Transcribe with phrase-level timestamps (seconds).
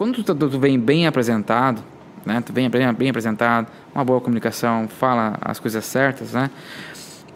[0.00, 1.82] quando tu, tu vem bem apresentado,
[2.24, 2.40] né?
[2.40, 6.48] Tu vem bem, bem apresentado, uma boa comunicação, fala as coisas certas, né?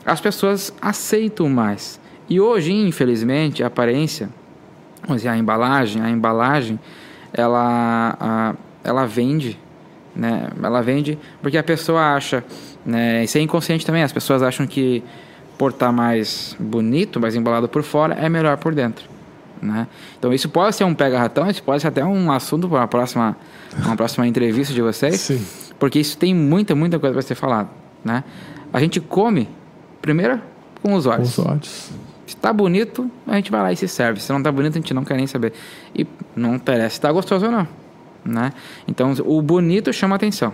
[0.03, 2.01] As pessoas aceitam mais.
[2.27, 4.31] E hoje, infelizmente, a aparência,
[5.03, 6.81] vamos dizer, a embalagem, a embalagem,
[7.35, 9.61] ela, a, ela vende,
[10.17, 10.49] né?
[10.63, 12.43] Ela vende porque a pessoa acha,
[12.87, 13.25] né?
[13.25, 14.03] Isso é inconsciente também.
[14.03, 15.05] As pessoas acham que
[15.59, 19.14] por estar mais bonito, mais embalado por fora, é melhor por dentro.
[19.65, 19.87] Né?
[20.19, 23.35] Então isso pode ser um pega-ratão, isso pode ser até um assunto para uma próxima,
[23.83, 25.43] uma próxima entrevista de vocês, Sim.
[25.79, 27.71] porque isso tem muita, muita coisa para ser falado.
[28.05, 28.23] Né?
[28.71, 29.49] A gente come,
[30.03, 30.39] primeiro,
[30.83, 31.39] com os Com olhos.
[31.39, 31.91] os olhos.
[32.27, 34.21] Se tá bonito, a gente vai lá e se serve.
[34.21, 35.55] Se não tá bonito, a gente não quer nem saber.
[35.95, 36.07] E
[36.37, 37.67] não interessa se tá gostoso ou não.
[38.25, 38.53] Né?
[38.87, 40.53] Então, o bonito chama atenção.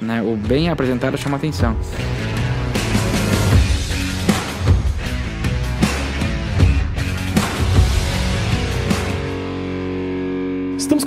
[0.00, 0.22] Né?
[0.22, 1.76] O bem apresentado chama atenção.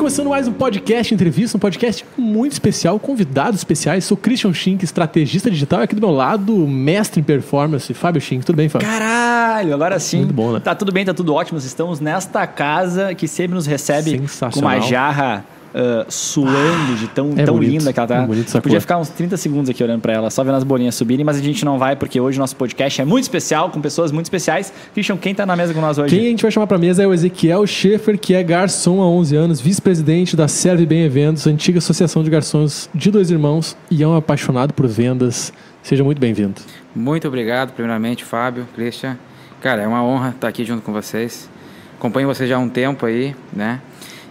[0.04, 4.04] Começando mais um podcast entrevista, um podcast muito especial, convidados especiais.
[4.04, 8.46] Sou Christian Schink, estrategista digital, e aqui do meu lado, mestre em performance, Fábio Schink.
[8.46, 8.86] Tudo bem, Fábio?
[8.86, 10.18] Caralho, agora sim.
[10.18, 10.60] Muito bom, né?
[10.60, 11.58] Tá tudo bem, tá tudo ótimo.
[11.58, 17.44] Estamos nesta casa que sempre nos recebe com uma jarra ah, suando de tão, É
[17.44, 18.24] tão bonito, linda que ela tá.
[18.24, 18.82] é Podia cor.
[18.82, 21.42] ficar uns 30 segundos aqui olhando pra ela, só vendo as bolinhas subirem, mas a
[21.42, 24.72] gente não vai porque hoje nosso podcast é muito especial, com pessoas muito especiais.
[24.94, 26.16] Christian, quem tá na mesa com nós hoje?
[26.16, 29.08] Quem a gente vai chamar para mesa é o Ezequiel Schaefer, que é garçom há
[29.08, 34.04] 11 anos, vice-presidente da Serve Bem Eventos, antiga associação de garçons de dois irmãos e
[34.04, 35.52] é um apaixonado por vendas.
[35.82, 36.62] Seja muito bem-vindo.
[36.96, 39.18] Muito obrigado, primeiramente, Fábio, Christian.
[39.60, 41.50] Cara, é uma honra estar aqui junto com vocês.
[41.98, 43.80] Acompanho vocês já há um tempo aí, né?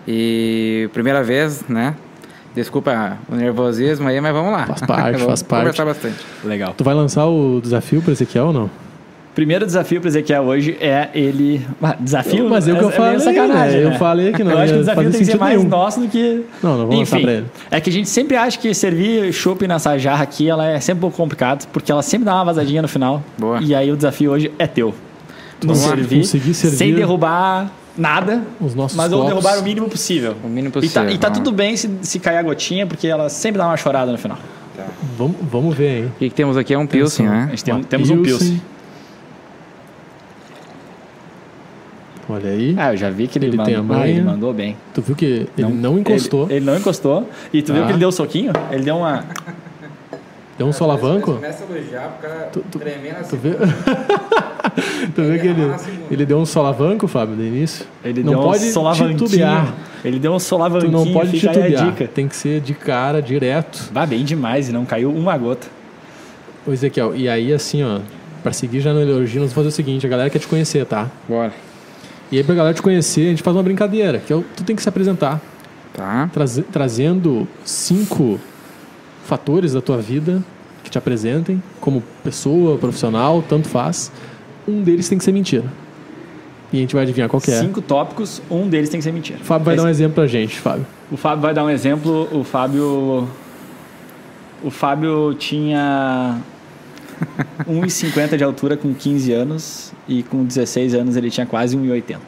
[0.06, 1.94] E primeira vez, né?
[2.54, 4.66] Desculpa o nervosismo aí, mas vamos lá.
[4.66, 5.60] Faz parte, Vamos faz parte.
[5.60, 6.16] Conversar bastante.
[6.44, 6.74] Legal.
[6.76, 8.70] Tu vai lançar o desafio para Ezequiel ou não?
[9.34, 11.66] Primeiro desafio pro Ezequiel hoje é ele.
[11.98, 12.50] Desafio?
[12.50, 13.84] Mas é o que eu meio falei, sacanagem, né?
[13.86, 13.98] Eu né?
[13.98, 15.70] falei que não Eu acho que o desafio tem que ser mais nenhum.
[15.70, 16.44] nosso do que.
[16.62, 17.46] Não, não vou lançar Enfim, pra ele.
[17.70, 20.98] é que a gente sempre acha que servir chopp nessa jarra aqui ela é sempre
[20.98, 23.22] um pouco complicado, porque ela sempre dá uma vazadinha no final.
[23.38, 23.58] Boa.
[23.62, 24.94] E aí o desafio hoje é teu.
[25.64, 30.34] Lá, servir, conseguir servir sem derrubar nada, Os nossos mas vamos derrubar o mínimo possível.
[30.42, 31.56] O mínimo E tá, possível, e tá vamos tudo lá.
[31.56, 34.38] bem se, se cair a gotinha, porque ela sempre dá uma chorada no final.
[35.16, 36.04] Vamos, vamos ver, hein?
[36.06, 37.46] O que, que temos aqui é um Pilsen, A né?
[37.50, 38.60] gente tem um- temos um Pilsen.
[42.28, 42.74] Olha aí.
[42.78, 44.12] Ah, eu já vi que ele, Ele tem mandou, a manha.
[44.12, 44.76] ele mandou bem.
[44.94, 46.44] Tu viu que ele não, encostou.
[46.44, 47.28] Ele, ele não encostou.
[47.52, 47.86] E tu viu Tá.
[47.88, 48.52] que ele deu um soquinho?
[48.70, 49.24] Ele deu uma.
[50.56, 51.34] Deu um solavanco?
[51.34, 53.30] Começa a elogiar, o cara Tu- tu- tremendo assim.
[53.30, 53.54] Tu viu?
[55.14, 55.62] tu viu que ele,
[56.10, 57.84] ele deu um solavanco, Fábio, no início?
[58.04, 59.74] Ele não deu pode um titubear.
[60.04, 60.92] Ele deu um Tu solavanquinho.
[60.92, 61.86] não pode fica aí a titubear.
[61.92, 62.08] dica.
[62.08, 63.90] Tem que ser de cara, direto.
[63.92, 65.66] Vai bem demais e não caiu uma gota.
[66.66, 68.00] Ô, Ezequiel, e aí assim, ó,
[68.42, 70.84] pra seguir já no elogio, nós vamos fazer o seguinte, a galera quer te conhecer,
[70.86, 71.08] tá?
[71.28, 71.52] Bora.
[72.30, 74.64] E aí pra galera te conhecer, a gente faz uma brincadeira, que é o, tu
[74.64, 75.40] tem que se apresentar,
[75.92, 76.30] Tá.
[76.32, 78.40] traze- trazendo cinco
[79.24, 80.42] fatores da tua vida
[80.82, 84.10] que te apresentem, como pessoa, profissional, tanto faz.
[84.66, 85.64] Um deles tem que ser mentira.
[86.72, 87.60] E a gente vai adivinhar qual que é.
[87.60, 89.38] Cinco tópicos, um deles tem que ser mentira.
[89.40, 90.86] O Fábio vai Esse- dar um exemplo pra gente, Fábio.
[91.10, 92.28] O Fábio vai dar um exemplo.
[92.32, 93.28] O Fábio.
[94.64, 96.38] O Fábio tinha
[97.68, 102.18] 1,50 de altura com 15 anos e com 16 anos ele tinha quase 1,80.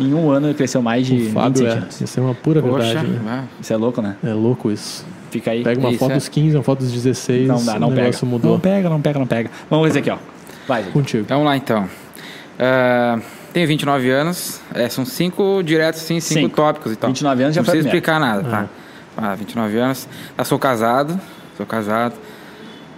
[0.00, 1.70] Em um ano ele cresceu mais de O 20 Fábio é.
[1.70, 2.00] centímetros.
[2.00, 3.08] Isso é uma pura Poxa, verdade.
[3.08, 3.44] né?
[3.60, 4.16] Isso é louco, né?
[4.22, 5.04] É louco isso.
[5.30, 5.62] Fica aí.
[5.62, 7.92] Pega uma Isso foto é- dos 15, uma foto dos 16, Não dá, não o
[7.94, 8.16] pega.
[8.24, 8.52] mudou.
[8.52, 9.50] Não pega, não pega, não pega.
[9.68, 10.16] Vamos ver aqui, ó.
[10.68, 10.82] Vai.
[10.84, 11.24] Contigo.
[11.28, 11.88] Vamos lá então.
[12.58, 13.18] Ah,
[13.52, 14.60] tenho 29 anos.
[14.74, 16.56] É, são cinco diretos, sim, cinco, Cinco.
[16.56, 17.08] tópicos e tal.
[17.08, 17.98] 29 anos já Não foi a precisa primeira.
[17.98, 18.68] explicar nada,
[19.16, 19.30] tá?
[19.30, 20.06] Ah, 29 anos.
[20.36, 21.18] Ah, sou casado.
[21.56, 22.14] Sou casado.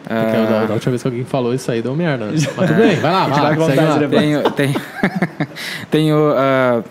[0.02, 2.26] Porque Ah, da, da última vez que alguém falou isso aí deu merda.
[2.26, 2.32] né?
[2.32, 3.98] Mas tudo bem, vai lá, vai lá, segue lá.
[3.98, 4.20] depois.
[4.20, 4.74] tenho tenho,
[5.90, 6.82] tenho ah,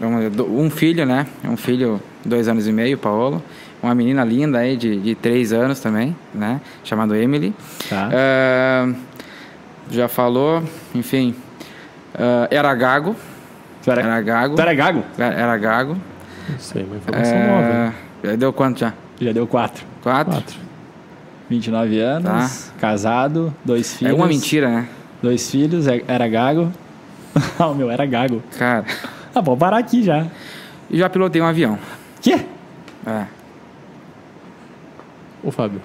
[0.00, 1.26] vamos ver, do- um filho, né?
[1.44, 3.42] Um filho, dois anos e meio, Paolo.
[3.82, 6.60] Uma menina linda aí de, de três anos também, né?
[6.82, 7.54] Chamado Emily.
[7.88, 8.10] Tá.
[8.12, 8.88] Ah,
[9.90, 10.62] já falou,
[10.94, 11.34] enfim.
[12.14, 13.14] ah, era gago.
[13.82, 14.54] Tu era, Era gago.
[14.56, 15.04] tu era gago?
[15.18, 15.96] Era, era gago.
[16.58, 17.86] Isso aí, uma informação nova.
[17.86, 17.92] hein?
[18.32, 18.94] É, deu quanto já?
[19.20, 19.84] Já deu 4.
[20.02, 20.32] Quatro?
[20.32, 20.56] Quatro.
[21.50, 24.14] 29 anos, casado, dois É filhos.
[24.14, 24.88] uma mentira, né?
[25.22, 26.72] Dois filhos, é- era gago.
[27.58, 28.42] ah, o meu era gago.
[28.58, 28.84] Cara.
[29.34, 30.26] Ah, vou parar aqui já.
[30.90, 31.78] E já pilotei um avião.
[32.22, 32.40] Quê?
[33.06, 33.24] É.
[35.42, 35.80] Ô, Fábio,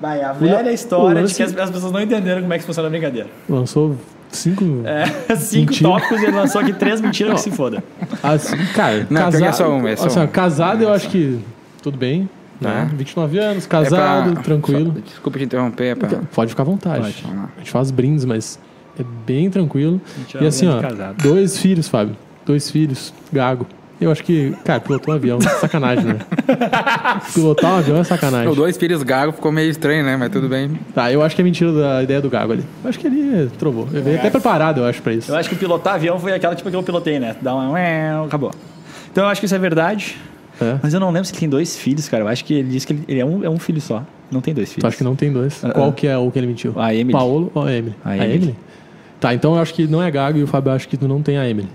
[0.00, 2.64] Vai, a velha história história de que que as, pessoas não entenderam como é que
[2.64, 3.28] funciona a brincadeira.
[3.48, 3.96] lançou
[4.30, 4.64] cinco...
[4.84, 5.06] É,
[5.36, 5.90] cinco Mentira.
[5.90, 7.82] tópicos e ele lançou aqui três mentiras que se foda.
[8.22, 11.40] Assim, cara, Não, que casado, é só uma, é só assim, casado eu acho que
[11.82, 12.28] tudo bem,
[12.60, 12.88] né?
[12.90, 12.94] Tá.
[12.96, 14.92] 29 anos, É casado, pra- tranquilo.
[14.94, 16.08] só- desculpa te interromper, é pra...
[16.34, 17.00] Pode ficar à vontade.
[17.00, 17.24] Pode.
[17.56, 18.58] A gente faz brindes, mas
[18.98, 20.00] é bem tranquilo.
[20.18, 21.22] Gente, é E assim, ó, casado.
[21.22, 22.16] dois filhos, Fábio.
[22.44, 23.66] Dois filhos, gago.
[23.98, 26.18] Eu acho que, cara, pilotou um avião, sacanagem, né?
[27.32, 28.48] Pilotar um avião é sacanagem.
[28.48, 30.16] Os dois filhos gago ficou meio estranho, né?
[30.18, 30.78] Mas tudo bem.
[30.94, 32.64] Tá, eu acho que é mentira da ideia do Gago ali.
[32.84, 33.88] Eu acho que ele trovou.
[33.90, 35.32] Ele veio até preparado, eu acho, pra isso.
[35.32, 37.36] Eu acho que pilotar avião foi aquela tipo que eu pilotei, né?
[37.40, 38.26] Dá uma.
[38.26, 38.50] Acabou.
[39.10, 40.16] Então eu acho que isso é verdade.
[40.60, 40.78] É.
[40.82, 42.24] Mas eu não lembro se ele tem dois filhos, cara.
[42.24, 44.02] Eu acho que ele disse que ele, ele é, um, é um filho só.
[44.30, 44.82] Não tem dois filhos.
[44.82, 45.64] Tu acha que não tem dois?
[45.64, 45.92] Ah, Qual ah.
[45.92, 46.74] que é o que ele mentiu?
[46.76, 47.12] A Emily.
[47.12, 47.94] Paulo ou a Emily?
[48.04, 48.56] A Emily.
[49.18, 51.22] Tá, então eu acho que não é Gago e o Fábio acha que tu não
[51.22, 51.68] tem a Emily.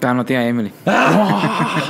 [0.00, 0.72] Tá, não tem a Emily.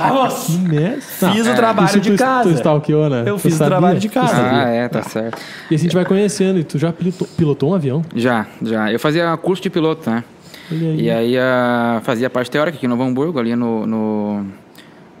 [0.09, 0.51] Nossa!
[0.51, 1.01] Que merda.
[1.01, 2.49] Fiz o trabalho isso de tu, casa.
[2.49, 3.23] Tu stalkeou, né?
[3.25, 3.71] Eu Tu fiz o sabia?
[3.71, 4.35] trabalho de casa.
[4.35, 5.41] Ah, é, tá certo.
[5.69, 6.59] E assim a gente vai conhecendo.
[6.59, 8.03] E tu já pilotou, pilotou um avião?
[8.13, 8.91] Já, já.
[8.91, 10.25] Eu fazia curso de piloto, né?
[10.69, 11.01] Olha aí.
[11.01, 13.87] E aí ah, fazia a parte teórica aqui Novo Hamburgo, ali no.
[13.87, 14.45] no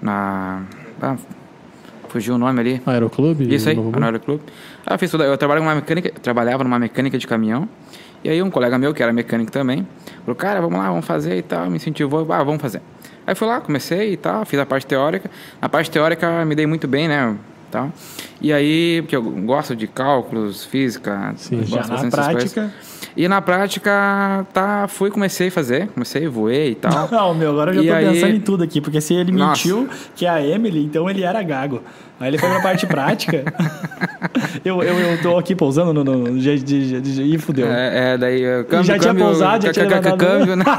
[0.01, 0.63] na.
[1.01, 1.15] Ah,
[2.09, 2.81] fugiu o nome ali.
[2.85, 3.55] Aeroclube?
[3.55, 4.43] Isso aí, no Aeroclube.
[4.85, 7.69] Aí eu, fiz tudo, eu trabalhava numa mecânica, trabalhava numa mecânica de caminhão.
[8.23, 9.87] E aí um colega meu, que era mecânico também,
[10.23, 11.69] falou, cara, vamos lá, vamos fazer e tal.
[11.69, 12.81] Me incentivou, ah, vamos fazer.
[13.25, 15.29] Aí fui lá, comecei e tal, fiz a parte teórica.
[15.61, 17.35] Na parte teórica me dei muito bem, né?
[17.71, 17.89] Tal.
[18.41, 21.57] E aí, porque eu gosto de cálculos, física, Sim.
[21.59, 22.73] gosto Já na prática.
[23.15, 27.07] E na prática, tá, fui, comecei a fazer, comecei, voei e tal.
[27.11, 29.31] Não, meu, agora eu já E tô aí- pensando em tudo aqui, porque se ele
[29.31, 29.67] Nossa.
[29.67, 31.81] mentiu que é a Emily, então ele era gago.
[32.21, 33.43] Aí ele foi pra parte prática.
[34.63, 36.03] eu, eu, eu tô aqui pousando no.
[36.03, 37.67] no de, de, de, e fudeu.
[37.67, 40.17] É, é, daí uh, câmbio, já tinha pousado, já tinha levantado.
[40.17, 40.63] câmbio, né?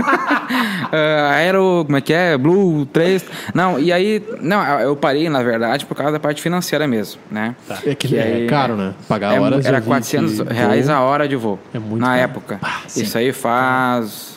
[0.93, 2.37] Uh, aero, como é que é?
[2.37, 3.25] Blue 3.
[3.55, 7.56] Não, e aí, não, eu parei, na verdade, por causa da parte financeira mesmo, né?
[7.87, 8.93] É que, Que é aí- caro, né?
[9.09, 9.65] Pagar É, horas.
[9.65, 11.59] era eu vi 400 que reais a hora de voo.
[11.73, 12.21] É muito Na caro.
[12.21, 12.61] época.
[12.87, 13.05] sim.
[13.05, 14.31] Isso aí faz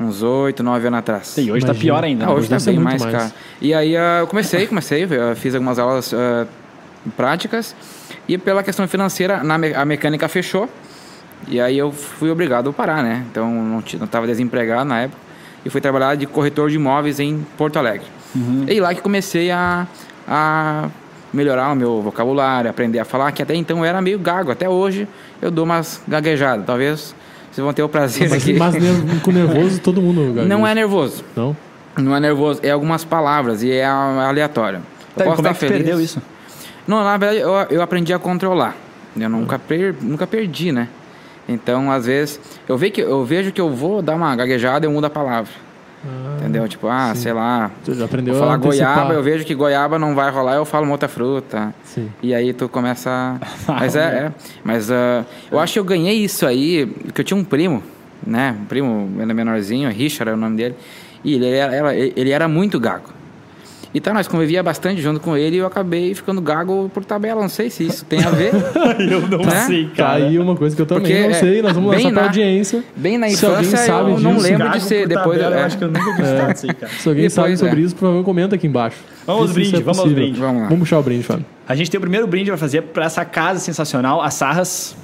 [0.00, 1.36] uns 8, 9 anos atrás.
[1.36, 1.74] E hoje tá Imagina.
[1.74, 2.26] pior ainda.
[2.26, 3.16] Ah, hoje tá ser bem mais, mais.
[3.16, 3.32] caro.
[3.60, 5.06] E aí ah, eu comecei, comecei,
[5.36, 6.46] fiz algumas aulas ah,
[7.16, 7.74] práticas
[8.26, 10.68] e pela questão financeira na a mecânica fechou
[11.48, 13.24] e aí eu fui obrigado a parar, né?
[13.30, 15.20] Então não estava desempregado na época
[15.64, 18.06] e fui trabalhar de corretor de imóveis em Porto Alegre.
[18.68, 19.86] E lá que comecei a,
[20.26, 20.88] a
[21.32, 24.68] melhorar o meu vocabulário, aprender a falar, que até então eu era meio gago, até
[24.68, 25.08] hoje
[25.40, 27.14] eu dou umas gaguejadas, talvez
[27.60, 28.52] vocês vão ter o prazer Mas, aqui.
[28.54, 28.74] mas
[29.22, 30.42] com nervoso todo mundo.
[30.46, 31.22] Não é nervoso.
[31.36, 31.56] Não?
[31.98, 34.80] Não é nervoso, é algumas palavras e é aleatório.
[35.14, 36.22] Tá, e posso como é estar tu perdeu isso?
[36.86, 38.76] Não, na verdade eu, eu aprendi a controlar.
[39.18, 40.88] Eu nunca, per, nunca perdi, né?
[41.48, 44.88] Então, às vezes, eu, ve que, eu vejo que eu vou dar uma gaguejada e
[44.88, 45.50] eu mudo a palavra.
[46.38, 46.66] Entendeu?
[46.68, 47.70] Tipo, ah, sei lá.
[47.84, 50.84] Tu já aprendeu Vou falar goiaba, eu vejo que goiaba não vai rolar, eu falo
[50.84, 51.74] uma outra fruta.
[51.84, 52.10] Sim.
[52.22, 53.10] E aí tu começa.
[53.10, 53.38] a-
[53.80, 54.32] Mas é, é.
[54.64, 57.82] Mas ah, eu acho que eu ganhei isso aí, porque eu tinha um primo,
[58.26, 58.56] né?
[58.60, 60.74] Um primo ainda menorzinho, Richard era o nome dele.
[61.22, 63.10] E ele era- ele era muito gago.
[63.92, 67.40] Então nós convivia bastante junto com ele e eu acabei ficando gago por tabela.
[67.42, 68.52] Não sei se isso tem a ver.
[69.10, 69.66] eu não Né?
[69.66, 70.14] sei, Tá cara.
[70.26, 71.60] aí uma coisa que eu também Porque, não é, sei.
[71.60, 72.84] Nós vamos bem lançar pra na- audiência.
[72.94, 75.38] Bem na Se alguém infância sabe eu não disso, lembro Gago de ser depois.
[75.40, 75.60] tabela, é.
[75.62, 76.92] Eu acho que eu nunca acreditava nisso aí, cara.
[76.92, 77.84] Se alguém Depois, sabe sobre é.
[77.84, 78.98] isso, por favor, comenta aqui embaixo.
[79.26, 80.38] Vamos aos isso brindes, é vamos aos brindes.
[80.38, 80.68] Vamos lá.
[80.68, 81.44] Vamos puxar o brinde, Fábio.
[81.68, 84.94] A gente tem o primeiro brinde vai fazer pra essa casa sensacional, a Sarras.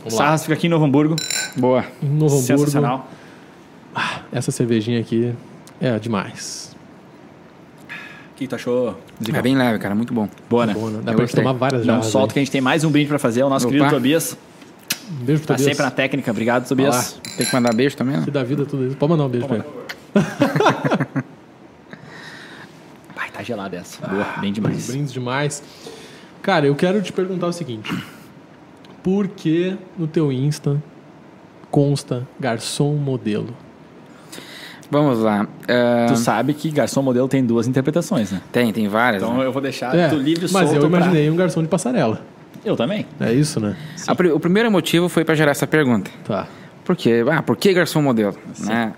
[0.00, 0.24] Vamos lá.
[0.26, 1.16] Sarras fica aqui em Novo Hamburgo.
[1.56, 1.82] Boa.
[2.02, 2.40] Novo Hamburgo.
[2.58, 3.10] Sensacional.
[4.30, 5.32] Essa cervejinha aqui
[5.80, 6.67] é demais.
[8.38, 8.96] Que tu achou?
[9.34, 9.96] É bem leve, cara.
[9.96, 10.28] Muito bom.
[10.48, 10.72] Boa, né?
[10.72, 11.00] Boa, né?
[11.02, 11.42] Dá Eu pra gente gostei.
[11.42, 12.34] tomar várias Não jarras solta aí.
[12.34, 13.42] que a gente tem mais um brinde pra fazer.
[13.42, 13.74] O nosso Opa.
[13.76, 14.38] querido Tobias.
[15.10, 15.70] Um beijo pro Tá Tobias.
[15.76, 16.30] sempre na técnica.
[16.30, 17.20] Obrigado, Tobias.
[17.36, 18.22] Tem que mandar beijo também, né?
[18.24, 18.96] Que dá vida tudo isso.
[18.96, 19.64] Pode mandar um beijo pra ele.
[23.16, 24.06] Ai, tá gelada essa.
[24.06, 24.86] Boa, bem demais.
[24.86, 25.60] Brindes demais.
[26.40, 27.92] Cara, eu quero te perguntar o seguinte.
[29.02, 30.80] Por que no teu Insta
[31.72, 33.48] consta garçom modelo?
[34.90, 35.46] Vamos lá.
[35.68, 38.40] Ah, Tu sabe que garçom modelo tem duas interpretações, né?
[38.50, 39.22] tem, tem várias.
[39.22, 39.44] Então né?
[39.44, 42.16] eu vou deixar É, tu livre mas solto eu imaginei um garçom de passarela.
[42.16, 42.38] Pra...
[42.64, 43.06] Eu também.
[43.20, 43.76] É isso, né?
[44.34, 46.10] O primeiro motivo foi para gerar essa pergunta.
[46.24, 46.46] Tá.
[46.84, 47.24] Por quê?
[47.30, 48.34] Ah, por que garçom modelo?
[48.60, 48.92] Né?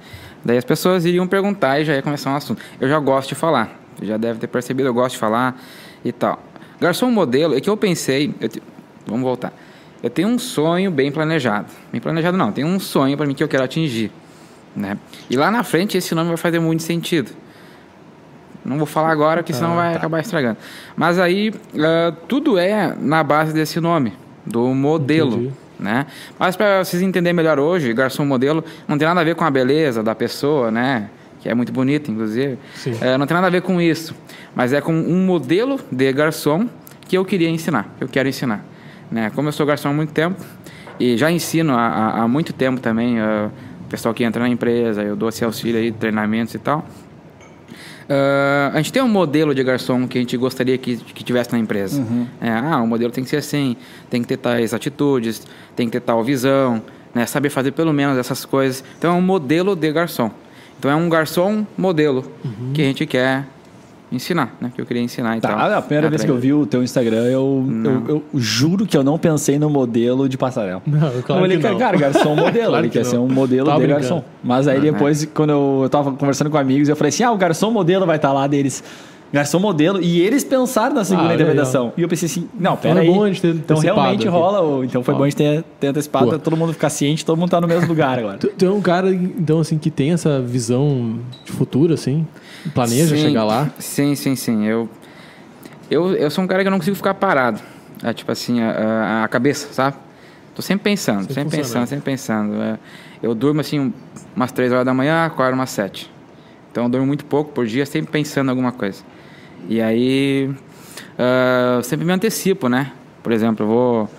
[0.44, 2.62] Daí as pessoas iriam perguntar e já ia começar um assunto.
[2.80, 3.78] Eu já gosto de falar.
[3.98, 5.60] Você já deve ter percebido, eu gosto de falar
[6.04, 6.40] e tal.
[6.80, 8.32] Garçom modelo é que eu pensei.
[8.40, 8.62] eu te-
[9.06, 9.52] Vamos voltar.
[10.02, 11.66] Eu tenho um sonho bem planejado.
[11.92, 14.10] Bem planejado não, tenho um sonho para mim que eu quero atingir.
[14.74, 14.96] Né?
[15.28, 17.30] E lá na frente esse nome vai fazer muito sentido.
[18.64, 19.98] Não vou falar agora, porque senão Ah, vai tá.
[19.98, 20.58] acabar estragando.
[20.96, 24.12] Mas aí, ah, tudo é na base desse nome,
[24.44, 25.32] do modelo.
[25.34, 25.52] Entendi.
[25.78, 26.06] Né?
[26.38, 29.50] Mas para vocês entenderem melhor hoje, garçom modelo não tem nada a ver com a
[29.50, 31.08] beleza da pessoa, né?
[31.40, 32.58] Que é muito bonita, inclusive.
[33.00, 34.14] É, não tem nada a ver com isso.
[34.54, 36.68] Mas é com um modelo de garçom
[37.08, 38.62] que eu queria ensinar, que eu quero ensinar.
[39.10, 39.30] Né?
[39.34, 40.38] Como eu sou garçom há muito tempo
[40.98, 43.50] e já ensino há, há- muito tempo também o
[43.90, 46.86] pessoal que entra na empresa, eu dou esse auxílio aí, treinamentos e tal.
[48.08, 51.52] Ah, a gente tem um modelo de garçom que a gente gostaria que, que tivesse
[51.52, 52.04] na empresa.
[52.40, 53.76] É, ah, o modelo tem que ser assim,
[54.08, 56.82] tem que ter tais atitudes, tem que ter tal visão,
[57.14, 57.26] né?
[57.26, 58.82] saber fazer pelo menos essas coisas.
[58.98, 60.30] Então é um modelo de garçom.
[60.78, 62.72] Então é um garçom modelo Uhum.
[62.72, 63.44] que a gente quer
[64.12, 64.72] ensinar, né?
[64.74, 65.72] Que eu queria ensinar e Tá, tal.
[65.78, 68.96] a primeira É, vez que eu vi o teu Instagram, eu, eu, eu juro que
[68.96, 70.82] eu não pensei no modelo de passarela.
[70.86, 71.78] Não, eu claro olhei, que não.
[71.78, 72.68] cara, garçom modelo.
[72.68, 73.10] Claro ele que quer não.
[73.10, 74.08] ser um modelo Tava de brincando.
[74.08, 74.24] garçom.
[74.42, 77.36] Mas aí depois, quando eu, eu tava conversando com amigos, eu falei assim: ah, o
[77.36, 78.82] garçom modelo vai estar lá deles.
[79.32, 80.00] Garçom modelo.
[80.02, 81.92] E eles pensaram na segunda Ah, interpretação.
[81.96, 83.06] E eu pensei assim: não, Então pera é aí.
[83.14, 84.28] bom a gente ter Então realmente aqui.
[84.28, 84.60] rola.
[84.60, 85.18] o- Então foi Ó.
[85.18, 86.38] bom a gente ter, ter antecipado, Pô.
[86.38, 88.38] todo mundo ficar ciente, todo mundo tá no mesmo lugar agora.
[88.38, 92.26] Tu, tu é um cara, então, assim, que tem essa visão de futuro, assim?
[92.74, 93.70] Planeja Sim, chegar lá?
[93.78, 94.66] Sim, sim, sim.
[94.66, 94.88] Eu,
[95.90, 97.60] eu, eu sou um cara que eu não consigo ficar parado.
[98.02, 99.96] É, tipo assim, a, a- a cabeça, sabe?
[100.54, 102.54] Tô sempre pensando, Sempre sempre, pensando, sempre pensando.
[102.62, 102.78] É,
[103.22, 103.92] eu durmo assim um-
[104.34, 106.10] umas três horas da manhã, acordo umas sete.
[106.72, 109.02] Então eu durmo muito pouco por dia, sempre pensando em alguma coisa.
[109.68, 110.50] E aí
[111.76, 112.92] eu sempre me antecipo, né?
[113.22, 114.10] Por exemplo, eu vou,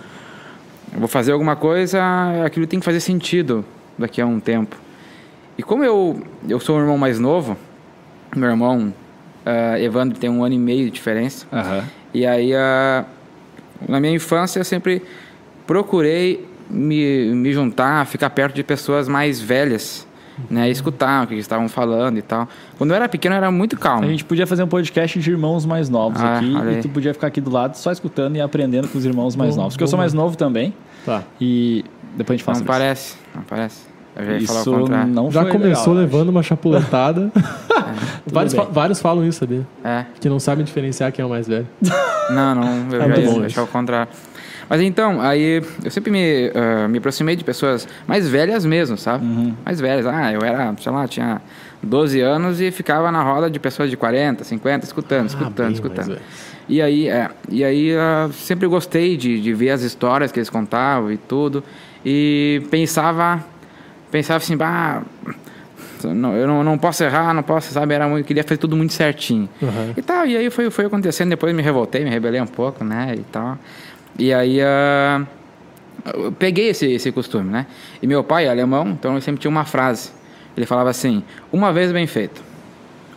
[0.93, 2.01] eu vou fazer alguma coisa,
[2.45, 3.65] aquilo tem que fazer sentido
[3.97, 4.75] daqui a um tempo.
[5.57, 7.57] E como eu, eu sou o irmão mais novo,
[8.35, 8.93] meu irmão
[9.45, 11.45] ah, Evandro tem um ano e meio de diferença.
[11.51, 11.83] Aham.
[12.13, 13.05] E aí, ah,
[13.87, 15.01] na minha infância, eu sempre
[15.65, 20.07] procurei me, me juntar, ficar perto de pessoas mais velhas,
[20.49, 20.69] né?
[20.69, 22.47] Escutar o que eles estavam falando e tal.
[22.77, 24.03] Quando eu era pequeno, eu era muito calmo.
[24.03, 27.13] A gente podia fazer um podcast de irmãos mais novos Ah, aqui e tu podia
[27.13, 29.75] ficar aqui do lado só escutando e aprendendo com os irmãos mais Bom, novos.
[29.75, 30.73] Porque eu sou mais novo também
[31.05, 31.23] Tá.
[31.39, 31.83] e
[32.15, 33.91] depois a gente fala Não parece, não parece.
[34.13, 34.69] Eu já ia isso.
[35.07, 37.31] não Já começou legal, levando uma chapuletada.
[38.29, 38.65] vários, bem.
[38.65, 39.65] fa- vários falam isso, sabia?
[39.83, 40.05] É.
[40.19, 41.65] Que não sabem diferenciar quem é o mais velho.
[42.29, 43.63] Não, não, eu Tá já ia bom deixar isso.
[43.63, 44.11] o contrário.
[44.71, 49.25] Mas então, aí eu sempre me, ah, me aproximei de pessoas mais velhas mesmo, sabe?
[49.25, 49.53] Uhum.
[49.65, 50.05] Mais velhas.
[50.05, 51.41] Ah, eu era, sei lá, tinha
[51.83, 56.17] 12 anos e ficava na roda de pessoas de 40, 50, escutando, Ah, escutando, escutando.
[56.69, 60.49] E aí, é, e aí ah, sempre gostei de, de ver as histórias que eles
[60.49, 61.61] contavam e tudo.
[62.05, 63.43] E pensava,
[64.09, 65.03] pensava assim, bah,
[66.01, 67.93] não, eu não, não posso errar, não posso, sabe?
[67.93, 69.49] Era muito, queria fazer tudo muito certinho.
[69.61, 69.93] Aham.
[69.97, 73.15] E tal, e aí foi, foi acontecendo, depois me revoltei, me rebelei um pouco, né,
[73.17, 73.57] e tal.
[74.19, 75.25] E aí ah,
[76.13, 77.65] eu peguei esse, esse costume, né?
[78.01, 80.11] E meu pai é alemão, então ele sempre tinha uma frase.
[80.55, 82.41] Ele falava assim, uma vez bem feito.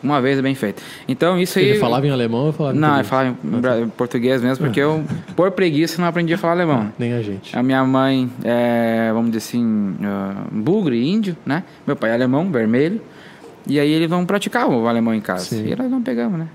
[0.03, 0.83] Uma vez bem feito.
[1.09, 1.65] Então isso aí...
[1.71, 3.09] Ele falava em alemão ou falava em Não, ele português?
[3.09, 5.03] falava em bra- português mesmo, porque eu,
[5.35, 6.93] por preguiça, não aprendi a falar alemão.
[6.99, 7.57] Nem a gente.
[7.57, 11.65] A minha mãe é, vamos dizer assim, ah, bugre, índio, né?
[11.87, 13.01] Meu pai é alemão, vermelho.
[13.67, 15.45] E aí eles vão praticar o alemão em casa.
[15.47, 15.67] Sim.
[15.67, 16.49] E nós não pegamos, né?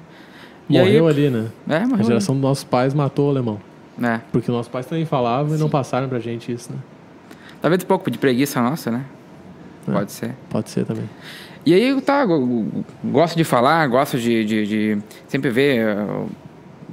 [0.69, 1.47] Morreu aí, ali, né?
[1.67, 2.05] É, A morreu.
[2.05, 3.59] geração dos nossos pais matou o alemão.
[4.01, 4.21] É.
[4.31, 6.79] Porque nossos pais também falavam e não passaram pra gente isso, né?
[7.61, 9.03] Talvez um pouco de preguiça nossa, né?
[9.87, 9.91] É.
[9.91, 10.35] Pode ser.
[10.49, 11.09] Pode ser também.
[11.65, 16.25] E aí, tá, go- go- gosto de falar, gosto de, de, de sempre ver, eh,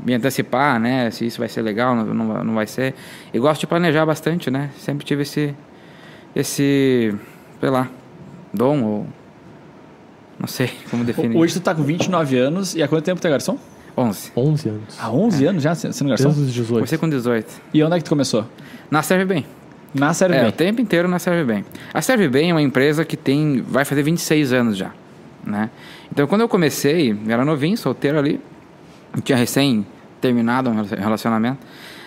[0.04, 1.08] me antecipar, né?
[1.12, 2.94] Se isso vai ser legal, não, não, não vai ser.
[3.32, 4.70] E gosto de planejar bastante, né?
[4.76, 5.54] Sempre tive esse,
[6.34, 7.14] esse,
[7.60, 7.88] sei lá,
[8.52, 9.06] dom ou...
[10.38, 11.36] Não sei como definir.
[11.38, 13.56] Hoje tu tá com 29 anos e há quanto tempo tu é garçom?
[13.96, 14.32] 11.
[14.36, 14.96] 11 anos.
[15.00, 16.24] Há 11 anos já sendo garçom?
[16.28, 16.74] Desde os 18.
[16.74, 17.46] Comecei com 18.
[17.72, 18.44] E onde é que tu começou?
[18.90, 19.46] Na Serve Bem.
[19.94, 20.48] Na Serve É, Bem.
[20.48, 21.64] o tempo inteiro na Serve Bem.
[21.94, 24.90] A Serve Bem é uma empresa que tem, vai fazer 26 anos já,
[25.44, 25.70] né?
[26.12, 28.40] Então, quando eu comecei, eu era novinho, solteiro ali,
[29.24, 29.86] tinha recém
[30.20, 31.58] terminado um relacionamento.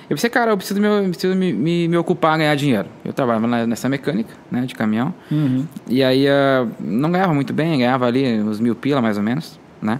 [0.10, 2.88] Eu pensei, cara, eu preciso me, eu preciso me, me, me ocupar ganhar dinheiro.
[3.06, 5.14] Eu trabalhava na- nessa mecânica, né, de caminhão.
[5.32, 5.66] Uhum.
[5.88, 9.60] E aí, ah, não ganhava muito bem, ganhava ali uns mil pila, mais ou menos,
[9.82, 10.00] né?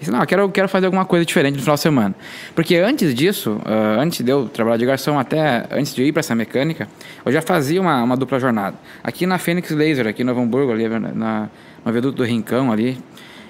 [0.00, 2.14] Disse, não, eu quero, quero fazer alguma coisa diferente no final de semana.
[2.54, 6.12] Porque antes disso, ah, antes de eu trabalhar de garçom, até antes de eu ir
[6.12, 6.88] para essa mecânica,
[7.24, 8.76] eu já fazia uma, uma dupla jornada.
[9.04, 11.48] Aqui na Fênix Laser, aqui Novo Hamburgo, ali na,
[11.84, 12.98] no viaduto do Rincão ali.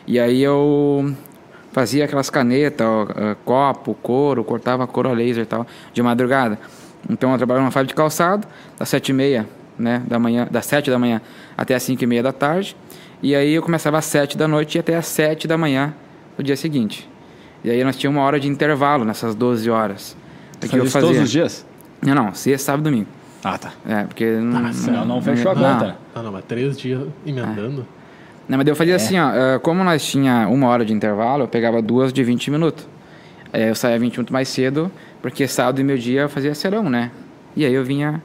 [0.08, 1.14] E aí eu
[1.72, 5.64] fazia aquelas canetas, ah, copo, couro, cortava couro a laser e tal,
[5.94, 6.58] de madrugada.
[7.08, 9.46] Então eu trabalhava numa fábrica de calçado, das sete e meia,
[9.78, 11.22] né, da manhã, das sete da manhã
[11.56, 12.76] até as cinco e meia da tarde.
[13.22, 15.94] E aí eu começava às sete da noite e até às sete da manhã
[16.42, 17.08] dia seguinte.
[17.64, 20.16] E aí nós tínhamos uma hora de intervalo nessas 12 horas.
[20.56, 21.08] O que Fazia eu fazia?
[21.08, 21.66] todos os dias?
[22.02, 23.08] Não, não, sexta, sábado e domingo.
[23.44, 23.72] Ah, tá.
[23.86, 24.24] É, porque...
[24.38, 25.62] não, senão não fechou a não.
[25.62, 25.96] conta.
[26.14, 27.86] Ah, não, mas três dias emendando.
[28.48, 31.48] Não, mas eu fazia assim, ó, eh, como nós tinha uma hora de intervalo, eu
[31.48, 32.86] pegava duas de 20 minutos.
[33.52, 34.90] Eu saía 20 minutos mais cedo,
[35.22, 37.10] porque sábado e meio-dia eu fazia serão, né?
[37.56, 38.20] E aí eu vinha...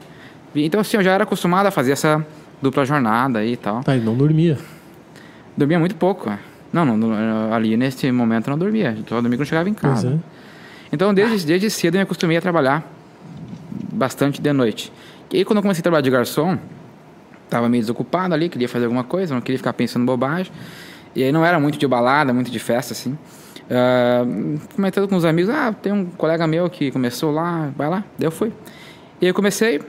[0.54, 2.24] vi- Então, assim, eu já era acostumado a fazer essa
[2.60, 3.82] dupla jornada aí e tal.
[3.84, 4.58] Tá, ele não dormia.
[5.56, 6.30] Dormia muito pouco.
[6.84, 8.96] Não, não, ali nesse momento eu não dormia.
[9.08, 10.08] Só domingo eu chegava em casa.
[10.08, 10.36] é.
[10.92, 12.84] Então, desde, desde cedo eu me acostumei a trabalhar
[13.92, 14.92] bastante de noite.
[15.32, 16.58] E aí, quando eu comecei a trabalhar de garçom,
[17.48, 20.52] tava meio desocupado ali, queria fazer alguma coisa, não queria ficar pensando bobagem.
[21.14, 23.16] E aí não era muito de balada, muito de festa, assim.
[23.70, 24.24] Ah,
[24.74, 28.04] comentando com os amigos, ah, tem um colega meu que começou lá, vai lá.
[28.18, 28.52] Daí eu fui.
[29.20, 29.80] E aí eu comecei,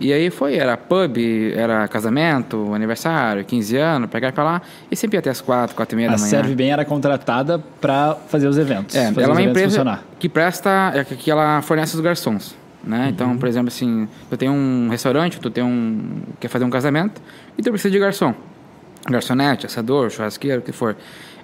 [0.00, 1.16] E aí foi, era pub,
[1.54, 4.62] era casamento, aniversário, 15 anos, pegar pra lá.
[4.90, 6.28] E sempre ia até as 4, 4 e meia A da manhã.
[6.28, 8.94] Serve Bem era contratada para fazer os eventos.
[8.94, 10.04] É, fazer ela é uma empresa funcionar.
[10.18, 13.08] que presta, é que ela fornece os garçons, né?
[13.08, 17.22] Então, por exemplo, assim, tu tem um restaurante, tu tem um quer fazer um casamento
[17.56, 18.34] e tu precisa de garçom,
[19.08, 20.96] garçonete, assador, churrasqueiro, o que for.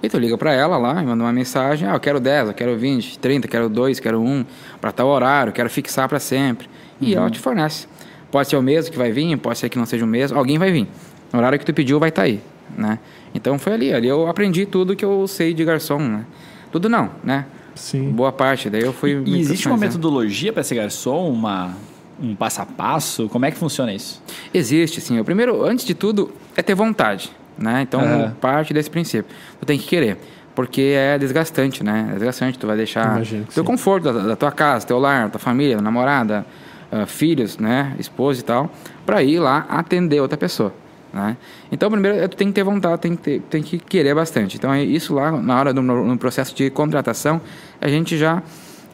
[0.03, 2.55] E tu liga pra ela lá, e manda uma mensagem, ah, eu quero 10, eu
[2.55, 4.45] quero 20, 30, quero 2, quero 1,
[4.81, 6.69] para tal horário, quero fixar para sempre.
[7.03, 7.87] E ela te fornece.
[8.31, 10.59] Pode ser o mesmo que vai vir, pode ser que não seja o mesmo, alguém
[10.59, 10.87] vai vir.
[11.33, 12.41] No horário que tu pediu vai estar aí,
[12.77, 12.99] né?
[13.35, 16.25] Então foi ali, ali eu aprendi tudo que eu sei de garçom, né?
[16.73, 17.47] Tudo não, né?
[17.75, 18.11] Sim.
[18.11, 19.23] Boa parte, daí eu fui.
[19.25, 21.75] E existe uma metodologia para ser garçom, uma,
[22.21, 23.29] um passo a passo?
[23.29, 24.23] Como é que funciona isso?
[24.53, 25.19] Existe, sim.
[25.19, 27.83] O primeiro, antes de tudo, é ter vontade, né?
[27.83, 28.37] Então, Aham.
[28.41, 29.35] parte desse princípio.
[29.59, 30.19] Tu tem que querer.
[30.55, 32.09] Porque é desgastante, né?
[32.11, 32.59] É desgastante.
[32.59, 33.67] Tu vai deixar Imagino teu sim.
[33.67, 36.45] conforto da, da tua casa, teu lar, tua família, namorada,
[36.93, 37.95] ah, filhos, né?
[37.99, 38.71] Esposa e tal,
[39.07, 40.75] para ir lá atender outra pessoa,
[41.13, 41.37] né?
[41.71, 44.57] Então, primeiro, tu tem que ter vontade, tem que, ter, tem que querer bastante.
[44.57, 47.41] Então, é isso lá, na hora do no, processo de contratação,
[47.81, 48.43] a gente já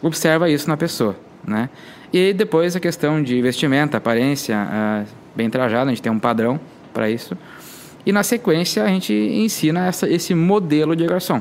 [0.02, 1.70] observa isso na pessoa, né?
[2.12, 6.60] E depois a questão de vestimenta, aparência, ah, bem trajado, a gente tem um padrão
[6.92, 7.36] para isso.
[8.04, 11.40] E na sequência a gente ensina essa, esse modelo de garçom,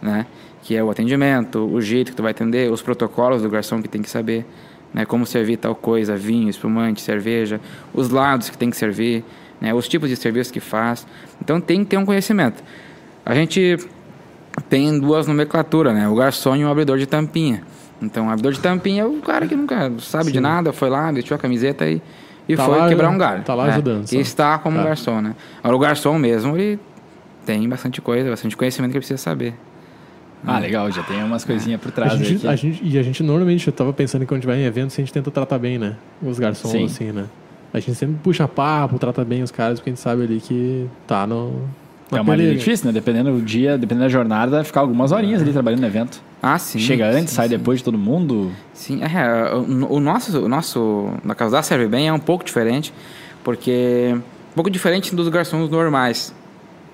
[0.00, 0.24] né?
[0.62, 3.88] Que é o atendimento, o jeito que tu vai atender, os protocolos do garçom que
[3.88, 4.46] tem que saber,
[4.94, 5.04] né?
[5.04, 7.60] Como servir tal coisa, vinho, espumante, cerveja,
[7.92, 9.24] os lados que tem que servir,
[9.60, 9.72] né?
[9.74, 11.06] Os tipos de serviço que faz.
[11.40, 12.62] Então tem que ter um conhecimento.
[13.24, 13.76] A gente
[14.68, 16.08] tem duas nomenclaturas, né?
[16.08, 17.62] O garçom e o abridor de tampinha.
[18.00, 21.10] Então, o abridor de tampinha é o cara que nunca sabe de nada, foi lá,
[21.10, 22.00] vestiu a camiseta e,
[22.46, 23.42] e Tá foi lá, quebrar um galho.
[23.42, 23.72] tá lá né?
[23.72, 24.14] ajudando, só.
[24.16, 24.84] E está como Tá.
[24.84, 25.34] garçom, né?
[25.62, 26.78] Agora, o garçom mesmo, ele
[27.46, 29.54] tem bastante coisa, bastante conhecimento que ele precisa saber.
[30.44, 32.24] Ah, legal, já tem umas coisinhas por A trás aí.
[32.24, 34.58] gente, a gente, e a gente normalmente, eu tava pensando que quando a gente vai
[34.60, 35.96] em eventos, a gente tenta tratar bem, né?
[36.22, 36.84] Os garçons, Sim.
[36.84, 37.24] assim, né?
[37.74, 40.86] A gente sempre puxa papo, trata bem os caras, porque a gente sabe ali que
[41.06, 41.62] tá no.
[42.10, 42.58] na É uma linha peleira.
[42.58, 42.92] difícil, né?
[42.92, 46.20] Dependendo do dia, dependendo da jornada, ficar algumas horinhas ali trabalhando no evento.
[46.42, 46.78] Ah, sim.
[46.78, 47.56] Chega antes, sim, sai sim.
[47.58, 48.52] depois de todo mundo.
[48.72, 52.44] Sim, é, o, o nosso, o nosso, na casa da Serve Bem é um pouco
[52.44, 52.92] diferente,
[53.42, 56.32] porque um pouco diferente dos garçons normais,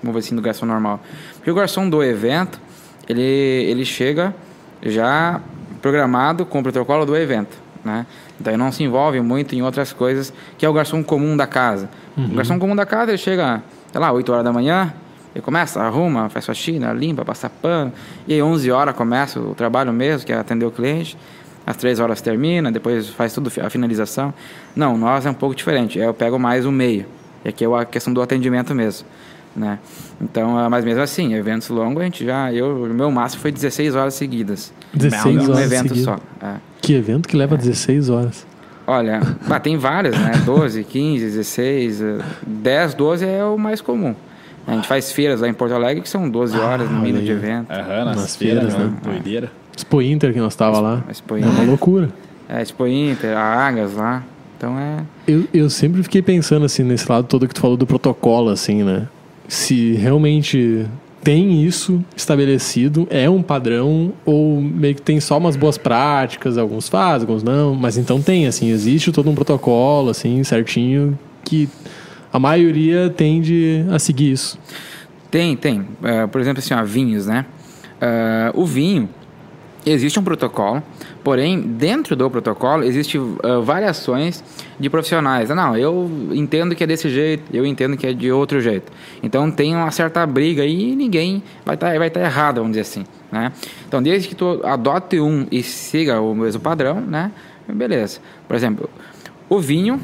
[0.01, 0.99] vamos ver assim, do garçom normal.
[1.35, 2.59] Porque o garçom do evento,
[3.07, 4.33] ele, ele chega
[4.81, 5.41] já
[5.81, 8.05] programado com o protocolo do evento, né?
[8.39, 11.47] Então ele não se envolve muito em outras coisas, que é o garçom comum da
[11.47, 11.89] casa.
[12.31, 13.61] O garçom comum da casa, ele chega,
[13.91, 14.93] sei lá, 8 horas da manhã,
[15.33, 17.91] ele começa, arruma, faz faxina, limpa, passa pano.
[18.27, 21.17] E aí 11 horas começa o trabalho mesmo, que é atender o cliente.
[21.65, 24.33] Às 3 horas termina, depois faz tudo a finalização.
[24.75, 25.97] Não, nós é um pouco diferente.
[25.97, 27.05] Eu pego mais o meio.
[27.43, 29.07] E aqui é a questão do atendimento mesmo,
[29.55, 29.79] né?
[30.21, 32.51] Então, ah, mas mesmo assim, eventos longos, a gente já...
[32.53, 34.73] Eu, o meu máximo foi 16 horas seguidas.
[34.93, 36.03] 16 um horas evento seguidas.
[36.03, 36.45] só.
[36.45, 36.55] é.
[36.81, 38.45] Que evento que leva 16 horas.
[38.85, 40.33] Olha, ah, tem vários, né?
[40.45, 44.13] 12, 15, 16, eh, 10, 12 é o mais comum.
[44.67, 47.23] A gente faz feiras lá em Porto Alegre que são 12 horas no olha mínimo
[47.23, 47.71] de evento.
[47.71, 48.85] Aham, nas, Nas feiras, feiras, né?
[48.85, 48.93] né?
[49.03, 49.51] Doideira.
[49.75, 51.03] Expo Inter que nós tava lá.
[51.09, 51.51] Expo É Inter.
[51.51, 52.09] uma loucura.
[52.47, 54.23] É, Expo Inter, a Agas lá.
[54.57, 54.97] Então é.
[55.27, 58.83] Eu, eu sempre fiquei pensando assim, nesse lado todo que tu falou do protocolo, assim,
[58.83, 59.07] né?
[59.47, 60.85] Se realmente
[61.23, 66.89] tem isso estabelecido, é um padrão, ou meio que tem só umas boas práticas, alguns
[66.89, 71.69] fazem, alguns não, mas então tem, assim, existe todo um protocolo, assim, certinho, que
[72.31, 74.59] a maioria tende a seguir isso.
[75.31, 75.87] Tem, tem.
[76.03, 77.45] Eh, por exemplo, assim, ó, vinhos, né?
[78.01, 79.07] Eh, o vinho,
[79.85, 80.81] existe um protocolo,
[81.23, 83.19] porém, dentro do protocolo, existem
[83.63, 84.43] variações
[84.79, 85.49] de profissionais.
[85.51, 88.91] Ah, Não, eu entendo que é desse jeito, eu entendo que é de outro jeito.
[89.21, 93.05] Então, tem uma certa briga e ninguém vai estar vai tá errado, vamos dizer assim,
[93.31, 93.51] né?
[93.87, 97.31] Então, desde que tu adote um e siga o mesmo padrão, né?
[97.67, 98.19] Beleza.
[98.47, 98.89] Por exemplo,
[99.49, 99.99] o vinho,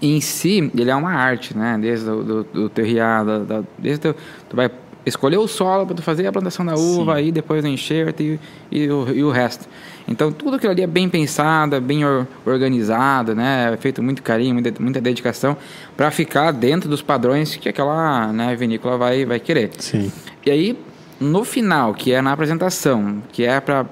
[0.00, 1.78] em si, ele é uma arte, né?
[1.80, 4.14] Desde o do, do terriado, da, da- desde o,
[4.48, 4.70] tu vai
[5.06, 8.40] escolher o solo para fazer a plantação da uva, aí depois o enxerto e,
[8.70, 9.66] e, o, e o resto.
[10.08, 13.72] Então, tudo aquilo ali é bem pensado, bem or- organizado, né?
[13.72, 15.56] É feito muito carinho, muita, muita dedicação
[15.96, 19.70] para ficar dentro dos padrões que aquela né, vinícola vai, vai querer.
[19.78, 20.12] Sim.
[20.44, 20.78] E aí,
[21.18, 23.86] no final, que é na apresentação, que é para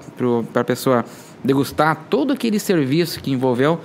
[0.53, 1.03] a pessoa
[1.43, 3.79] degustar todo aquele serviço que envolveu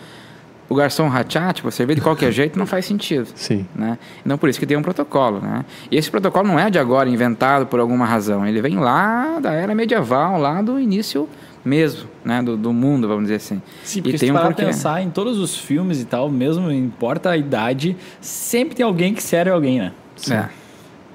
[0.70, 3.28] o garçom rachar, tipo, servir de qualquer jeito, não faz sentido.
[3.34, 3.66] Sim.
[3.74, 3.98] Né?
[4.24, 5.40] Então, por isso que tem um protocolo.
[5.40, 5.64] Né?
[5.90, 8.46] E esse protocolo não é de agora, inventado por alguma razão.
[8.46, 11.28] Ele vem lá da era medieval, lá do início
[11.64, 12.40] mesmo, né?
[12.40, 13.60] do, do mundo, vamos dizer assim.
[13.82, 14.64] Sim, porque e se tem tu um porquê.
[14.64, 19.22] pensar em todos os filmes e tal, mesmo importa a idade, sempre tem alguém que
[19.22, 19.92] serve alguém, né?
[20.30, 20.48] É.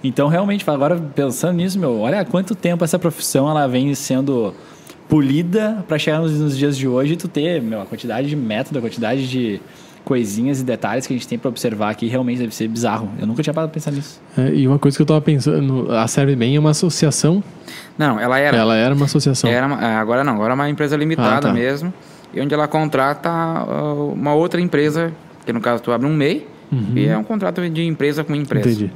[0.03, 4.53] Então, realmente, agora pensando nisso, meu, olha há quanto tempo essa profissão ela vem sendo
[5.09, 8.35] polida para chegar nos, nos dias de hoje e tu ter, meu, a quantidade de
[8.35, 9.61] método, a quantidade de
[10.03, 13.09] coisinhas e detalhes que a gente tem pra observar aqui realmente deve ser bizarro.
[13.19, 14.21] Eu nunca tinha parado pra pensar nisso.
[14.37, 17.43] É, e uma coisa que eu tava pensando, a Serve Bem é uma associação.
[17.97, 18.55] Não, ela era.
[18.55, 19.49] Ela era uma associação.
[19.49, 21.53] Era uma- é, agora não, agora é uma empresa limitada Ah, tá.
[21.53, 21.91] mesmo.
[22.33, 25.11] E onde ela contrata ah, uma outra empresa,
[25.45, 26.45] que no caso tu abre um MEI,
[26.93, 28.69] e é um contrato de empresa com empresa.
[28.69, 28.91] Entendi.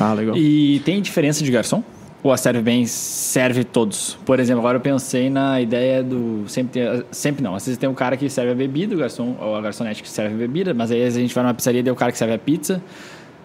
[0.00, 0.36] Ah, legal.
[0.36, 1.82] E tem diferença de garçom?
[2.22, 4.16] Ou a Serve Bem serve todos?
[4.24, 6.44] Por exemplo, agora eu pensei na ideia do.
[6.46, 7.54] Sempre, tem- sempre não.
[7.56, 10.08] Às vezes tem um cara que serve a bebida, o garçom, ou a garçonete que
[10.08, 12.18] serve a bebida, mas aí a gente vai numa pizzaria e tem o cara que
[12.18, 12.80] serve a pizza.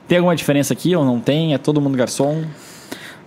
[0.07, 1.53] Tem alguma diferença aqui ou não tem?
[1.53, 2.43] É todo mundo garçom?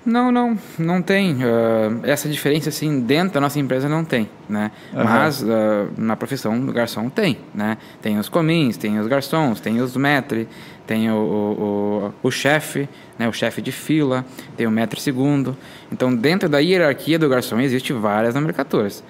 [0.06, 1.36] Não, não, não tem.
[1.42, 4.70] ah, essa diferença, assim, dentro da nossa empresa não tem, né?
[4.94, 5.04] Aham.
[5.04, 7.76] Mas ah, na profissão do garçom tem, né?
[8.00, 10.46] Tem os comins, tem os garçons, tem os maîtres,
[10.90, 13.28] tem o, o, o, o chefe, né?
[13.28, 14.24] O chefe de fila,
[14.56, 15.56] tem o maître segundo.
[15.92, 19.04] Então, dentro da hierarquia do garçom, existe várias nomenclaturas.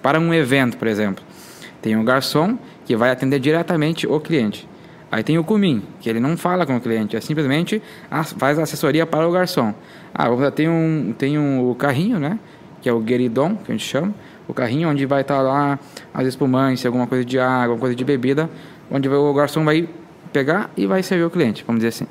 [0.00, 1.24] Para um evento, por exemplo,
[1.82, 4.68] tem o garçom que vai atender diretamente o cliente.
[5.10, 7.82] Aí tem o Cumin, que ele não fala com o cliente, é simplesmente
[8.36, 9.74] faz assessoria para o garçom.
[10.14, 12.38] Ah, tem um, tem um o carrinho, né?
[12.80, 14.14] Que é o gueridon, que a gente chama.
[14.46, 15.80] O carrinho onde vai estar lá
[16.14, 18.48] as espumantes, alguma coisa de água, alguma coisa de bebida,
[18.88, 19.88] onde o garçom vai
[20.32, 22.06] pegar e vai servir o cliente, vamos dizer assim.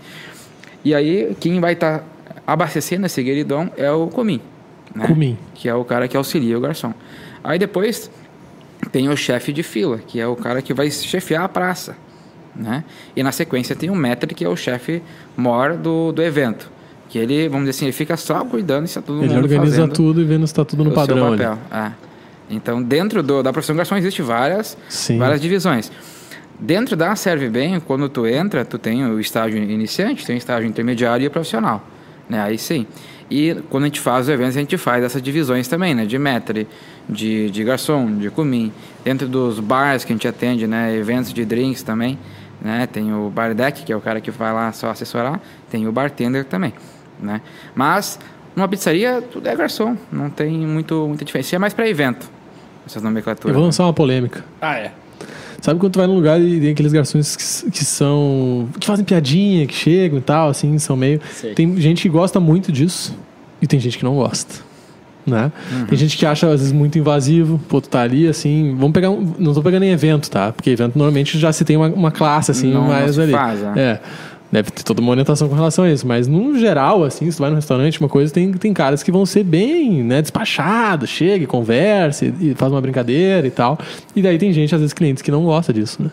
[0.83, 2.03] E aí, quem vai estar
[2.45, 4.39] abastecendo esse gueridon é o Cumin.
[4.95, 5.05] Né?
[5.07, 5.37] Cumin.
[5.53, 6.93] Que é o cara que auxilia o garçom.
[7.43, 8.09] Aí depois
[8.91, 11.95] tem o chefe de fila, que é o cara que vai chefiar a praça.
[12.55, 12.83] Né?
[13.15, 15.01] E na sequência tem o maître, que é o chefe
[15.35, 16.71] maior do, do evento.
[17.09, 19.87] Que ele, vamos dizer assim, ele fica só cuidando se está todo Ele mundo organiza
[19.87, 21.57] tudo e vendo se tá tudo no seu padrão papel.
[21.71, 21.91] É.
[22.49, 25.17] Então, dentro do- da profissão de garçom existe várias, Sim.
[25.17, 25.91] várias divisões.
[26.59, 30.67] Dentro da Serve Bem, quando tu entra, tu tem o estágio iniciante, tem o estágio
[30.67, 31.83] intermediário e o profissional.
[32.27, 32.41] Né?
[32.41, 32.87] Aí sim.
[33.29, 36.05] E quando a gente faz os eventos, a gente faz essas divisões também, né?
[36.05, 36.67] De maître,
[37.07, 38.71] de, de garçom, de comim.
[39.03, 40.95] Dentro dos bars que a gente atende, né?
[40.95, 42.17] Eventos de drinks também.
[42.61, 42.87] Né?
[42.87, 45.39] Tem o bar deck, que é o cara que vai lá só assessorar.
[45.69, 46.73] Tem o bartender também.
[47.19, 47.41] Né?
[47.75, 48.17] Mas,
[48.55, 49.97] numa pizzaria, tudo é garçom.
[50.11, 51.55] Não tem muito, muita diferença.
[51.55, 52.29] É mais para evento,
[52.85, 53.55] essas Eu nomenclaturas.
[53.55, 54.43] vou lançar uma polêmica.
[54.61, 54.91] Ah, é.
[55.61, 58.69] Sabe quando tu vai num lugar e tem aqueles garçons que, que são.
[58.79, 61.19] que fazem piadinha, que chegam e tal, assim, são meio.
[61.33, 61.53] Sei.
[61.53, 63.13] Tem gente que gosta muito disso
[63.61, 64.67] e tem gente que não gosta.
[65.25, 65.51] Né?
[65.73, 65.85] Uhum.
[65.87, 67.59] Tem gente que acha, às vezes, muito invasivo.
[67.67, 68.73] Pô, tu tá ali, assim.
[68.77, 69.09] Vamos pegar.
[69.09, 70.53] Um, não tô pegando em evento, tá?
[70.53, 73.33] Porque evento normalmente já se tem uma, uma classe, assim, Não- mais ali.
[73.33, 73.73] faz, é.
[73.75, 74.01] é.
[74.51, 76.07] Deve ter toda uma orientação com relação a isso.
[76.07, 79.11] Mas, no geral, assim, se tu vai num restaurante, uma coisa, tem, tem caras que
[79.11, 83.77] vão ser bem, né, despachados, chega e conversa e, e faz uma brincadeira e tal.
[84.15, 86.11] E daí tem gente, às vezes, clientes que não gosta disso, né?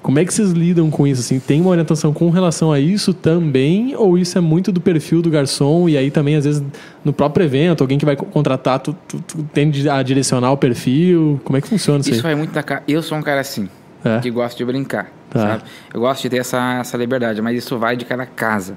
[0.00, 1.20] Como é que vocês lidam com isso?
[1.20, 3.94] Assim, tem uma orientação com relação a isso também?
[3.96, 5.88] Ou isso é muito do perfil do garçom?
[5.88, 6.60] E aí também, às vezes,
[7.04, 10.56] no próprio evento, alguém que vai co- contratar, tu, tu, tu tende a direcionar o
[10.56, 11.40] perfil?
[11.44, 12.22] Como é que funciona isso, Isso aí?
[12.22, 12.82] vai muito da cara.
[12.88, 13.68] Eu sou um cara assim,
[14.04, 14.18] É.
[14.20, 15.38] que gosta de brincar, Tá.
[15.40, 15.62] sabe?
[15.94, 18.76] Eu gosto de ter essa, essa liberdade, mas isso vai de cada casa.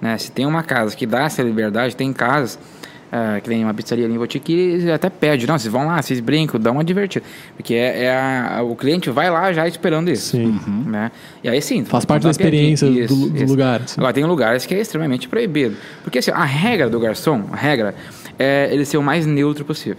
[0.00, 0.16] Né?
[0.18, 2.58] Se tem uma casa que dá essa liberdade, tem casas
[3.14, 6.00] ah, que tem uma pizzaria ali em Botique que até pede, não, vocês vão lá,
[6.00, 7.24] vocês brincam, dão uma divertida.
[7.56, 8.10] Porque é, é
[8.56, 10.30] a- o cliente vai lá já esperando isso.
[10.30, 10.58] Sim.
[10.86, 11.10] Né?
[11.44, 11.84] E aí sim.
[11.84, 14.00] Faz parte da experiência do- do lugar, assim.
[14.00, 15.76] Agora, tem lugares que é extremamente proibido.
[16.02, 17.94] Porque assim, a regra do garçom, a regra,
[18.38, 19.98] é ele ser o mais neutro possível.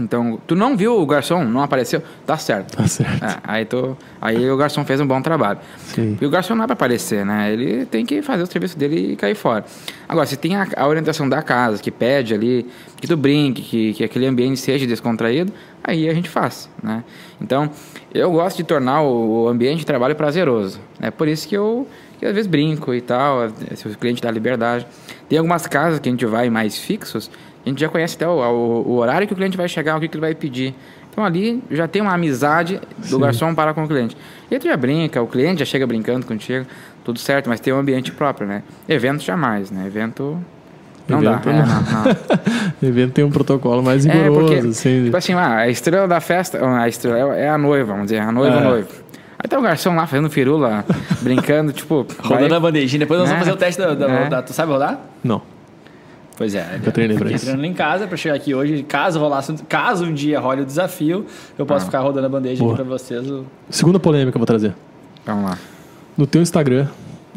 [0.00, 2.76] Então, tu não viu o garçom, não apareceu, tá certo.
[2.76, 3.24] Tá certo.
[3.24, 5.58] É, aí, tu, aí o garçom fez um bom trabalho.
[5.78, 6.18] Sim.
[6.20, 7.52] E o garçom não é para aparecer, né?
[7.52, 9.64] Ele tem que fazer o serviço dele e cair fora.
[10.08, 12.66] Agora, se tem a, a orientação da casa, que pede ali,
[12.96, 17.04] que tu brinque, que, que aquele ambiente seja descontraído, aí a gente faz, né?
[17.40, 17.70] Então,
[18.12, 20.80] eu gosto de tornar o, o ambiente de trabalho prazeroso.
[21.00, 21.86] É por isso que eu,
[22.18, 24.86] que às vezes brinco e tal, se o cliente dá liberdade.
[25.28, 27.30] Tem algumas casas que a gente vai mais fixos,
[27.64, 30.00] a gente já conhece até o, o- o horário que o cliente vai chegar, o
[30.00, 30.74] que, que ele vai pedir.
[31.10, 34.16] Então ali já tem uma amizade do garçom para com o cliente.
[34.50, 36.66] E tu já brinca, o cliente já chega brincando contigo,
[37.04, 38.62] tudo certo, mas tem um ambiente próprio, né?
[38.88, 39.84] Evento jamais, né?
[39.86, 40.38] Evento
[41.08, 41.52] não Evento dá.
[41.52, 41.60] não.
[41.60, 42.16] É, não, não.
[42.88, 45.04] evento tem um protocolo mais É, rigoroso, porque, assim.
[45.04, 48.32] tipo assim, ah, a estrela da festa, a estrela é a noiva, vamos dizer, a
[48.32, 48.58] noiva É.
[48.64, 48.88] ou noivo.
[49.38, 50.84] Aí tá o garçom lá fazendo firula,
[51.20, 52.06] brincando, tipo...
[52.24, 53.00] Rodando vai- a bandejinha.
[53.00, 53.32] Depois nós É.
[53.34, 54.28] vamos fazer o teste da, da- É.
[54.28, 54.98] da- Tu sabe rodar?
[55.22, 55.42] Não.
[56.36, 56.80] Pois é.
[56.84, 57.44] Eu treinei pra isso.
[57.44, 58.82] treinando em casa pra chegar aqui hoje.
[58.82, 61.86] Caso rolasse, caso um dia role o desafio, eu posso Ah.
[61.86, 62.74] ficar rodando a bandeja Boa.
[62.74, 63.30] aqui pra vocês.
[63.30, 64.74] o- Segunda polêmica que eu vou trazer.
[65.24, 65.58] Vamos lá.
[66.16, 66.88] No teu Instagram,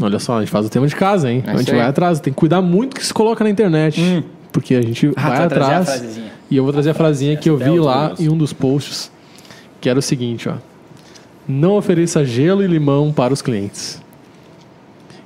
[0.02, 1.44] olha só, a gente faz o tema de casa, hein?
[1.46, 4.26] É a gente vai atrás, tem que cuidar muito que se coloca na internet.
[4.52, 6.20] Porque a gente Ah, vai atrás.
[6.50, 9.12] E eu vou trazer a frasinha que eu vi lá em um dos posts,
[9.80, 10.54] que era o seguinte, ó.
[11.48, 14.02] Não ofereça gelo e limão para os clientes.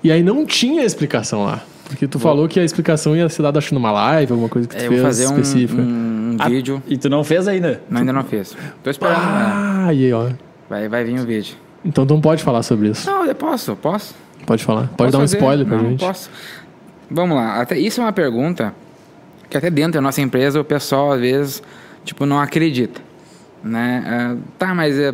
[0.03, 1.61] E aí não tinha explicação lá.
[1.91, 4.75] Porque tu falou que a explicação ia ser dada, acho, numa live, alguma coisa que
[4.75, 5.81] tu É, fez fazer um, específica.
[5.81, 7.81] um Ah, vídeo, E tu não fez ainda?
[7.89, 8.55] mas ainda não fiz.
[8.81, 9.17] Tô esperando.
[9.19, 9.51] né?
[9.87, 10.29] Ah, e aí, ó.
[10.69, 11.55] Vai, vai vir o vídeo.
[11.83, 13.09] Então tu não pode falar sobre isso.
[13.09, 14.15] Não, eu posso, posso.
[14.45, 14.83] Pode falar.
[14.87, 15.37] Pode Posso dar um fazer?
[15.37, 15.99] spoiler pra Não, gente.
[15.99, 16.29] Posso.
[17.09, 17.61] Vamos lá.
[17.61, 18.73] Até, isso é uma pergunta
[19.49, 21.61] que até dentro da nossa empresa o pessoal às vezes
[22.05, 23.01] tipo não acredita,
[23.63, 24.03] né?
[24.07, 25.13] Ah, tá, mas é,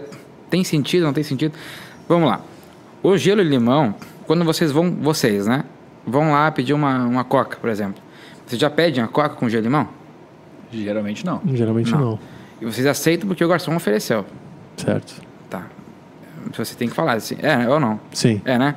[0.49, 1.03] tem sentido?
[1.05, 1.53] Não tem sentido?
[2.07, 2.41] Vamos lá.
[3.01, 3.95] O gelo e limão,
[4.27, 5.63] quando vocês vão, vocês, né?
[6.07, 8.01] Vão lá pedir uma, uma coca, por exemplo.
[8.45, 9.89] Vocês já pedem a coca com gelo e limão?
[10.71, 11.41] Geralmente não.
[11.53, 11.99] Geralmente Não.
[11.99, 12.19] não.
[12.61, 14.25] E vocês aceitam porque o garçom ofereceu.
[14.77, 15.21] Certo.
[15.49, 15.63] Tá.
[16.55, 17.99] Você tem que falar assim, é ou não?
[18.11, 18.41] Sim.
[18.45, 18.75] É, né?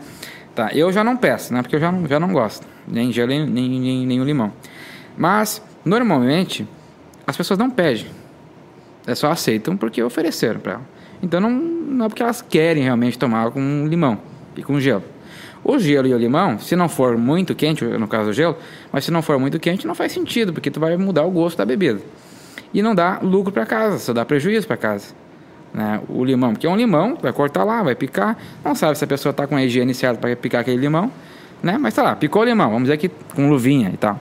[0.54, 1.62] Tá, eu já não peço, né?
[1.62, 2.66] Porque eu já não, já não gosto.
[2.86, 4.52] Nem gelo, nem, nem, nem, o limão.
[5.16, 6.66] Mas, normalmente,
[7.26, 8.06] as pessoas não pedem.
[9.06, 10.82] É só aceitam porque ofereceram para ela.
[11.22, 14.18] Então, não, não é porque elas querem realmente tomar com limão
[14.56, 15.04] e com gelo.
[15.62, 18.56] O gelo e o limão, se não for muito quente, no caso do gelo,
[18.90, 21.58] mas se não for muito quente, não faz sentido, porque tu vai mudar o gosto
[21.58, 22.00] da bebida.
[22.72, 25.14] E não dá lucro para casa, só dá prejuízo para casa
[25.72, 29.04] né, o limão, porque é um limão, vai cortar lá, vai picar, não sabe se
[29.04, 31.10] a pessoa está com a higiene certa para picar aquele limão,
[31.62, 34.18] né, mas tá lá, picou o limão, vamos dizer que com luvinha e tal,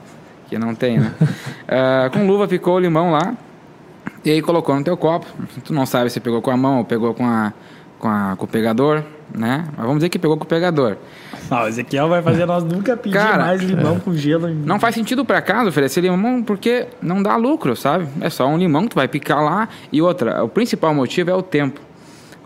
[0.48, 1.12] que não tem, né,
[1.68, 3.34] Ah, com luva picou o limão lá,
[4.24, 5.26] e aí colocou no teu copo,
[5.64, 7.52] tu não sabe se pegou com a mão ou pegou com, a,
[7.98, 9.04] com, a, com o pegador,
[9.36, 10.96] né, mas vamos dizer que pegou com o pegador,
[11.50, 14.48] Ah, o Ezequiel vai fazer nós nunca pedir Cara, mais limão com gelo.
[14.48, 18.06] Não faz sentido para casa oferecer limão porque não dá lucro, sabe?
[18.20, 19.68] É só um limão que tu vai picar lá.
[19.90, 21.80] E outra, o principal motivo é o tempo.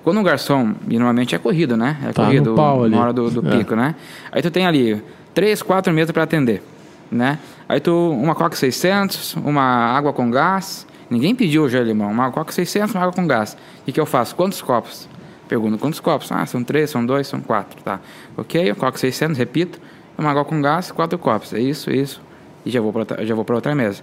[0.03, 1.97] Quando o garçom, e normalmente é corrido, né?
[2.05, 2.95] É Tá no corrido pau ali.
[2.95, 3.57] na hora do, do É.
[3.59, 3.95] pico, né?
[4.33, 5.03] Aí tu tem ali
[5.35, 6.63] três, quatro mesas para atender,
[7.11, 7.39] né?
[7.69, 10.87] Aí tu, uma Coca 600, uma água com gás.
[11.11, 12.11] Ninguém pediu já limão.
[12.11, 13.55] Uma Coca 600, uma água com gás.
[13.81, 14.35] O que, que eu faço?
[14.35, 15.09] Quantos copos?
[15.49, 16.31] Pergunto, quantos copos?
[16.33, 18.01] Ah, são três, são dois, são quatro, tá.
[18.37, 19.79] Ok, eu coloco 600, repito.
[20.17, 21.53] Uma água com gás, quatro copos.
[21.53, 22.21] É isso, isso.
[22.65, 24.03] E já vou para outra, já vou outra mesa.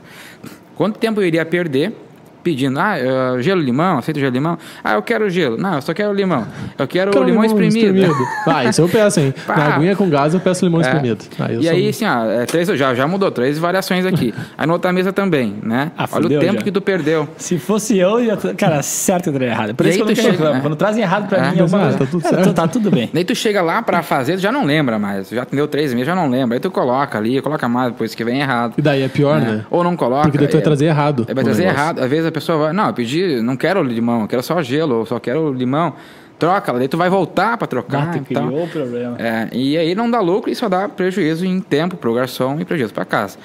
[0.76, 1.96] Quanto tempo eu iria perder
[2.44, 4.58] pedindo, ah, eh, gelo limão, aceita gelo limão?
[4.84, 5.58] Ah, eu quero gelo.
[5.58, 6.46] Não, eu só quero limão.
[6.78, 8.12] Eu quero, Quero limão, espremido.
[8.48, 9.34] Ah, isso eu peço, hein?
[9.46, 9.56] Pá.
[9.56, 11.24] Na aguinha com gás eu peço limão espremido.
[11.40, 14.34] Ah, eu E sou- aí, assim, ó, é, três, já, já mudou, três variações aqui.
[14.58, 15.92] aí na outra mesa também, né?
[15.98, 16.62] Ah, Olha o tempo já.
[16.62, 17.28] que tu perdeu.
[17.38, 18.38] Se fosse eu, ia...
[18.58, 19.76] cara, certo eu teria errado.
[19.76, 20.58] Por E isso aí que eu tu não chega- reclamar.
[20.58, 20.62] é.
[20.62, 21.52] Quando trazem errado pra É.
[21.52, 22.54] mim, eu ah, falo, tá tudo certo.
[22.54, 23.10] tá tudo bem.
[23.14, 25.30] Daí tu chega lá pra fazer, tu já não lembra mais.
[25.30, 26.56] Já atendeu três meses, já não lembra.
[26.56, 28.74] Aí tu coloca ali, coloca mais, depois que vem errado.
[28.78, 29.52] E daí é pior, né?
[29.52, 29.66] né?
[29.70, 30.24] Ou não coloca.
[30.24, 31.26] Porque daí tu vai é- trazer errado.
[31.28, 32.00] É, vai trazer errado.
[32.00, 34.96] Às vezes a pessoa vai, não, eu pedi, não quero limão, eu quero só gelo,
[35.00, 35.94] ou só quero limão.
[36.40, 38.10] Troca, daí tu vai voltar pra trocar.
[38.10, 38.48] Ah, tu e tal.
[38.48, 39.16] criou o problema.
[39.20, 42.66] É, e aí não dá lucro e só dá prejuízo em tempo pro garçom e
[42.66, 43.38] prejuízo para casa.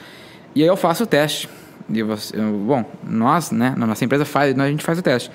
[0.55, 1.46] E aí eu faço o teste.
[1.90, 5.31] E você, eu- bom, nós, né, na nossa empresa faz, a gente faz o teste.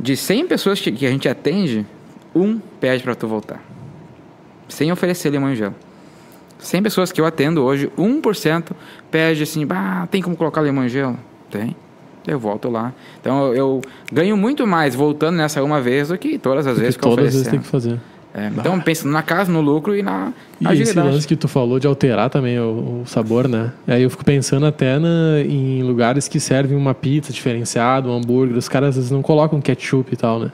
[0.00, 1.86] De 100 pessoas que, que a gente atende,
[2.34, 3.62] um pede para tu voltar.
[4.66, 5.74] Sem oferecer limão e gelo.
[6.58, 8.70] 100 pessoas que eu atendo hoje, 1%
[9.10, 9.66] pede assim,
[10.10, 11.18] tem como colocar limão e gelo?
[11.50, 11.76] Tem.
[12.26, 12.92] Eu volto lá.
[13.20, 13.82] Então eu, eu
[14.12, 17.26] ganho muito mais voltando nessa uma vez do que todas as vezes que eu todas
[17.26, 17.98] as vezes tem que fazer.
[18.34, 21.08] É, então, pensa na casa, no lucro e na E esse agilidade.
[21.08, 23.72] lance que tu falou de alterar também o, o sabor, né?
[23.86, 28.56] Aí eu fico pensando até na- em lugares que servem uma pizza diferenciada, um hambúrguer.
[28.56, 30.50] Os caras às vezes não colocam ketchup e tal, né?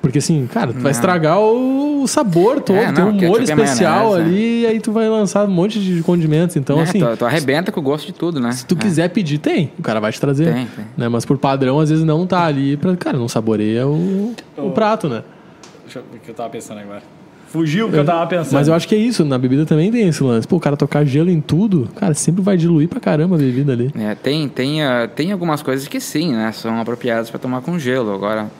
[0.00, 2.76] Porque assim, cara, tu vai estragar o, sabor todo.
[2.76, 5.44] É, tem não, um ketchup molho é especial maionese, ali e aí tu vai lançar
[5.44, 6.54] um monte de condimentos.
[6.56, 6.82] Então, Né?
[6.84, 8.52] assim, tu, tu arrebenta com o gosto de tudo, né?
[8.52, 9.72] se tu quiser pedir, tem.
[9.78, 10.52] O cara vai te trazer.
[10.54, 10.84] Tem, tem.
[10.96, 11.08] Né?
[11.08, 12.96] Mas por padrão, às vezes não tá ali pra.
[12.96, 15.22] Cara, não saboreia o, o prato, né?
[15.84, 17.02] Deixa eu ver o que eu tava pensando agora.
[17.48, 18.52] Fugiu o que eu tava pensando.
[18.52, 20.46] Mas eu acho que é isso, na bebida também tem esse lance.
[20.46, 23.72] Pô, o cara tocar gelo em tudo, cara, sempre vai diluir pra caramba a bebida
[23.72, 23.90] ali.
[23.96, 26.52] É, tem, tem, ah, tem algumas coisas que sim, né?
[26.52, 28.12] São apropriadas para tomar com gelo.
[28.12, 28.50] Agora.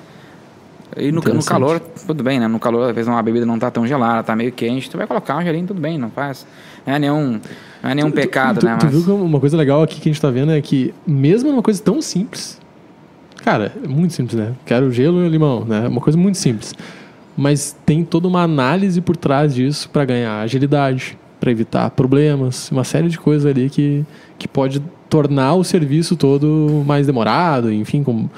[0.96, 2.48] E no, no calor, tudo bem, né?
[2.48, 5.06] No calor, às vezes uma bebida não tá tão gelada, tá meio quente, tu vai
[5.06, 6.46] colocar um gelinho, tudo bem, não faz.
[6.87, 7.40] Não é nenhum,
[7.82, 8.76] não é nenhum pecado, tu, né?
[8.78, 10.94] Tu Mas, viu que uma coisa legal aqui que a gente tá vendo é que,
[11.06, 12.59] mesmo numa coisa tão simples,
[13.44, 14.52] cara, é muito simples, né?
[14.64, 15.87] Quero gelo e limão, né?
[15.87, 16.74] Uma coisa muito simples.
[17.37, 22.85] Mas tem toda uma análise por trás disso pra ganhar agilidade, pra evitar problemas, uma
[22.85, 24.04] série de coisas ali que,
[24.38, 24.80] que pode
[25.11, 28.28] tornar o serviço todo mais demorado, enfim, com,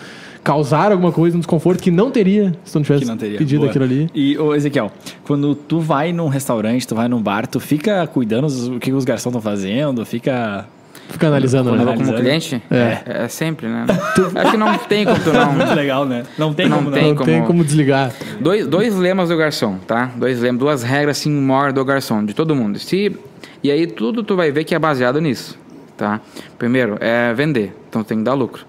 [0.43, 3.39] causar alguma coisa, um desconforto que não teria se tu não tivesse não teria.
[3.39, 3.71] pedido Boa.
[3.71, 4.09] aquilo ali.
[4.15, 4.91] E, ô Ezequiel,
[5.25, 8.93] quando tu vai num restaurante, tu vai num bar, tu fica cuidando os- o que
[8.93, 10.67] os garçons estão fazendo, fica...
[11.11, 11.85] Fica analisando, né?
[11.97, 12.99] como cliente, É.
[13.25, 13.87] é, sempre, né?
[14.37, 15.55] Acho que não tem como tu não.
[15.55, 16.25] Muito legal, né?
[16.37, 17.03] Não tem Não como tem.
[17.15, 18.13] Não tem como- como desligar.
[18.39, 20.11] Dois, dois lemas do garçom, tá?
[20.17, 22.79] Dois lemas, duas regras assim maiores do garçom, de todo mundo.
[22.79, 23.17] Se,
[23.65, 25.59] e aí tudo tu vai ver que é baseado nisso,
[25.97, 26.21] tá?
[26.59, 28.67] Primeiro é vender, então tem que dar lucro.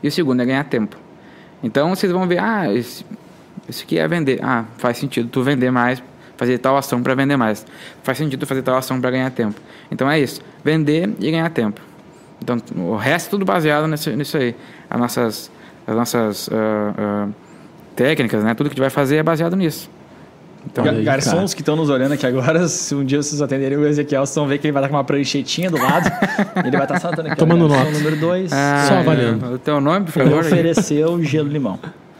[0.00, 0.96] E o segundo é ganhar tempo.
[1.62, 3.04] Então vocês vão ver, ah, isso
[3.82, 4.40] aqui é vender.
[4.42, 6.02] Ah, faz sentido tu vender mais,
[6.36, 7.64] fazer tal ação para vender mais.
[8.02, 9.60] Faz sentido tu fazer tal ação para ganhar tempo.
[9.90, 11.80] Então é isso, vender e ganhar tempo.
[12.42, 14.54] Então o resto é tudo baseado nisso, nisso aí.
[14.90, 15.50] As nossas,
[15.86, 17.28] as nossas ah, ah,
[17.94, 18.54] técnicas, né?
[18.54, 19.88] Tudo que gente vai fazer é baseado nisso.
[20.64, 21.46] Então, aí, Garçons cara.
[21.56, 24.46] que estão nos olhando aqui agora, se um dia vocês atenderem o Ezequiel, vocês vão
[24.46, 26.10] ver que ele vai estar com uma pranchetinha do lado.
[26.64, 27.36] ele vai estar saltando aqui.
[27.36, 27.90] Tomando nota.
[27.90, 28.52] número 2.
[28.52, 29.54] ah, Só avaliando.
[29.54, 30.44] O teu nome, por Ele favor?
[30.44, 31.78] ofereceu gelo e limão.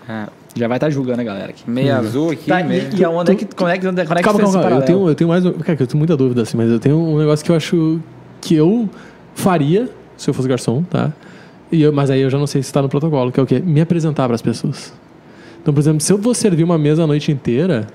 [0.09, 0.27] É,
[0.57, 1.63] Já vai estar julgando a galera aqui.
[1.71, 2.89] meia azul aqui, Tá, meia...
[2.93, 4.77] e, e aonde é que, como é que, onde é que Calma, você calma, calma.
[4.77, 5.47] Eu tenho, eu tenho mais.
[5.47, 8.01] um- Cara, eu tenho muita dúvida, assim, mas eu tenho um negócio que eu acho
[8.41, 8.89] que eu
[9.35, 11.13] faria se eu fosse garçom, tá?
[11.71, 13.47] E eu, mas aí eu já não sei se está no protocolo, que é o
[13.47, 13.61] quê?
[13.65, 14.93] Me apresentar para as pessoas.
[15.63, 17.87] Então, por exemplo, se eu vou servir uma mesa a noite inteira,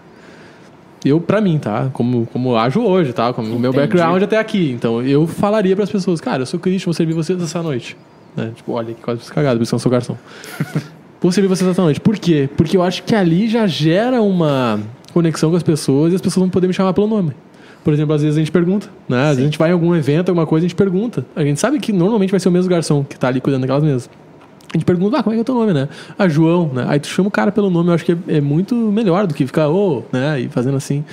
[1.06, 1.90] eu, pra mim, tá?
[1.94, 3.32] Como, como ajo hoje, tá?
[3.34, 4.72] Como o meu background até aqui.
[4.72, 7.96] Então, eu falaria para as pessoas, cara, eu sou Christian, vou servir vocês essa noite.
[8.36, 8.52] Né?
[8.56, 10.18] Tipo, olha que quase cagado, por isso que eu não sou garçom.
[11.20, 12.00] Vou servir vocês essa noite.
[12.00, 12.48] Por quê?
[12.56, 14.80] Porque eu acho que ali já gera uma
[15.12, 17.32] conexão com as pessoas e as pessoas vão poder me chamar pelo nome.
[17.84, 19.22] Por exemplo, às vezes a gente pergunta, né?
[19.22, 21.26] Às vezes a gente vai em algum evento, alguma coisa, a gente pergunta.
[21.36, 23.84] A gente sabe que normalmente vai ser o mesmo garçom que tá ali cuidando daquelas
[23.84, 24.10] mesas.
[24.74, 25.88] A gente pergunta, ah, como é que é o teu nome, né?
[26.20, 26.86] Ah, João, né?
[26.90, 29.34] Aí tu chama o cara pelo nome, eu acho que é, é muito melhor do
[29.34, 30.42] que ficar, ô, né?
[30.42, 31.04] E fazendo assim.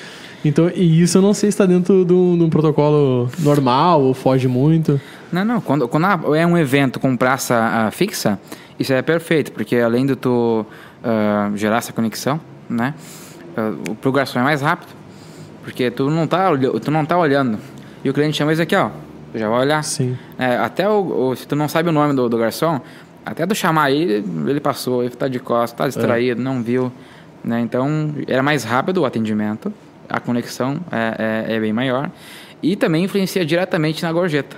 [0.45, 4.03] Então, e isso eu não sei se está dentro de um, de um protocolo normal
[4.03, 5.01] ou foge muito.
[5.33, 5.61] Não, não.
[5.61, 8.39] Quando, quando é um evento com praça ah, fixa,
[8.79, 10.67] isso é perfeito, porque além de tu
[11.03, 12.93] ah, gerar essa conexão, né?
[13.57, 14.89] Uh, pro garçom é mais rápido,
[15.63, 16.51] porque tu não tá,
[16.83, 17.57] tu não tá olhando.
[18.05, 18.91] E o cliente chama isso aqui, ó.
[19.33, 19.83] Tu já vai olhar.
[19.85, 20.17] Sim.
[20.39, 22.81] É, até o, o- se tu não sabe o nome do, do garçom,
[23.25, 26.93] até tu chamar ele, ele passou, ele tá de costas, tá distraído, não viu.
[27.43, 27.61] Né?
[27.61, 29.73] Então, era mais rápido o atendimento,
[30.09, 32.11] a conexão é, é, é bem maior.
[32.63, 34.57] E também influencia diretamente na gorjeta.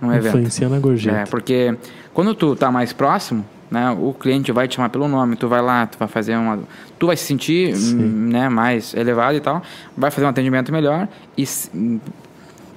[0.00, 0.36] No evento.
[0.36, 1.16] Influencia na gorjeta.
[1.16, 1.76] É, porque
[2.12, 5.60] quando tu tá mais próximo, né, o cliente vai te chamar pelo nome, tu vai
[5.60, 6.58] lá, tu vai fazer uma,
[6.98, 9.62] tu vai se sentir, hum, né, mais elevado e tal,
[9.96, 11.44] vai fazer um atendimento melhor e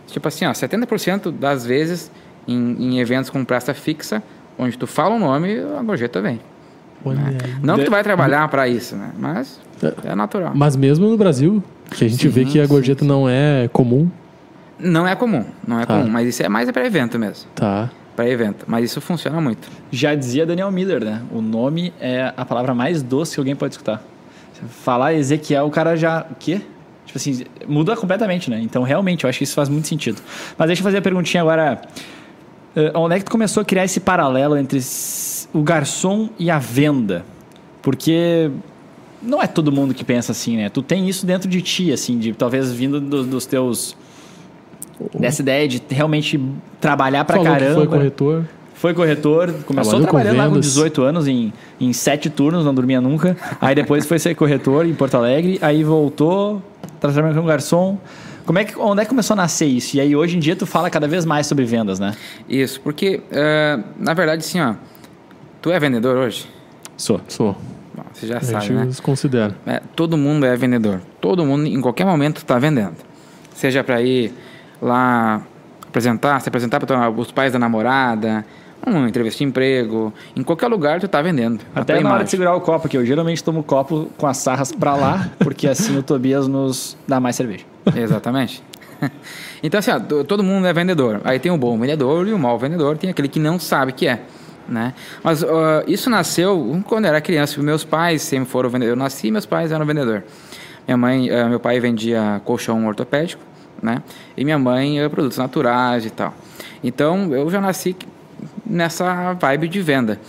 [0.08, 2.12] tipo assim, ó, 70% das vezes
[2.48, 4.22] em, em eventos com praça fixa,
[4.62, 6.39] onde tu fala o nome, a gorjeta vem.
[7.06, 7.38] Aí.
[7.63, 9.60] Não que tu vai trabalhar para isso, né, mas
[10.06, 10.52] é natural.
[10.56, 13.67] Mas mesmo no Brasil, que a gente Sim, vê que a sim, gorjeta não é
[13.74, 14.08] comum,
[14.80, 15.97] Não é comum, não é Tá.
[15.97, 17.89] comum, mas isso é mais para evento mesmo, tá?
[18.15, 19.67] para evento, mas isso funciona muito.
[19.91, 21.21] Já dizia Daniel Miller, né?
[21.32, 24.04] O nome é a palavra mais doce que alguém pode escutar.
[24.54, 26.26] Você Falar Ezequiel, o cara já.
[26.30, 26.62] O quê?
[27.06, 28.60] Tipo assim, muda completamente, né?
[28.62, 30.21] Então, realmente, eu acho que isso faz muito sentido.
[30.58, 31.82] Mas deixa eu fazer a perguntinha agora.
[32.75, 34.79] Eh, onde é que tu começou a criar esse paralelo entre
[35.53, 37.25] o garçom e a venda?
[37.81, 38.49] Porque
[39.21, 40.69] não é todo mundo que pensa assim, né?
[40.69, 43.95] Tu tem isso dentro de ti, assim, de talvez vindo do- dos teus.
[45.19, 46.39] Dessa ideia de realmente
[46.79, 47.73] trabalhar pra Falou caramba.
[47.75, 48.45] foi corretor.
[48.75, 50.65] Foi corretor, começou Trabalhou com trabalhando lá com vendas.
[50.65, 53.38] 18 anos, em, em sete turnos, não dormia nunca.
[53.60, 56.62] Aí depois foi ser corretor em Porto Alegre, aí voltou,
[56.99, 57.97] trabalhando como garçom.
[58.45, 59.97] Como é que, onde é que começou a nascer isso?
[59.97, 62.15] E aí hoje em dia tu fala cada vez mais sobre vendas, né?
[62.47, 64.75] Isso, porque eh, na verdade assim, ó,
[65.62, 66.47] tu é vendedor hoje?
[66.97, 67.21] Sou.
[67.27, 67.56] Sou.
[67.93, 68.89] Bom, você já A sabe, gente né?
[69.01, 69.56] considera.
[69.65, 71.01] É, todo mundo é vendedor.
[71.19, 72.95] Todo mundo, em qualquer momento, está vendendo.
[73.54, 74.34] Seja para ir
[74.82, 75.41] lá
[75.88, 78.45] apresentar, se apresentar para os pais da namorada,
[78.86, 81.62] uma entrevista de emprego, em qualquer lugar tu está vendendo.
[81.76, 82.26] Até na hora imagem.
[82.26, 82.98] de segurar o copo aqui.
[82.98, 86.98] Eu geralmente tomo o copo com as sarras pra lá, porque assim o Tobias nos
[87.08, 87.63] dá mais cerveja.
[87.96, 88.63] Exatamente.
[89.63, 91.22] então, assim, ó, to- todo mundo é vendedor.
[91.24, 94.08] Aí tem o bom vendedor e o mau vendedor, tem aquele que não sabe que
[94.08, 94.22] é.
[94.67, 94.94] Né?
[95.24, 97.62] Mas ó, isso nasceu quando eu era criança.
[97.62, 98.98] Meus pais sempre foram vendedores.
[98.98, 100.24] Eu nasci e meus pais eram vendedor.
[100.88, 103.41] Minha mãe, eh, meu pai vendia colchão ortopédico,
[103.82, 104.02] né?
[104.38, 106.34] E minha mãe eh, produtos naturais e tal.
[106.84, 107.96] Então eu já nasci
[108.65, 110.19] nessa vibe de venda.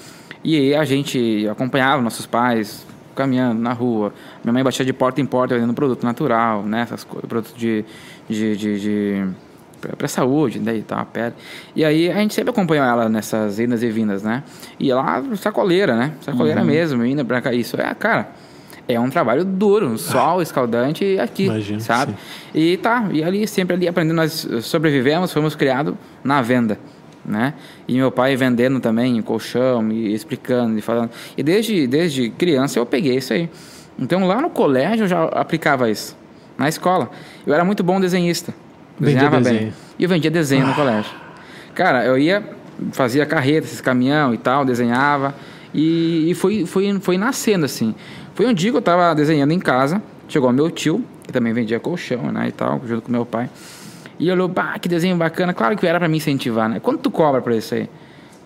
[0.44, 4.12] E a gente acompanhava nossos pais caminhando na rua.
[4.42, 6.83] Minha mãe batia de porta em porta vendendo produto natural, né?
[6.83, 7.85] Essas coisas, produtos de,
[8.29, 9.29] de, de, de
[9.96, 11.35] para saúde, daí e tal, a pele.
[11.75, 14.42] E aí a gente sempre acompanhou ela nessas idas e vindas, né?
[14.79, 16.12] E lá sacoleira, né?
[16.20, 17.53] Sacoleira mesmo, indo pra cá.
[17.53, 18.31] Isso é, cara,
[18.88, 22.14] é um trabalho duro, um sol escaldante aqui, Imagino, sabe?
[22.55, 26.79] E tá, e ali sempre ali aprendendo, nós sobrevivemos, fomos criados na venda,
[27.25, 27.55] né?
[27.87, 31.11] E meu pai vendendo também colchão, e explicando, e falando.
[31.37, 33.49] E desde, desde criança eu peguei isso aí.
[33.99, 36.17] Então lá no colégio eu já aplicava isso.
[36.59, 37.11] Na escola.
[37.47, 38.55] Eu era muito bom desenhista.
[38.99, 39.53] Vendia Desenhava bem.
[39.53, 39.75] desenho.
[39.99, 41.11] E eu vendia desenho no colégio.
[41.75, 42.43] Cara, eu ia,
[42.93, 45.35] fazia carreta, esses caminhão e tal, desenhava.
[45.73, 47.95] E, e foi, foi, foi nascendo assim.
[48.35, 51.81] Foi um dia que eu tava desenhando em casa, chegou meu tio, que também vendia
[51.81, 53.49] colchão, né, e tal, junto com meu pai.
[54.23, 55.53] E olhou, bah, que desenho bacana.
[55.53, 56.79] Claro que era pra me incentivar, né?
[56.81, 57.81] Quanto tu cobra pra isso aí?
[57.81, 57.89] Ele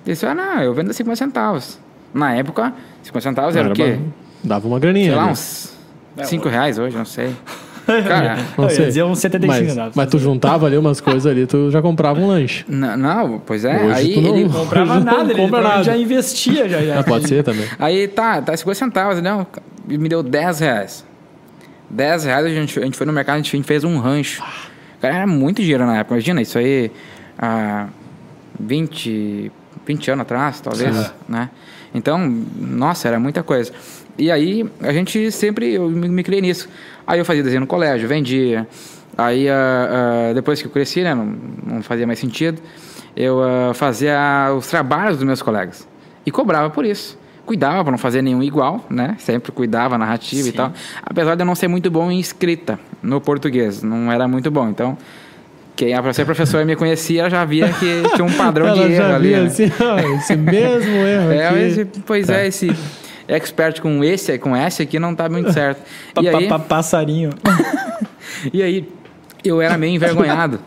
[0.06, 1.78] disse, ah, não, eu vendo a 50 centavos.
[2.14, 2.72] Na época,
[3.02, 3.98] 50 centavos era, o quê?
[4.42, 5.06] Dava uma graninha.
[5.08, 5.76] Sei lá, uns
[6.22, 7.34] 5 reais hoje, não sei.
[7.86, 8.86] Cara, Não Eu ia sei.
[8.86, 9.94] dizer uns 75 mas, centavos.
[9.96, 12.64] mas tu juntava ali umas coisas ali, tu já comprava um lanche.
[12.68, 13.76] n- não, pois é.
[13.84, 15.84] Hoje aí tu não- ele comprava não nada, ele compra provavelmente nada.
[15.84, 16.68] já investia.
[16.68, 16.98] Já, já.
[17.00, 17.66] Ah, pode ser também.
[17.78, 19.46] Aí tá, tá 50 centavos, não.
[19.88, 21.04] E me deu 10 reais.
[21.90, 24.42] 10 reais a gente, a gente foi no mercado, a gente fez um rancho.
[25.00, 26.14] Cara, era muito dinheiro na época.
[26.14, 26.90] Imagina, isso aí
[27.38, 27.88] há
[28.58, 29.52] 20,
[29.86, 31.50] 20 anos atrás, talvez, né?
[31.94, 32.18] Então,
[32.58, 33.72] nossa, era muita coisa.
[34.18, 36.68] E aí, a gente sempre, eu me, me criei nisso.
[37.06, 38.66] Aí eu fazia desenho no colégio, vendia.
[39.16, 41.34] Aí, ah, ah, depois que eu cresci, né, não,
[41.66, 42.60] não fazia mais sentido,
[43.16, 45.86] eu ah, fazia os trabalhos dos meus colegas.
[46.24, 47.18] E cobrava por isso.
[47.46, 49.14] Cuidava para não fazer nenhum igual, né?
[49.20, 50.48] Sempre cuidava, narrativa Sim.
[50.48, 50.72] e tal.
[51.02, 53.82] Apesar de eu não ser muito bom em escrita no português.
[53.84, 54.68] Não era muito bom.
[54.68, 54.98] Então,
[55.76, 59.14] quem a ser professora me conhecia, ela já via que tinha um padrão de erro
[59.14, 59.30] ali.
[59.30, 59.42] né?
[59.46, 61.58] assim, ó, esse mesmo erro É, aqui.
[61.60, 62.74] esse, pois é, esse
[63.28, 65.80] expert com esse, com esse aqui não tá muito certo.
[66.20, 67.30] E pa- aí, pa- passarinho.
[68.52, 68.88] e aí
[69.44, 70.58] eu era meio envergonhado.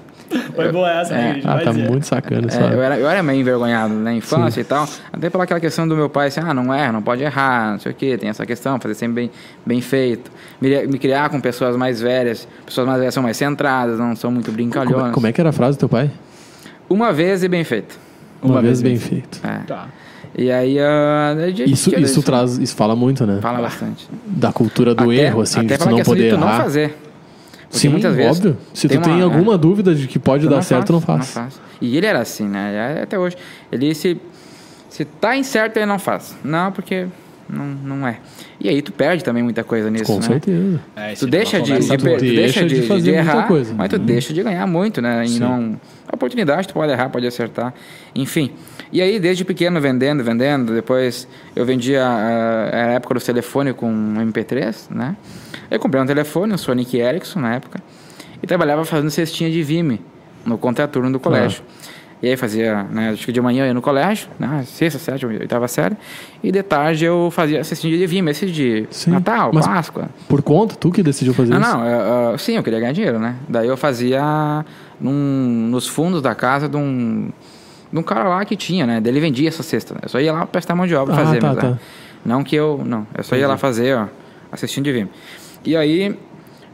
[0.55, 1.34] Foi boa essa, É.
[1.34, 1.47] gente.
[1.47, 1.89] Ah, tá dizer.
[1.89, 2.59] muito sacana isso.
[2.59, 4.88] É, eu, era, eu era meio envergonhado na infância e tal.
[5.11, 7.80] Até pela aquela questão do meu pai, assim, ah, não erra, não pode errar, não
[7.80, 8.17] sei o quê.
[8.17, 9.32] Tem essa questão, fazer sempre bem,
[9.65, 10.32] bem feito.
[10.61, 12.47] Me, me criar com pessoas mais velhas.
[12.65, 15.09] Pessoas mais velhas são mais centradas, não são muito como, brincalhonas.
[15.09, 16.11] é- como é que era a frase do teu pai?
[16.89, 17.97] Uma vez e bem feito.
[18.41, 19.39] Uma, vez bem feito.
[19.43, 19.59] É.
[19.67, 19.88] Tá.
[20.38, 20.77] E aí...
[21.55, 23.39] gente Isso, isso traz, isso fala muito, né?
[23.41, 24.07] Fala bastante.
[24.25, 26.55] Da cultura do Até- erro, assim, até de tu não questão poder de tu errar.
[26.57, 26.95] não fazer.
[27.70, 28.57] Porque Sim, muitas vezes óbvio.
[28.74, 29.57] Se tu tem tem uma- alguma é.
[29.57, 31.36] dúvida de que pode Tu dar não certo, faz, não faz.
[31.36, 31.61] Não faz.
[31.82, 32.97] E ele era assim, né?
[32.97, 33.38] E Até hoje.
[33.72, 34.17] Ele se.
[34.89, 36.36] Se tá incerto, ele não faz.
[36.43, 37.05] Não, porque
[37.47, 38.17] não, não é.
[38.59, 40.22] E aí tu perde também muita coisa nisso, Com né?
[40.24, 40.80] certeza.
[40.95, 43.47] É, Tu se deixa de, de, tu deixa deixa de de, de, fazer muita errar,
[43.47, 43.74] coisa.
[43.76, 44.05] mas tu Uhum.
[44.05, 45.24] deixa de ganhar muito, né?
[45.26, 45.39] E Sim.
[45.39, 45.80] não.
[46.11, 47.72] A oportunidade tu pode errar, pode acertar.
[48.15, 48.51] Enfim.
[48.91, 50.74] E aí, desde pequeno, vendendo, vendendo.
[50.74, 52.03] Depois eu vendia.
[52.03, 55.15] ah, era a época do telefone com MP3, né?
[55.70, 57.80] Eu comprei um telefone, um Sonic Ericsson na época.
[58.41, 60.01] E trabalhava fazendo cestinha de Vime
[60.45, 61.61] no contraturno do colégio.
[62.22, 65.32] E aí fazia, né, acho que de manhã eu ia no colégio, né, sexta, sétima,
[65.32, 65.95] oitava série,
[66.43, 70.09] e de tarde eu fazia cestinha de Vime, esse de Sim, Natal, Páscoa.
[70.28, 71.70] Por conta, tu que decidiu fazer Ah, isso?
[71.78, 73.36] não, eu- eu- sim, eu queria ganhar dinheiro, né?
[73.47, 74.65] Daí eu fazia
[74.99, 77.30] num- nos fundos da casa de um,
[77.91, 78.99] de um cara lá que tinha, né?
[78.99, 79.95] Daí ele vendia essa cesta.
[80.01, 81.70] Eu só ia lá prestar mão de obra Ah, fazer, tá, mas, tá.
[81.72, 81.80] né?
[82.26, 82.82] Não que eu.
[82.86, 84.07] Não, eu só ia lá fazer, ó,
[84.51, 85.09] assistindo de Vime.
[85.64, 86.18] E aí,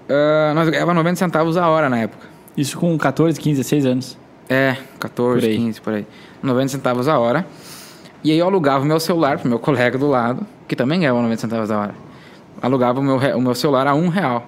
[0.09, 2.27] ah, nós ganhávamos 90 centavos a hora na época.
[2.55, 4.17] Isso com 14, 15, 16 anos.
[4.47, 5.57] É, 14, Por aí.
[5.57, 6.07] 15, por aí.
[6.41, 7.45] 90 centavos a hora.
[8.23, 11.21] E aí eu alugava o meu celular pro meu colega do lado, que também ganhava
[11.21, 11.95] 90 centavos a hora.
[12.61, 14.47] Alugava o meu, o meu celular a um real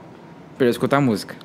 [0.58, 1.36] pra ele escutar música.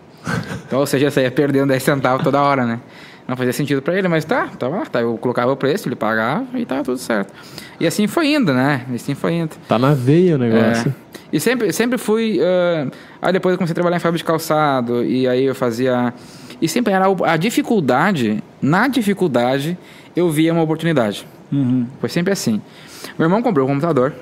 [0.66, 2.80] Então, ou seja, eu saía perdendo 10 centavos toda hora, né?
[3.26, 5.01] Não fazia sentido pra ele, mas tá, tava lá, tá.
[5.01, 7.32] Eu colocava o preço, ele pagava e tava tudo certo.
[7.78, 8.84] E assim foi indo, né?
[8.90, 9.51] E assim foi indo.
[9.68, 10.88] Tá na veia o negócio.
[10.88, 11.11] É.
[11.33, 12.39] E sempre, sempre fui.
[12.43, 12.89] ah,
[13.22, 15.05] aí depois eu comecei a trabalhar em fábrica de calçado.
[15.05, 16.12] E aí eu fazia.
[16.61, 18.43] E sempre era o- a dificuldade.
[18.61, 19.76] Na dificuldade,
[20.14, 21.26] eu via uma oportunidade.
[21.51, 21.87] Uhum.
[22.01, 22.61] Foi sempre assim.
[23.18, 24.14] Meu irmão comprou um computador.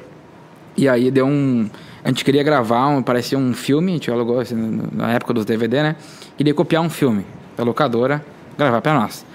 [0.77, 1.69] E aí deu um.
[2.05, 5.45] A gente queria gravar, um, parecia um filme, a gente alugou assim, na época dos
[5.45, 5.97] DVD, né?
[6.37, 8.25] Queria copiar um filme da locadora,
[8.57, 9.27] gravar pra nós.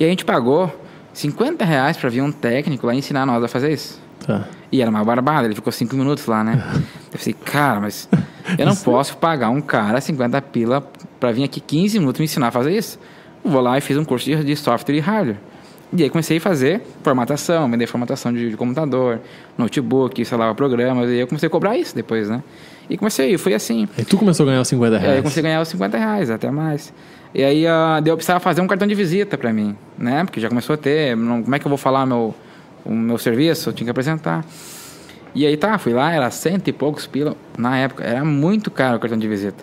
[0.00, 0.74] E a gente pagou
[1.12, 4.00] 50 reais pra vir um técnico lá ensinar nós a fazer isso.
[4.26, 4.44] Tá.
[4.72, 6.62] E era uma barbada, ele ficou cinco minutos lá, né?
[7.12, 8.08] Eu falei, cara, mas
[8.58, 10.82] eu não posso pagar um cara 50 pila
[11.18, 12.98] pra vir aqui 15 minutos me ensinar a fazer isso.
[13.44, 15.36] Eu vou lá e fiz um curso de, software e hardware.
[15.96, 19.20] E aí comecei a fazer formatação, vender formatação de, de computador,
[19.56, 22.42] notebook, instalava programas, e aí eu comecei a cobrar isso depois, né?
[22.90, 23.88] E comecei, e foi assim.
[23.96, 25.20] Aí tu começou a ganhar os 50 E aí eu reais.
[25.22, 26.92] comecei a ganhar os 50 reais, até mais.
[27.34, 30.24] E aí ah, daí eu precisava fazer um cartão de visita pra mim, né?
[30.24, 32.34] Porque já começou a ter, não- como é que eu vou falar meu,
[32.86, 33.68] o meu serviço?
[33.68, 34.44] Eu tinha que apresentar.
[35.34, 37.36] E aí tá, fui lá, era cento e poucos pila.
[37.58, 39.62] Na época, era muito caro o cartão de visita,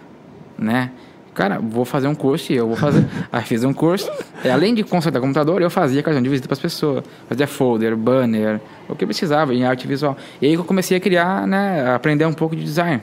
[0.58, 0.92] né?
[1.34, 3.08] Cara, vou fazer um curso e eu vou fazer.
[3.32, 4.10] aí fiz um curso.
[4.46, 7.04] E além de consertar computador, eu fazia cartão de visita para as pessoas.
[7.28, 10.16] Fazia folder, banner, o que precisava em arte visual.
[10.40, 11.84] E aí eu comecei a criar, né?
[11.88, 13.02] A aprender um pouco de design.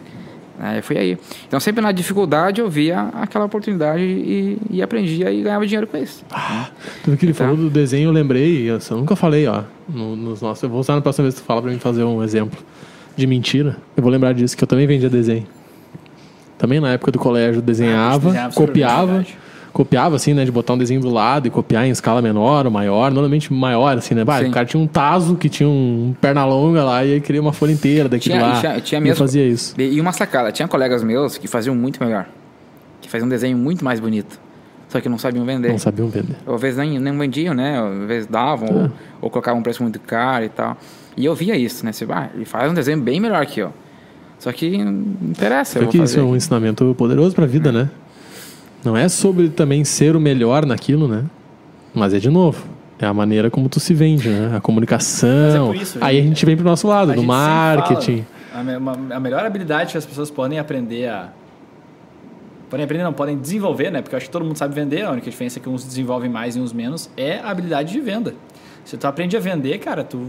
[0.63, 1.19] Aí foi aí.
[1.49, 5.97] Então sempre na dificuldade eu via aquela oportunidade e, e aprendia e ganhava dinheiro com
[5.97, 6.23] isso.
[7.03, 7.45] Tu viu que ele Tá.
[7.45, 10.63] falou do desenho, eu lembrei, eu só nunca falei, ó, no- nos nossos.
[10.63, 12.59] Eu vou usar na próxima vez que tu fala pra mim fazer um exemplo
[13.17, 13.77] de mentira.
[13.97, 15.47] Eu vou lembrar disso, que eu também vendia desenho.
[16.59, 19.27] Também na época do colégio desenhava, desenhava super bem, copiava.
[19.73, 22.71] Copiava assim, né, de botar um desenho do lado e copiar em escala menor ou
[22.73, 24.25] maior, normalmente maior, assim, né?
[24.25, 27.41] Bah, o cara tinha um taso que tinha um perna longa lá e aí queria
[27.41, 28.61] uma folha inteira daquilo Tinha- lá.
[28.61, 29.75] tinha- tinha E mesmo- fazia isso.
[29.81, 32.27] E uma sacada, tinha colegas meus que faziam muito melhor.
[33.01, 34.39] Que faziam um desenho muito mais bonito.
[34.89, 35.69] Só que não sabiam vender.
[35.69, 36.35] Não sabiam vender.
[36.45, 37.79] Ou às vezes nem, nem vendiam, né?
[37.81, 38.91] Às vezes davam, ou,
[39.23, 40.77] ou colocavam um preço muito caro e tal.
[41.17, 41.93] E eu via isso, né?
[41.93, 43.73] Você, ah, ele faz um desenho bem melhor que eu.
[44.39, 44.91] Só que não
[45.31, 45.79] interessa.
[45.79, 47.89] vou que isso é um ensinamento poderoso pra vida, né?
[48.85, 51.25] Não é sobre também ser o melhor naquilo, né?
[51.95, 52.65] Mas é de novo.
[52.99, 54.57] É a maneira como tu se vende, né?
[54.57, 55.69] A comunicação.
[55.69, 56.45] Mas é isso, Aí a gente.
[56.45, 58.27] vem pro nosso lado, do marketing.
[58.53, 61.31] fala, a melhor habilidade que as pessoas podem aprender a.
[62.69, 64.01] Podem aprender, não, podem desenvolver, né?
[64.03, 66.31] Porque eu acho que todo mundo sabe vender, a única diferença é que uns desenvolvem
[66.31, 68.35] mais e uns menos, é a habilidade de venda.
[68.85, 70.21] Se tu aprende a vender, cara, tu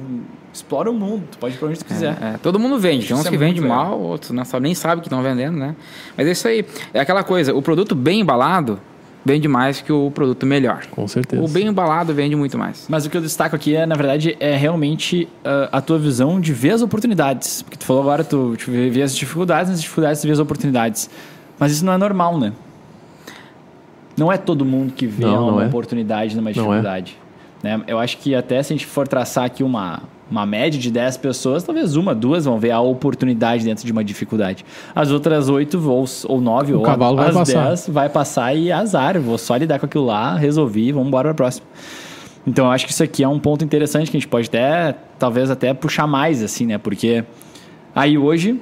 [0.53, 2.17] explora o mundo, tu pode ir pra onde tu quiser.
[2.21, 3.07] É, todo mundo vende.
[3.07, 5.57] Tem uns é que vendem muito mal, outros não sabem, nem sabem que estão vendendo,
[5.57, 5.75] né?
[6.17, 6.65] Mas é isso aí.
[6.93, 8.79] É aquela coisa, o produto bem embalado
[9.23, 10.85] vende mais que o produto melhor.
[10.91, 11.41] Com certeza.
[11.41, 12.85] O bem embalado vende muito mais.
[12.89, 16.39] Mas o que eu destaco aqui é, na verdade, é realmente ah, a tua visão
[16.41, 17.61] de ver as oportunidades.
[17.61, 21.09] Porque tu falou agora, tu, tu vê as dificuldades, nas dificuldades tu vê as oportunidades.
[21.59, 22.53] Mas isso não é normal, né?
[24.17, 25.67] Não é todo mundo que vê Não, não uma é.
[25.67, 26.53] oportunidade numa Não é.
[26.53, 27.17] dificuldade.
[27.63, 27.79] Né?
[27.87, 31.17] Eu acho que até se a gente for traçar aqui uma, uma média de 10
[31.17, 34.65] pessoas, talvez uma, duas vão ver a oportunidade dentro de uma dificuldade.
[34.95, 37.67] As outras oito ou, ou nove O ou cavalo vai as passar.
[37.67, 39.15] 10 vai passar e azar.
[39.15, 41.67] Eu vou só lidar com aquilo lá, resolvi, vamos embora para próxima.
[42.47, 44.95] Então eu acho que isso aqui é um ponto interessante que a gente pode até,
[45.19, 46.77] talvez até puxar mais, assim, né?
[46.79, 47.23] Porque
[47.93, 48.59] aí hoje,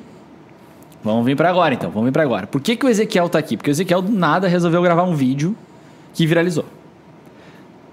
[1.02, 2.45] vamos vir para agora então, vamos vir para agora.
[2.45, 3.56] Por que, que o Ezequiel tá aqui?
[3.56, 5.56] Porque o Ezequiel do nada resolveu gravar um vídeo
[6.14, 6.66] que viralizou.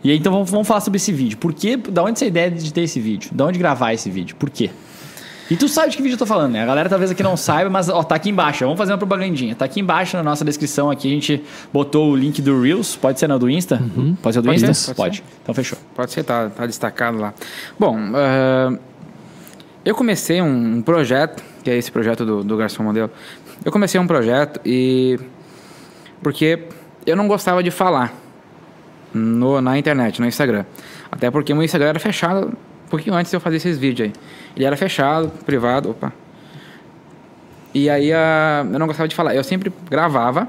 [0.05, 1.39] E aí então vamos, vamos falar sobre esse vídeo.
[1.39, 3.31] Por que, da onde essa ideia de ter esse vídeo?
[3.33, 4.37] Da onde gravar esse vídeo?
[4.37, 4.71] Por quê?
[5.49, 6.63] E tu sabe de que vídeo eu tô falando, né?
[6.63, 8.65] A galera talvez aqui não saiba, mas ó, tá aqui embaixo.
[8.65, 9.55] Vamos fazer uma propagandinha.
[9.55, 11.07] Tá aqui embaixo na nossa descrição aqui.
[11.07, 12.97] A gente botou o link do Reels.
[12.97, 13.81] Pode ser na do Insta?
[14.21, 14.75] Pode ser do Pode Insta?
[14.75, 15.25] ser, pode Pode.
[15.43, 15.79] Então fechou.
[15.95, 17.33] Pode ser, tá, tá destacado lá.
[17.79, 18.77] Bom, ah,
[19.85, 23.11] eu comecei um, um projeto, que é esse projeto do, do Garçom Modelo.
[23.65, 25.17] Eu comecei um projeto e.
[26.21, 26.65] Porque
[27.07, 28.13] eu não gostava de falar
[29.17, 30.64] no, na internet, no Instagram.
[31.11, 32.49] Até porque o meu Instagram era fechado
[32.87, 34.14] um pouquinho antes de eu fazer esses vídeos aí.
[34.55, 36.12] Ele era fechado, privado, opa.
[37.75, 39.35] E aí ah, eu não gostava de falar.
[39.35, 40.49] Eu sempre gravava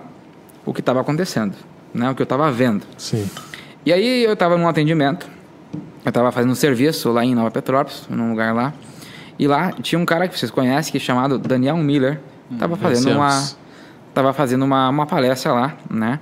[0.65, 1.55] o que estava acontecendo,
[1.93, 2.09] né?
[2.09, 2.85] O que eu estava vendo.
[2.97, 3.29] Sim.
[3.85, 5.27] E aí eu estava num atendimento,
[6.05, 8.73] eu estava fazendo um serviço lá em Nova Petrópolis, num lugar lá.
[9.39, 12.19] E lá tinha um cara que vocês conhecem, que é chamado Daniel Miller.
[12.57, 13.43] Tava fazendo uma
[14.13, 16.19] tava fazendo uma, uma palestra lá, né?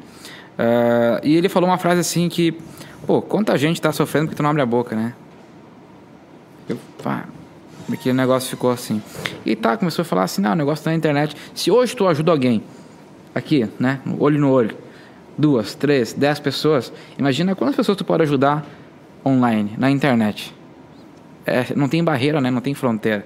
[0.58, 2.58] Ah, e ele falou uma frase assim que,
[3.06, 5.14] pô, quanta gente tá sofrendo porque tu não abre a boca, né?
[6.68, 7.26] Eu, pá,
[7.92, 9.02] aquele negócio ficou assim.
[9.46, 11.36] E tá, começou a falar assim, não, o negócio tá na internet.
[11.54, 12.64] Se hoje tu ajuda alguém,
[13.34, 14.76] aqui, né, olho no olho,
[15.38, 18.66] duas, três, dez pessoas, imagina quantas pessoas tu pode ajudar
[19.26, 20.56] online, na internet.
[21.46, 23.26] É, não tem barreira, né, não tem fronteira.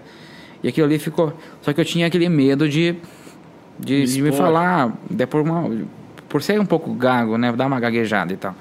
[0.61, 1.33] E aquilo ali ficou...
[1.61, 2.95] Só que eu tinha aquele medo de,
[3.79, 5.69] de, de me falar, de por, uma,
[6.29, 8.55] por ser um pouco gago, né, dar uma gaguejada e tal.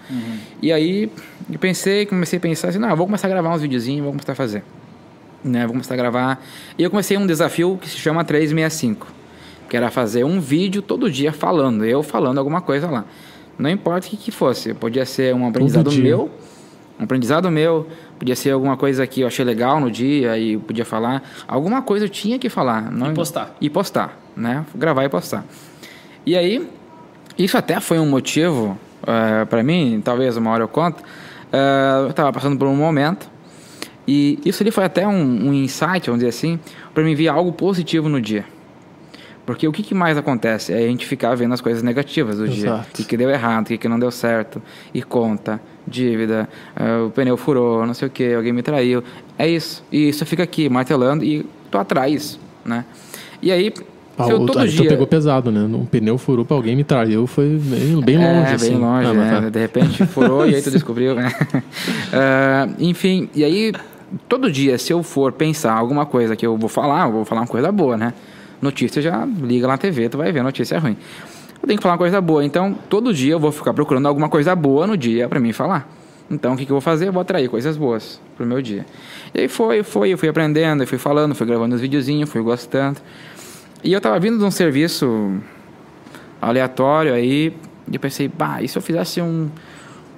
[0.60, 1.12] E aí
[1.50, 4.12] eu pensei, comecei a pensar assim, não, eu vou começar a gravar uns videozinhos, vou
[4.12, 4.64] começar a fazer.
[5.44, 6.42] Né, vou começar a gravar.
[6.76, 9.06] E eu comecei um desafio que se chama 365,
[9.68, 13.04] que era fazer um vídeo todo dia falando, eu falando alguma coisa lá.
[13.58, 16.30] Não importa o que, que fosse, podia ser um aprendizado meu,
[16.98, 17.86] um aprendizado meu,
[18.18, 21.22] podia ser alguma coisa que eu achei legal no dia e podia falar.
[21.46, 22.90] Alguma coisa eu tinha que falar.
[22.90, 23.56] Não, E postar.
[23.60, 24.64] E postar, né?
[24.74, 25.44] Gravar e postar.
[26.26, 26.68] E aí,
[27.38, 28.78] isso até foi um motivo
[29.48, 31.02] para mim, talvez uma hora eu conto.
[31.52, 33.28] eh, eu estava passando por um momento
[34.06, 36.58] e isso ali foi até um, um insight, vamos dizer assim,
[36.92, 38.44] para mim ver algo positivo no dia.
[39.46, 40.74] Porque o que, que mais acontece?
[40.74, 42.66] É a gente ficar vendo as coisas negativas do dia.
[42.66, 42.88] Exato.
[42.90, 44.60] O que, que deu errado, o que, que não deu certo.
[44.92, 49.02] E conta, dívida, eh, o pneu furou, não sei o que, alguém me traiu.
[49.38, 49.82] É isso.
[49.90, 52.84] E isso fica aqui, martelando, e tu atrai isso, né?
[53.40, 53.72] E aí,
[54.26, 54.88] Eu todo aí tu dia...
[54.90, 55.60] pegou pesado, né?
[55.60, 58.70] Um pneu furou pra alguém me traiu, foi bem, bem longe, é, assim.
[58.70, 59.40] bem longe, Ah, né?
[59.42, 59.48] tá.
[59.48, 61.32] De repente furou e aí tu descobriu, né?
[62.12, 63.72] Ah, enfim, e aí,
[64.28, 67.42] todo dia, se eu for pensar alguma coisa que eu vou falar, eu vou falar
[67.42, 68.12] uma coisa boa, né?
[68.60, 70.96] Notícia já liga lá na TV, tu vai ver notícia ruim.
[71.60, 74.28] Eu tenho que falar uma coisa boa, então todo dia eu vou ficar procurando alguma
[74.28, 75.88] coisa boa no dia pra mim falar.
[76.30, 77.08] Então o que, que eu vou fazer?
[77.08, 78.84] Eu vou atrair coisas boas pro meu dia.
[79.34, 82.42] E aí foi, foi, eu fui aprendendo, eu fui falando, fui gravando os videozinhos, fui
[82.42, 82.98] gostando.
[83.82, 85.38] E eu tava vindo de um serviço
[86.40, 87.52] aleatório aí,
[87.90, 89.48] e eu pensei, bah, e se eu fizesse um,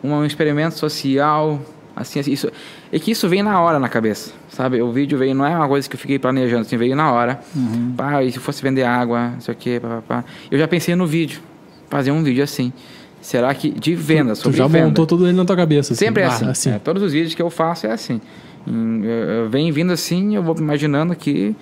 [0.02, 1.60] um experimento social,
[1.94, 2.50] assim, assim, isso,
[2.92, 4.80] é que isso veio na hora na cabeça, sabe?
[4.82, 7.40] O vídeo veio, não é uma coisa que eu fiquei planejando, assim, veio na hora.
[7.96, 10.24] Pá, e se fosse vender água, não sei o quê, pá, pá, pá.
[10.50, 11.40] Eu já pensei no vídeo,
[11.88, 12.72] fazer um vídeo assim.
[13.20, 14.86] Será que de venda, Tu sobre já venda.
[14.86, 15.92] montou tudo ele na tua cabeça.
[15.92, 16.06] assim.
[16.06, 16.70] Sempre é Ah, assim.
[16.70, 18.18] É, todos os vídeos que eu faço é assim.
[18.66, 19.10] Eu-
[19.44, 21.54] eu Vem vindo assim, eu vou imaginando aqui,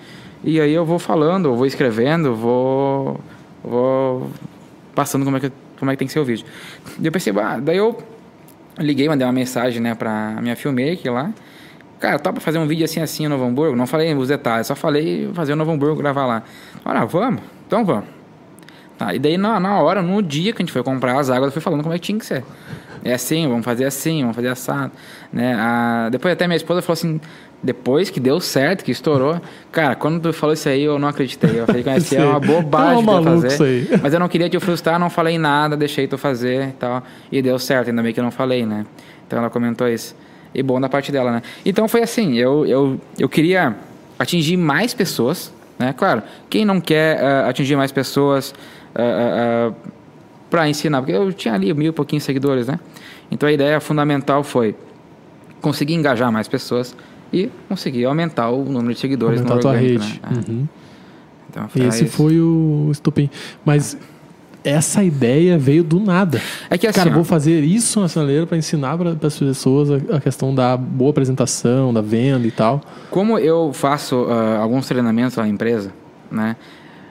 [0.43, 3.19] e aí eu vou falando, eu vou escrevendo, vou,
[3.63, 4.29] vou
[4.95, 6.45] passando como é, que, como é que tem que ser o vídeo.
[7.01, 7.97] Eu pensei, ah, daí eu
[8.77, 11.33] liguei, mandei uma mensagem né, pra minha filmmaker lá,
[11.99, 13.75] cara, topa fazer um vídeo assim, assim, no Novo Hamburgo?
[13.75, 16.43] Não falei os detalhes, só falei fazer o Novo Hamburgo, gravar lá.
[16.85, 17.41] Olha, vamos?
[17.67, 18.05] Então vamos.
[18.97, 21.47] Tá, e daí, na, na hora, no dia que a gente foi comprar as águas,
[21.47, 22.43] eu fui falando como é que tinha que ser.
[23.03, 24.91] É assim, vamos fazer assim, vamos fazer assado.
[25.31, 25.55] Né?
[25.57, 27.21] A, depois até minha esposa falou assim,
[27.61, 29.39] depois que deu certo, que estourou,
[29.71, 31.59] cara, quando tu falou isso aí, eu não acreditei.
[31.59, 33.47] Eu falei que isso é uma bobagem Tá que eu maluco fazer.
[33.47, 33.89] isso aí.
[34.01, 37.03] Mas eu não queria te frustrar, não falei nada, deixei tu fazer e tal.
[37.31, 38.85] E deu certo, ainda bem que eu não falei, né?
[39.27, 40.15] Então ela comentou isso.
[40.55, 41.41] E bom da parte dela, né?
[41.65, 43.75] Então foi assim, eu, eu, eu queria
[44.17, 45.93] atingir mais pessoas, né?
[45.95, 48.53] Claro, quem não quer ah, atingir mais pessoas
[50.49, 51.01] para ensinar?
[51.01, 52.79] Porque eu tinha ali mil e pouquinhos seguidores, né?
[53.29, 54.75] Então a ideia fundamental foi
[55.61, 56.95] conseguir engajar mais pessoas
[57.31, 60.21] e conseguir aumentar o número de seguidores Aumentar a no tua orgânico, rede.
[60.23, 60.29] né?
[60.47, 60.51] É.
[60.51, 60.67] Uhum.
[61.49, 62.13] Então, esse isso.
[62.15, 63.29] foi o estupim.
[63.65, 63.97] Mas
[64.63, 66.41] essa ideia veio do nada.
[66.69, 69.89] É que assim, Cara, ó, vou fazer isso na sinaleira para ensinar para as pessoas
[69.89, 72.81] a, a questão da boa apresentação, da venda e tal.
[73.09, 75.91] Como eu faço ah, alguns treinamentos na empresa,
[76.31, 76.55] né?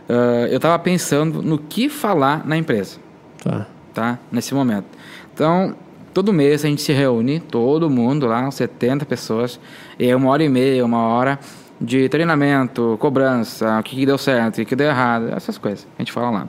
[0.09, 2.99] ah, eu estava pensando no que falar na empresa,
[3.43, 3.67] Tá.
[3.95, 4.19] tá?
[4.31, 4.87] Nesse momento.
[5.35, 5.75] Então,
[6.13, 9.59] todo mês a gente se reúne, todo mundo lá, uns 70 pessoas,
[9.99, 11.39] é uma hora e meia, uma hora
[11.81, 15.87] de treinamento, cobrança, o que, que deu certo, o que, deu errado, essas coisas.
[15.99, 16.49] A gente fala lá.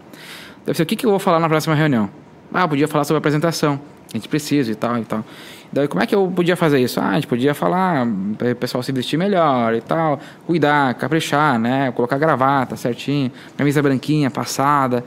[0.65, 2.09] Deve ser o que, que eu vou falar na próxima reunião?
[2.53, 3.79] Ah, podia falar sobre apresentação.
[4.11, 5.23] A gente precisa e tal e tal.
[5.71, 6.99] Daí, como é que eu podia fazer isso?
[6.99, 8.07] Ah, a gente podia falar
[8.39, 11.91] para o pessoal se vestir melhor e tal, cuidar, caprichar, né?
[11.91, 15.03] Colocar gravata certinho, camisa branquinha, passada.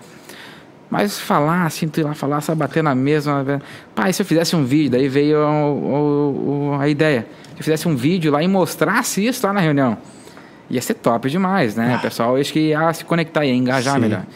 [0.88, 3.44] Mas falar, assim, tu ir lá falar, só bater na mesma.
[3.92, 4.92] Pá, e se eu fizesse um vídeo?
[4.92, 7.26] Daí veio o- a ideia.
[7.62, 9.96] Eu fizesse um vídeo lá e mostrasse isso lá na reunião.
[10.68, 11.96] Ia ser top demais, né?
[11.96, 14.00] O pessoal acho que ia se conectar, ia engajar Sim.
[14.00, 14.26] melhor.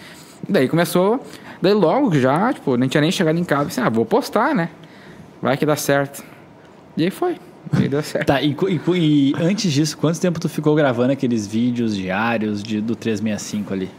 [0.49, 1.21] Daí começou,
[1.61, 4.69] daí logo já, tipo, não tinha nem chegado em casa, pensei, ah, vou postar, né?
[5.43, 6.23] Vai que dá certo.
[6.97, 7.37] E aí foi.
[7.81, 8.29] E deu certo.
[8.29, 12.81] Tá, e, e e antes disso, quanto tempo tu ficou gravando aqueles vídeos diários de,
[12.81, 13.91] do 365 ali?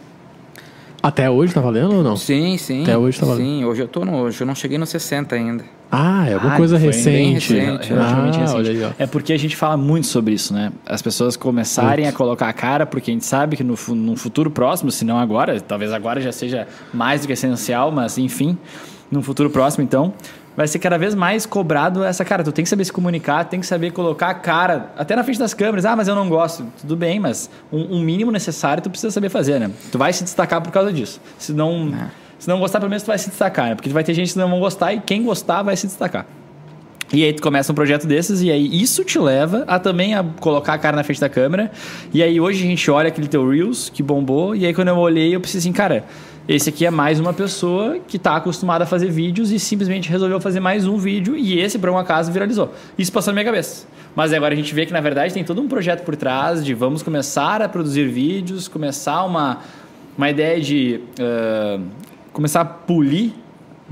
[1.01, 2.17] Até hoje tá valendo ou não?
[2.17, 2.83] Sim, sim.
[2.83, 3.45] Até hoje tá valendo.
[3.45, 4.15] Sim, hoje eu tô no.
[4.17, 5.63] Hoje eu não cheguei no 60 ainda.
[5.91, 7.53] Ah, é alguma Ah, coisa recente.
[7.53, 8.57] recente, relativamente ah, recente.
[8.57, 8.89] olha aí, ó.
[8.99, 10.71] É porque a gente fala muito sobre isso, né?
[10.85, 14.51] As pessoas começarem a colocar a cara, porque a gente sabe que no, no futuro
[14.51, 18.57] próximo, se não agora, talvez agora já seja mais do que essencial, mas enfim,
[19.09, 20.13] no futuro próximo, então,
[20.57, 22.43] vai ser cada vez mais cobrado essa cara.
[22.43, 25.37] Tu tem que saber se comunicar, tem que saber colocar a cara, até na frente
[25.37, 25.85] das câmeras.
[25.85, 26.65] Ah, mas eu não gosto.
[26.81, 29.69] Tudo bem, mas um, um mínimo necessário tu precisa saber fazer, né?
[29.91, 31.21] Tu vai se destacar por causa disso.
[31.37, 31.93] Se não,
[32.39, 33.75] se não gostar, pelo menos tu vai se destacar, né?
[33.75, 36.25] Porque vai ter gente que não vão gostar e quem gostar vai se destacar.
[37.13, 40.25] E aí tu começa um projeto desses e aí isso te leva a também a
[40.41, 41.71] colocar a cara na frente da câmera.
[42.11, 44.97] E aí hoje a gente olha aquele teu Reels que bombou e aí quando eu
[44.97, 46.03] olhei eu pensei assim, cara,
[46.47, 50.39] esse aqui é mais uma pessoa que está acostumada a fazer vídeos e simplesmente resolveu
[50.39, 52.73] fazer mais um vídeo e esse por um acaso viralizou.
[52.97, 53.85] Isso passou na minha cabeça.
[54.15, 56.73] Mas agora a gente vê que na verdade tem todo um projeto por trás de
[56.73, 59.59] vamos começar a produzir vídeos, começar uma,
[60.17, 61.79] uma ideia de ah,
[62.31, 63.31] começar a polir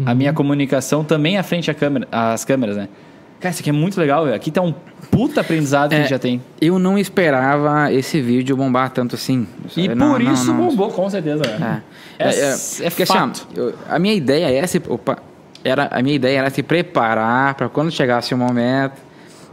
[0.06, 2.90] a minha comunicação também à frente à câmera, às câmeras, né?
[3.46, 4.36] Cara, isso aqui é muito legal, velho.
[4.36, 4.74] Aqui tá um
[5.12, 6.42] puta aprendizado que a gente já tem.
[6.60, 9.46] Eu não esperava esse vídeo bombar tanto assim.
[9.78, 10.58] E Não, por não, isso não.
[10.66, 11.64] bombou, com certeza, velho.
[11.64, 11.82] É.
[12.18, 13.48] É, É, é, porque assim, fato.
[13.56, 15.20] eu- a minha ideia é se, opa,
[15.64, 18.94] era a minha ideia era se preparar para quando chegasse o momento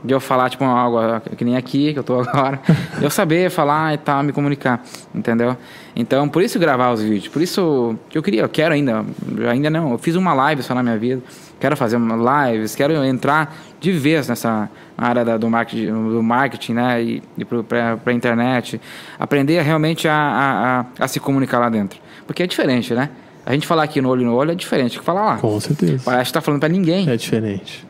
[0.05, 0.99] de eu falar tipo algo
[1.37, 2.59] que nem aqui que eu tô agora,
[3.01, 4.83] eu saber falar e tal, me comunicar,
[5.15, 5.55] entendeu?
[5.95, 9.05] Então, por isso gravar os vídeos, por isso que eu queria, eu quero ainda,
[9.51, 11.23] ainda não, eu fiz uma live só na minha vida,
[11.63, 16.73] quero fazer uma lives, quero entrar de vez nessa área da- do marketing, do marketing,
[16.75, 18.81] né, e, e para a internet,
[19.19, 23.09] aprender realmente a, a, a, a se comunicar lá dentro, porque é diferente, né?
[23.47, 25.37] A gente falar aqui no olho no olho é diferente que falar lá.
[25.39, 26.03] Com certeza.
[26.05, 27.09] Parece que tá falando para ninguém.
[27.09, 27.87] É diferente.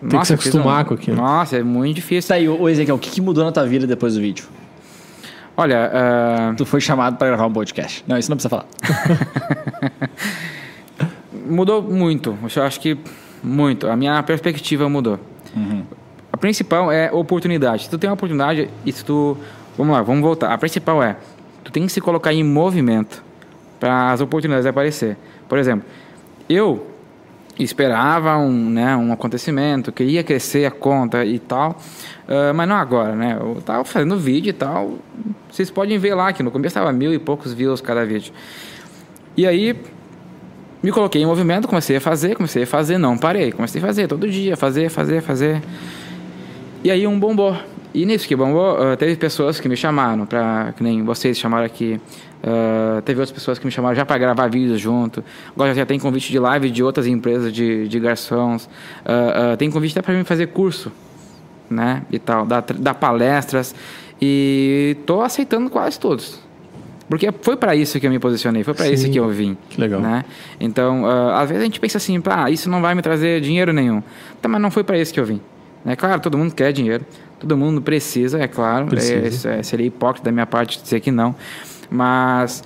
[0.00, 1.16] que Nossa, se eu fiz acostumar com aquilo.
[1.16, 2.28] Nossa, é muito difícil.
[2.28, 4.46] Tá aí, ô Ezequiel, o que, que mudou na tua vida depois do vídeo?
[5.56, 8.02] Olha, ah, Tu foi chamado pra gravar um podcast.
[8.08, 8.66] Não, isso não precisa falar.
[11.44, 12.36] mudou muito.
[12.54, 12.98] Eu acho que
[13.42, 13.88] muito.
[13.88, 15.18] A minha perspectiva mudou.
[16.32, 17.84] A principal é oportunidade.
[17.84, 19.36] Se tu tem uma oportunidade e se tu...
[19.76, 20.52] Vamos lá, vamos voltar.
[20.52, 21.16] A principal é,
[21.62, 23.22] tu tem que se colocar em movimento
[23.78, 25.16] para as oportunidades aparecer.
[25.48, 25.86] Por exemplo,
[26.48, 26.86] eu
[27.58, 31.78] esperava um, né, um acontecimento, queria crescer a conta e tal,
[32.28, 33.36] ah, mas não agora, né?
[33.40, 34.98] Eu tava fazendo vídeo e tal.
[35.50, 38.32] Vocês podem ver lá que no começo estava mil e poucos views cada vídeo.
[39.36, 39.76] E aí
[40.84, 44.06] me coloquei em movimento, comecei a fazer, comecei a fazer, não parei, comecei a fazer
[44.06, 45.62] todo dia, fazer, fazer, fazer.
[46.82, 47.56] E aí um bombou.
[47.94, 51.64] E nisso que bombou, ah, teve pessoas que me chamaram para que nem vocês chamaram
[51.64, 51.98] aqui.
[52.42, 55.24] ah, teve outras pessoas que me chamaram já para gravar vídeos junto.
[55.54, 58.68] Agora já tem convite de live de outras empresas de, de garçons.
[59.06, 60.92] Ah, tem convite até para mim fazer curso
[61.70, 62.02] né?
[62.10, 63.74] E tal, dar, dar palestras
[64.20, 66.43] e tô aceitando quase todos.
[67.08, 69.56] Porque foi para isso que eu me posicionei, foi para isso que eu vim.
[69.68, 70.00] Que legal.
[70.00, 70.24] Né?
[70.58, 73.72] Então, ah, às vezes a gente pensa assim, ah, isso não vai me trazer dinheiro
[73.72, 74.02] nenhum.
[74.40, 75.40] Tá, mas não foi para isso que eu vim.
[75.84, 75.94] Né?
[75.96, 77.04] Claro, todo mundo quer dinheiro,
[77.38, 78.86] todo mundo precisa, é claro.
[78.86, 79.50] Precisa.
[79.50, 81.34] É, é, seria hipócrita da minha parte dizer que não.
[81.90, 82.64] Mas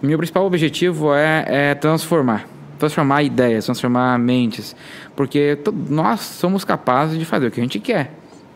[0.00, 2.46] meu principal objetivo é, é transformar.
[2.78, 4.74] Transformar ideias, transformar mentes.
[5.16, 8.12] Porque nós somos capazes de fazer o que a gente quer.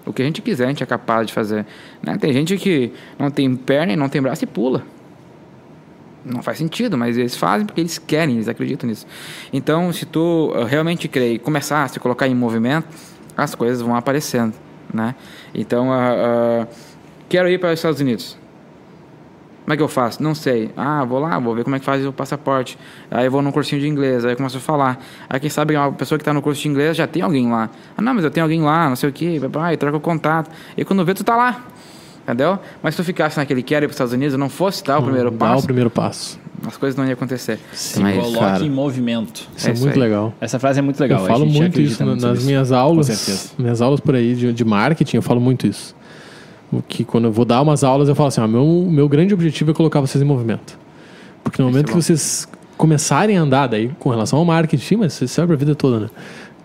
[0.06, 1.66] O que a gente quiser, a gente é capaz de fazer.
[2.02, 2.16] né?
[2.18, 4.82] Tem gente que não tem perna e não tem braço e pula.
[6.24, 9.06] Não faz sentido, mas eles fazem porque eles querem, eles acreditam nisso.
[9.52, 12.88] Então, se tu uh, realmente crer e começar a se colocar em movimento,
[13.36, 14.54] as coisas vão aparecendo,
[14.92, 15.14] né?
[15.54, 16.68] Então, uh, uh,
[17.28, 18.38] quero ir para os Estados Unidos.
[19.64, 20.22] Como é que eu faço?
[20.22, 20.70] Não sei.
[20.76, 22.78] Ah, vou lá, vou ver como é que faz o passaporte.
[23.10, 25.02] Aí eu vou num cursinho de inglês, aí eu começo a falar.
[25.28, 27.70] Aí quem sabe uma pessoa que está no curso de inglês já tem alguém lá.
[27.96, 29.40] Ah, não, mas eu tenho alguém lá, não sei o quê.
[29.62, 30.50] Aí troca o contato.
[30.76, 31.64] E quando vê, tu tá lá.
[32.24, 32.58] Entendeu?
[32.82, 35.02] Mas se tu ficasse naquele quero ir para os Estados Unidos não fosse dar o
[35.02, 36.40] primeiro Dá passo, o primeiro passo.
[36.66, 37.58] as coisas não iam acontecer.
[37.72, 38.64] Sim, Mas, Coloque cara.
[38.64, 39.46] em movimento.
[39.54, 40.00] Isso É é, isso muito aí.
[40.00, 40.32] legal.
[40.40, 41.20] Essa frase é muito legal.
[41.20, 42.46] eu falo muito isso muito nas nisso.
[42.46, 43.06] minhas aulas.
[43.08, 43.50] certeza.
[43.58, 45.94] Minhas aulas por aí de, de marketing, eu falo muito isso.
[46.72, 49.34] O que quando eu vou dar umas aulas, eu falo assim: ó, meu, meu grande
[49.34, 50.78] objetivo é colocar vocês em movimento.
[51.42, 52.48] Porque no Isso momento é que vocês
[52.78, 56.10] começarem a andar, daí com relação ao marketing, mas isso serve a vida toda, né?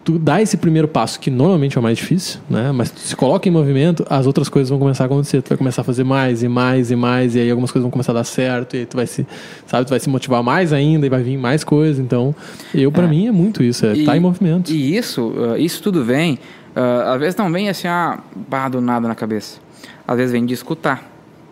[0.01, 2.71] Tu dá esse primeiro passo, que normalmente é o mais difícil, né?
[2.71, 5.41] Mas tu se coloca em movimento, as outras coisas vão começar a acontecer.
[5.41, 7.91] Tu vai começar a fazer mais e mais e mais, e aí algumas coisas vão
[7.91, 9.27] começar a dar certo, e aí tu vai se,
[9.67, 11.99] sabe, tu vai se motivar mais ainda e vai vir mais coisas.
[11.99, 12.33] Então,
[12.73, 14.71] eu, pra mim, é muito isso, é estar em movimento.
[14.71, 16.39] E isso, uh, isso tudo vem,
[16.75, 18.19] uh, às vezes não vem assim, ah,
[18.49, 19.59] barra do nada na cabeça.
[20.07, 21.07] Às vezes vem de escutar,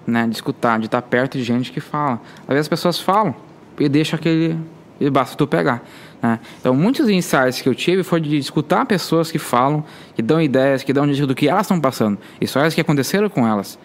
[0.08, 0.26] né?
[0.26, 2.20] De escutar, de estar perto de gente que fala.
[2.42, 3.36] Às vezes as pessoas falam
[3.80, 4.58] e deixa aquele...
[5.00, 5.84] E basta tu pegar.
[6.22, 6.40] Né?
[6.60, 9.84] Então, muitos insights que eu tive foi de escutar pessoas que falam,
[10.16, 12.18] que dão ideias, que dão dicas do que elas estão passando.
[12.42, 13.78] Histórias que aconteceram com elas.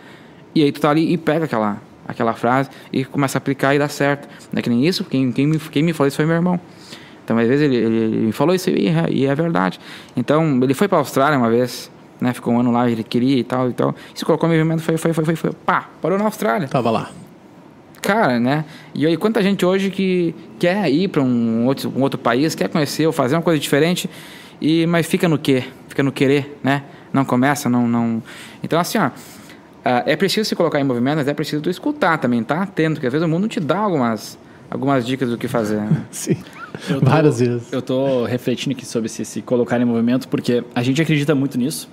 [0.54, 3.78] E aí tu tá ali e pega aquela, aquela frase e começa a aplicar e
[3.78, 4.28] dá certo.
[4.52, 6.60] Não é que nem isso, quem, quem, me, quem me falou isso foi meu irmão.
[7.24, 9.78] Então, às vezes, ele, ele, me falou isso e é, e é verdade.
[10.16, 12.32] Então, ele foi para a Austrália uma vez, né?
[12.32, 13.94] Ficou um ano lá, ele queria e tal e tal.
[14.14, 15.52] Se colocou no movimento, foi, foi, foi, foi, foi.
[15.52, 16.66] Pá, parou na Austrália.
[16.66, 17.10] Tava lá.
[18.02, 18.64] Cara, né?
[18.94, 22.68] E aí, quanta gente hoje que quer ir para um outro, um outro país, quer
[22.68, 24.10] conhecer ou fazer uma coisa diferente,
[24.60, 25.64] e mas fica no quê?
[25.88, 26.82] Fica no querer, né?
[27.12, 27.86] Não começa, não.
[27.86, 28.22] não...
[28.62, 29.10] Então, assim, ó.
[29.84, 32.94] ah, É preciso se colocar em movimento, mas é preciso tu escutar também, tá atento,
[32.94, 34.36] porque às vezes o mundo te dá algumas,
[34.70, 35.76] algumas dicas do que fazer.
[35.80, 36.02] né?
[36.10, 36.36] Sim.
[36.88, 37.72] Eu tô- Várias vezes.
[37.72, 41.56] Eu tô refletindo aqui sobre se, se colocar em movimento, porque a gente acredita muito
[41.56, 41.88] nisso.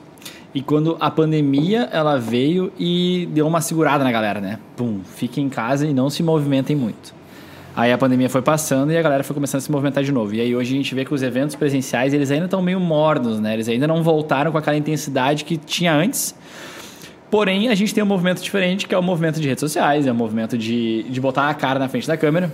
[0.53, 4.59] E quando a pandemia ela veio e deu uma segurada na galera, né?
[4.75, 7.13] Pum, fiquem em casa e não se movimentem muito.
[7.75, 10.33] Aí a pandemia foi passando e a galera foi começando a se movimentar de novo.
[10.33, 13.39] E aí hoje a gente vê que os eventos presenciais, eles ainda estão meio mornos,
[13.39, 13.53] né?
[13.53, 16.35] Eles ainda não voltaram com aquela intensidade que tinha antes.
[17.29, 20.11] Porém, a gente tem um movimento diferente, que é o movimento de redes sociais, é
[20.11, 22.51] o movimento de, de botar a cara na frente da câmera.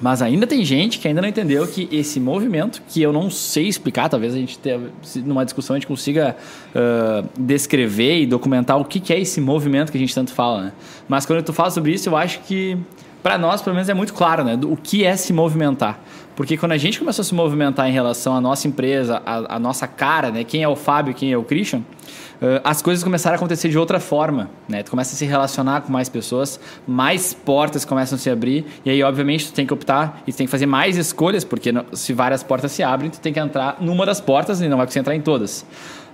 [0.00, 3.66] Mas ainda tem gente que ainda não entendeu que esse movimento, que eu não sei
[3.66, 4.80] explicar, talvez a gente tenha,
[5.24, 6.36] numa discussão a gente consiga
[6.74, 10.64] ah, descrever e documentar o que, que é esse movimento que a gente tanto fala,
[10.64, 10.72] né?
[11.08, 12.76] Mas quando tu fala sobre isso, eu acho que
[13.22, 14.58] para nós, pelo menos, é muito claro, né?
[14.64, 15.98] O que é se movimentar.
[16.36, 19.58] Porque quando a gente começou a se movimentar em relação à nossa empresa, à, à
[19.58, 20.44] nossa cara, né?
[20.44, 22.25] Quem é o Fábio, quem é o Christian, Uh,
[22.62, 24.82] as coisas começaram a acontecer de outra forma, né?
[24.82, 28.90] Tu começa a se relacionar com mais pessoas, mais portas começam a se abrir, e
[28.90, 32.12] aí, obviamente, tu tem que optar e tu tem que fazer mais escolhas, porque se
[32.12, 35.00] várias portas se abrem, tu tem que entrar numa das portas e não vai conseguir
[35.00, 35.64] entrar em todas.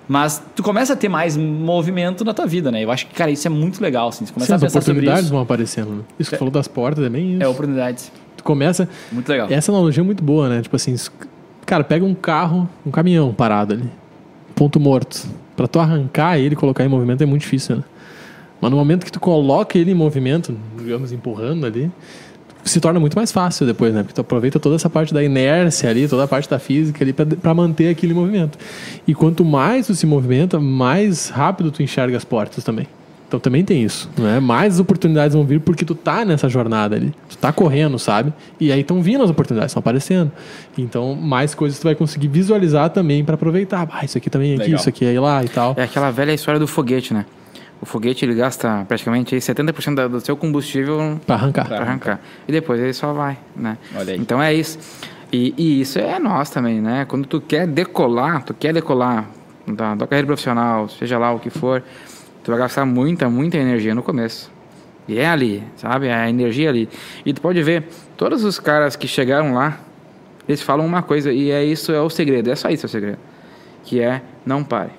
[0.09, 2.85] Mas tu começa a ter mais movimento na tua vida, né?
[2.85, 4.25] Eu acho que, cara, isso é muito legal, assim.
[4.25, 5.33] Tu começa Sim, a as pensar sobre oportunidades isso.
[5.33, 5.91] vão aparecendo.
[5.91, 6.03] né?
[6.19, 7.43] Isso que tu falou das portas é bem isso.
[7.43, 8.13] É oportunidades.
[8.37, 8.89] Tu começa.
[9.13, 9.47] Muito legal.
[9.49, 10.61] Essa analogia é muito boa, né?
[10.61, 10.95] Tipo assim,
[11.65, 13.89] cara, pega um carro, um caminhão parado ali,
[14.57, 15.27] ponto morto.
[15.57, 17.85] Pra tu arrancar ele colocar em movimento é muito difícil, né?
[18.61, 21.91] Mas no momento que tu coloca ele em movimento, digamos, empurrando ali,
[22.65, 24.03] se torna muito mais fácil depois, né?
[24.03, 27.13] Porque tu aproveita toda essa parte da inércia ali, toda a parte da física ali
[27.13, 28.57] pra manter aquele movimento.
[29.07, 32.87] E quanto mais tu se movimenta, mais rápido tu enxerga as portas também.
[33.33, 34.39] Então também tem isso, né?
[34.41, 37.15] Mais oportunidades vão vir porque tu tá nessa jornada ali.
[37.31, 38.31] Tu tá correndo, sabe?
[38.61, 40.31] E aí estão vindo as oportunidades, estão aparecendo.
[40.77, 43.89] Então, mais coisas tu vai conseguir visualizar também pra aproveitar.
[43.91, 44.81] Ah, isso aqui também é aqui, Legal.
[44.81, 45.73] isso aqui é lá e tal.
[45.79, 47.25] É aquela velha história do foguete, né?
[47.81, 51.65] O foguete ele gasta praticamente aí 70% da- do seu combustível Pra arrancar.
[51.69, 52.21] para arrancar.
[52.47, 53.79] E depois ele só vai, né?
[53.97, 54.21] Olha aí.
[54.21, 54.79] Então é isso.
[55.33, 57.07] E, e isso é nós também, né?
[57.09, 59.25] Quando tu quer decolar, tu quer decolar
[59.67, 61.83] da, da carreira profissional, seja lá o que for,
[62.43, 64.51] tu vai gastar muita, muita energia no começo.
[65.07, 66.07] E é ali, sabe?
[66.07, 66.89] É a energia ali.
[67.25, 67.85] E tu pode ver,
[68.17, 69.79] todos os caras que chegaram lá,
[70.49, 72.91] eles falam uma coisa, e é isso, é o segredo, é só isso é o
[72.91, 73.19] segredo.
[73.85, 74.91] Que é, não pare.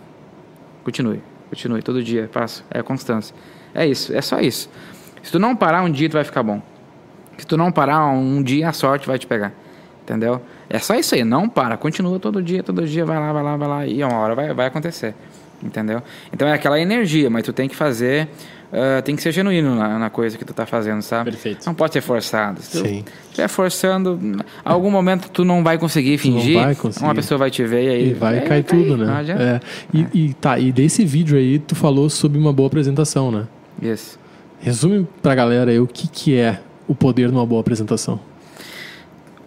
[0.83, 1.21] Continue.
[1.49, 3.35] continue todo dia, faça, é constância.
[3.73, 4.69] É isso, é só isso.
[5.21, 6.61] Se tu não parar um dia, tu vai ficar bom.
[7.37, 9.53] Se tu não parar um dia, a sorte vai te pegar.
[10.03, 10.41] Entendeu?
[10.69, 13.55] É só isso aí, não para, continua todo dia, todo dia, vai lá, vai lá,
[13.55, 15.15] vai lá, e uma hora vai, vai acontecer.
[15.63, 16.01] Entendeu?
[16.31, 18.27] Então é aquela energia, mas tu tem que fazer,
[18.71, 21.31] uh, tem que ser genuíno na, na, coisa que tu tá fazendo, sabe?
[21.31, 21.65] Perfeito.
[21.65, 22.61] Não pode ser forçado.
[22.61, 23.05] Se tu Sim.
[23.25, 24.19] estiver forçando,
[24.65, 27.05] algum momento tu não vai conseguir fingir, vai conseguir.
[27.05, 29.25] uma pessoa vai te ver e aí E vai é, cair tudo, não né?
[29.29, 29.59] É.
[29.93, 33.47] E, e tá, e desse vídeo aí, tu falou sobre uma boa apresentação, né?
[33.81, 34.19] Isso.
[34.59, 38.19] Resume pra galera aí o que, que é o poder de uma boa apresentação.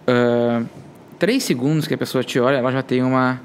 [0.07, 0.63] Ah,
[1.19, 3.41] três segundos que a pessoa te olha, ela já tem uma,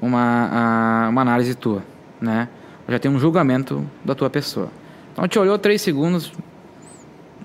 [0.00, 1.82] uma, ah, uma análise tua,
[2.20, 2.48] né?
[2.88, 4.68] Já tem um julgamento da tua pessoa.
[5.12, 6.32] Então, te olhou três segundos,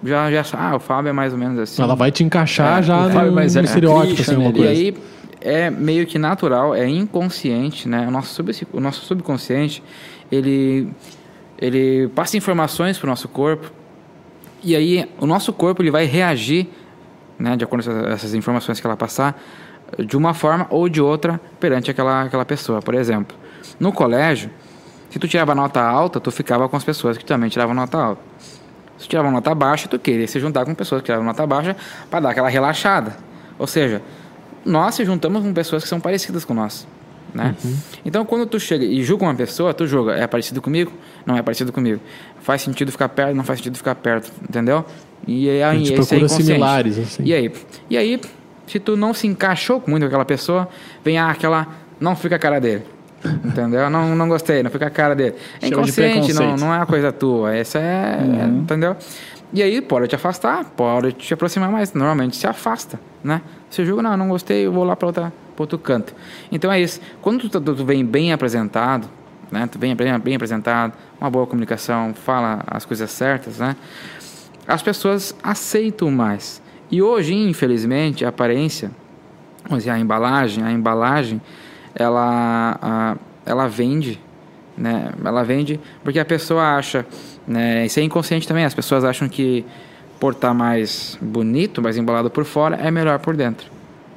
[0.04, 1.82] já, já ah, o Fábio é mais ou menos assim.
[1.82, 4.92] Ela vai te encaixar É, já no, no é estereótipo, Christian, assim, alguma ele- E
[4.94, 5.00] coisa.
[5.42, 8.08] aí é meio que natural, é inconsciente, né?
[8.08, 9.82] O nosso, sub, o nosso subconsciente,
[10.32, 10.90] ele,
[11.58, 13.72] ele passa informações para o nosso corpo
[14.64, 16.68] e aí o nosso corpo ele vai reagir,
[17.40, 17.56] né?
[17.56, 19.42] De acordo com essas, essas informações que ela passar,
[19.98, 22.82] de uma forma ou de outra perante aquela, aquela pessoa.
[22.82, 23.36] Por exemplo,
[23.80, 24.50] no colégio,
[25.12, 28.22] se tu tirava nota alta, tu ficava com as pessoas que também tiravam nota alta.
[28.98, 31.76] Se tu tirava nota baixa, tu queria se juntar com pessoas que tiravam nota baixa
[32.10, 33.18] para dar aquela relaxada.
[33.60, 34.02] Ou seja,
[34.66, 36.88] nós se juntamos com pessoas que são parecidas com nós.
[37.34, 37.56] Né?
[38.06, 40.92] Então, quando tu chega e julga uma pessoa, tu julga, é parecido comigo?
[41.26, 42.00] Não é parecido comigo.
[42.42, 43.36] Faz sentido ficar perto?
[43.36, 44.86] Não faz sentido ficar perto, entendeu?
[45.28, 46.46] E aí, A gente é procura inconsciente.
[46.46, 47.24] similares, assim.
[47.24, 47.54] E aí?
[47.90, 48.22] E aí,
[48.66, 50.70] se tu não se encaixou muito com aquela pessoa,
[51.04, 51.68] vem ah, aquela.
[52.00, 52.84] Não fica a cara dele.
[53.46, 53.90] Entendeu?
[53.90, 55.36] Não, não gostei, não fica a cara dele.
[55.62, 57.56] É inconsciente, não, não é uma coisa tua.
[57.56, 58.20] Essa é.
[58.42, 58.96] é, entendeu?
[59.54, 61.94] E aí pode te afastar, pode te aproximar mais.
[61.94, 63.42] Normalmente se afasta, né?
[63.70, 66.14] Você julga, não, não gostei, eu vou lá para outra, pra outro canto.
[66.52, 67.02] Então é isso.
[67.22, 69.10] Quando tu, tu, tu vem bem apresentado,
[69.52, 69.68] né?
[69.70, 73.76] Tu vem bem, bem apresentado, uma boa comunicação, fala as coisas certas, né?
[74.68, 76.62] As pessoas aceitam mais.
[76.90, 78.92] E hoje, infelizmente, a aparência,
[79.64, 81.42] vamos dizer, a embalagem, a embalagem,
[81.96, 83.16] ela, a-
[83.46, 84.20] ela vende,
[84.78, 85.12] né?
[85.24, 87.06] Ela vende porque a pessoa acha,
[87.48, 87.86] né?
[87.86, 88.66] Isso é inconsciente também.
[88.66, 89.66] As pessoas acham que
[90.20, 93.68] por estar mais bonito, mais embalado por fora, é melhor por dentro,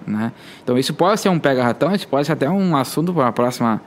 [0.07, 0.33] né?
[0.63, 3.81] Então isso pode ser um pega-ratão, isso pode ser até um assunto para uma próxima,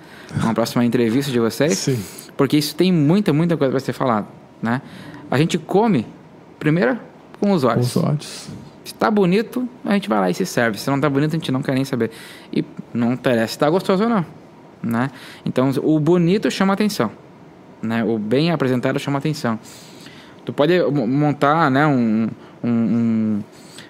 [0.43, 2.03] uma próxima entrevista de vocês, Sim.
[2.35, 4.25] porque isso tem muita, muita coisa para ser falado,
[4.61, 4.81] né?
[5.29, 6.07] A gente come
[6.57, 6.97] primeiro
[7.39, 7.95] com os Com olhos.
[7.95, 8.49] os olhos.
[8.87, 10.77] Se tá bonito, a gente vai lá e se serve.
[10.77, 12.09] Se não tá bonito, a gente não quer nem saber.
[12.53, 12.63] E
[12.93, 14.25] não interessa se tá gostoso ou não,
[14.81, 15.11] né?
[15.45, 17.11] Então, o bonito chama atenção,
[17.81, 18.01] né?
[18.05, 19.59] O bem apresentado chama atenção.
[20.45, 22.29] Tu pode mo- montar, né, um,
[22.63, 23.43] um,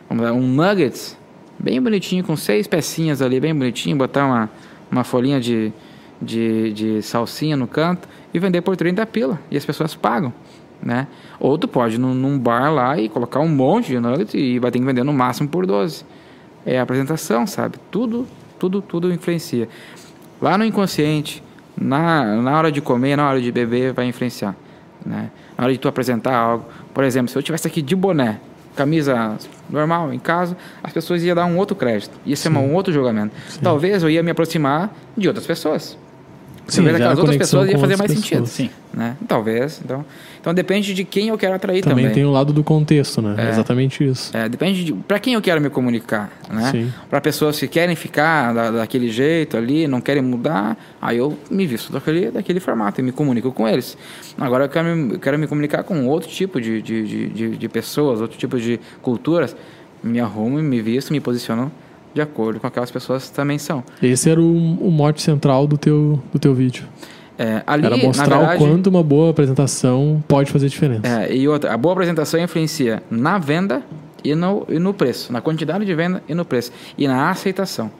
[0.10, 1.16] um, lá, um nuggets
[1.60, 4.50] bem bonitinho, com seis pecinhas ali, bem bonitinho, botar uma,
[4.91, 5.72] uma folhinha de,
[6.20, 9.39] de, de salsinha no canto e vender por 30 pila.
[9.52, 10.34] E as pessoas pagam,
[10.82, 11.07] né?
[11.39, 14.59] Ou tu pode ir num, num bar lá e colocar um monte de nuggets e
[14.59, 16.03] vai ter que vender no máximo por 12.
[16.65, 17.78] É a apresentação, sabe?
[17.91, 18.28] Tudo,
[18.59, 19.67] tudo, tudo influencia.
[20.41, 21.41] Lá no inconsciente,
[21.75, 24.55] na, na hora de comer, na hora de beber, vai influenciar.
[25.05, 25.30] Né?
[25.57, 26.65] Na hora de tu apresentar algo.
[26.93, 28.39] Por exemplo, se eu tivesse aqui de boné,
[28.75, 29.38] camisa
[29.69, 32.11] normal, em casa, as pessoas iam dar um outro crédito.
[32.25, 33.34] Ia ser uma- um outro julgamento.
[33.61, 35.97] Talvez eu ia me aproximar de outras pessoas.
[36.68, 38.30] Sim, Talvez gera aquelas outras pessoas ia fazer mais sentido.
[38.41, 38.49] pessoas.
[38.49, 38.70] Sim.
[38.93, 39.15] Né?
[39.28, 39.80] Talvez.
[39.84, 40.03] Então,
[40.41, 42.13] então depende de quem eu quero atrair Também, também.
[42.15, 43.36] tem o lado do contexto, né?
[43.38, 43.49] É.
[43.49, 44.36] Exatamente isso.
[44.36, 46.91] É, depende de para quem eu quero me comunicar, né?
[47.09, 51.65] Para pessoas que querem ficar da- daquele jeito ali, não querem mudar, aí eu me
[51.68, 53.97] visto daquele, daquele formato e me comunico com eles.
[54.38, 57.49] Agora eu quero me, eu quero me comunicar com outro tipo de, de, de, de,
[57.57, 59.55] de pessoas, outro tipo de culturas,
[60.03, 61.72] me arrumo, me visto, me posiciono
[62.18, 63.84] de acordo com aquelas pessoas também são.
[64.01, 66.86] Esse era o, o mote central do teu, do teu vídeo.
[67.38, 71.07] É, ali, Era mostrar verdade, o quanto uma boa apresentação pode fazer diferença.
[71.07, 73.84] É, e outra, a boa apresentação influencia na venda
[74.24, 77.91] e no, e no preço, na quantidade de venda e no preço, e na aceitação.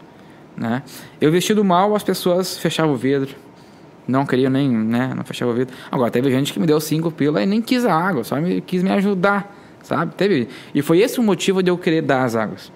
[0.58, 0.82] Né?
[1.22, 3.36] Eu vestido mal, as pessoas fechavam o vidro,
[4.08, 5.76] não queriam nem, né, não fechavam o vidro.
[5.92, 8.60] Agora, teve gente que me deu cinco pila e nem quis a água, só me,
[8.62, 10.16] quis me ajudar, sabe?
[10.16, 12.72] Teve, e foi esse o motivo de eu querer dar as águas.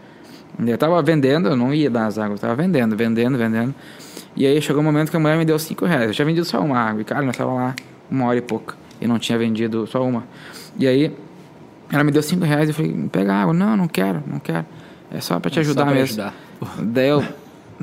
[0.69, 3.73] Eu estava vendendo, eu não ia dar as águas, eu estava vendendo, vendendo, vendendo.
[4.35, 6.07] E aí chegou um momento que a mulher me deu cinco reais.
[6.07, 7.01] Eu tinha vendido só uma água.
[7.01, 7.75] E, cara, nós estava lá
[8.09, 8.75] uma hora e pouca.
[8.99, 10.23] E não tinha vendido só uma.
[10.77, 11.11] E aí,
[11.91, 13.53] ela me deu cinco reais e eu falei, pega água.
[13.53, 14.65] Não, não quero, não quero.
[15.11, 16.21] É só para te ajudar Só pra mesmo.
[16.21, 16.35] ajudar.
[16.81, 17.23] Daí eu,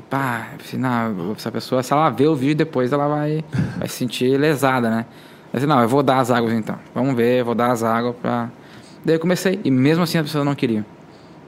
[0.09, 3.45] pá, não, essa pessoa, se ela ver o vídeo depois, ela vai,
[3.77, 5.05] vai se sentir lesada, né?
[5.53, 6.77] Eu falei, não, eu vou dar as águas então.
[6.95, 8.49] Vamos ver, vou dar as águas pra...
[9.05, 9.61] Daí eu comecei.
[9.65, 10.85] E mesmo assim as pessoas não queriam.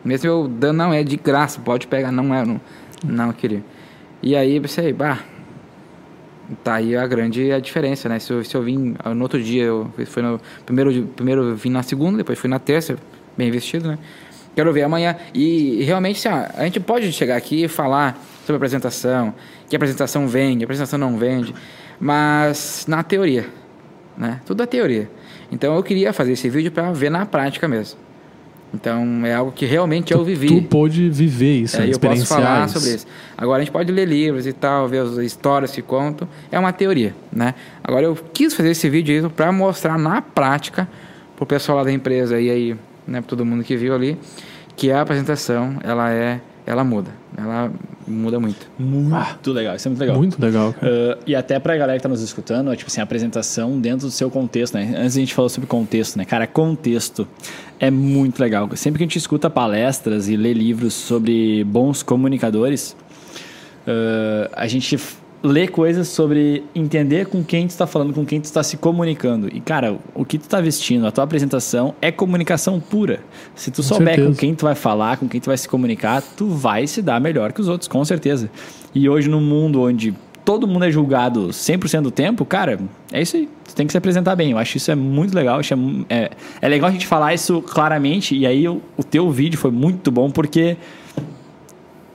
[0.04, 2.60] Mesmo eu dando, não, é de graça, pode pegar, não é, não,
[3.04, 3.62] não queria.
[4.22, 5.18] E aí eu pensei, bah,
[6.64, 8.18] Tá aí a grande a diferença, né?
[8.18, 11.56] Se eu, se eu vim ah, no outro dia, eu foi no primeiro primeiro eu
[11.56, 12.98] vim na segunda, depois fui na terça,
[13.36, 13.98] bem vestido, né?
[14.54, 15.16] Quero ver amanhã.
[15.32, 19.32] E, realmente, assim, a gente pode chegar aqui e falar sobre apresentação,
[19.68, 21.54] que a apresentação vende, a apresentação não vende,
[22.00, 23.46] mas na teoria,
[24.18, 24.40] né?
[24.44, 25.08] Tudo é teoria.
[25.52, 27.98] Então eu queria fazer esse vídeo para ver na prática mesmo.
[28.72, 30.46] Então é algo que realmente eu vivi.
[30.46, 31.86] Tu pôde viver isso, É, né?
[31.86, 32.78] eu posso experienciar falar isso.
[32.78, 33.06] sobre isso.
[33.36, 36.28] Agora a gente pode ler livros e tal, ver as histórias que contam.
[36.52, 37.54] É uma teoria, né?
[37.82, 40.88] Agora eu quis fazer esse vídeo para mostrar na prática
[41.36, 44.16] pro pessoal lá da empresa e aí, né, todo mundo que viu ali,
[44.76, 47.10] que a apresentação, ela é, ela muda.
[47.36, 47.70] Ela
[48.06, 48.66] muda muito.
[48.78, 50.16] Muito legal, isso é muito legal.
[50.16, 50.92] Muito legal, cara.
[50.92, 54.06] Uh, e até pra galera que tá nos escutando, é, tipo assim, a apresentação dentro
[54.06, 54.94] do seu contexto, né?
[54.96, 56.24] Antes a gente falou sobre contexto, né?
[56.24, 57.26] Cara, contexto
[57.78, 58.68] é muito legal.
[58.76, 62.96] Sempre que a gente escuta palestras e lê livros sobre bons comunicadores,
[63.86, 64.98] uh, a gente
[65.42, 69.48] lê coisas sobre entender com quem tu está falando, com quem tu está se comunicando.
[69.48, 73.20] E, cara, o que tu tá vestindo, a tua apresentação é comunicação pura.
[73.54, 74.28] Se tu souber certeza.
[74.28, 77.20] com quem tu vai falar, com quem tu vai se comunicar, tu vai se dar
[77.20, 78.50] melhor que os outros, com certeza.
[78.94, 80.14] E hoje, no mundo onde
[80.44, 82.78] todo mundo é julgado 100% do tempo, cara,
[83.12, 83.48] é isso aí.
[83.64, 84.50] Tu tem que se apresentar bem.
[84.50, 85.58] Eu acho isso é muito legal.
[85.58, 85.76] acho é
[86.08, 86.30] é,
[86.60, 88.36] é legal a gente falar isso claramente.
[88.36, 90.76] E aí, o, o teu vídeo foi muito bom porque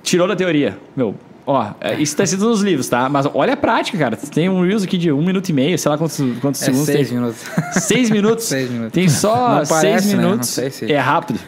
[0.03, 0.77] tirou da teoria.
[0.95, 1.15] Meu,
[1.45, 3.07] ó, é, isso tá escrito nos livros, tá?
[3.09, 4.15] Mas olha a prática, cara.
[4.17, 6.85] Tem um Reels aqui de um minuto e meio, sei lá quantos, quantos É segundos
[6.87, 7.17] seis tem.
[7.17, 7.41] minutos.
[7.83, 8.45] Seis minutos?
[8.45, 8.91] Seis minutos.
[8.93, 10.15] Tem só Não seis parece, né?
[10.21, 10.49] Não minutos.
[10.49, 11.39] sei se- É rápido.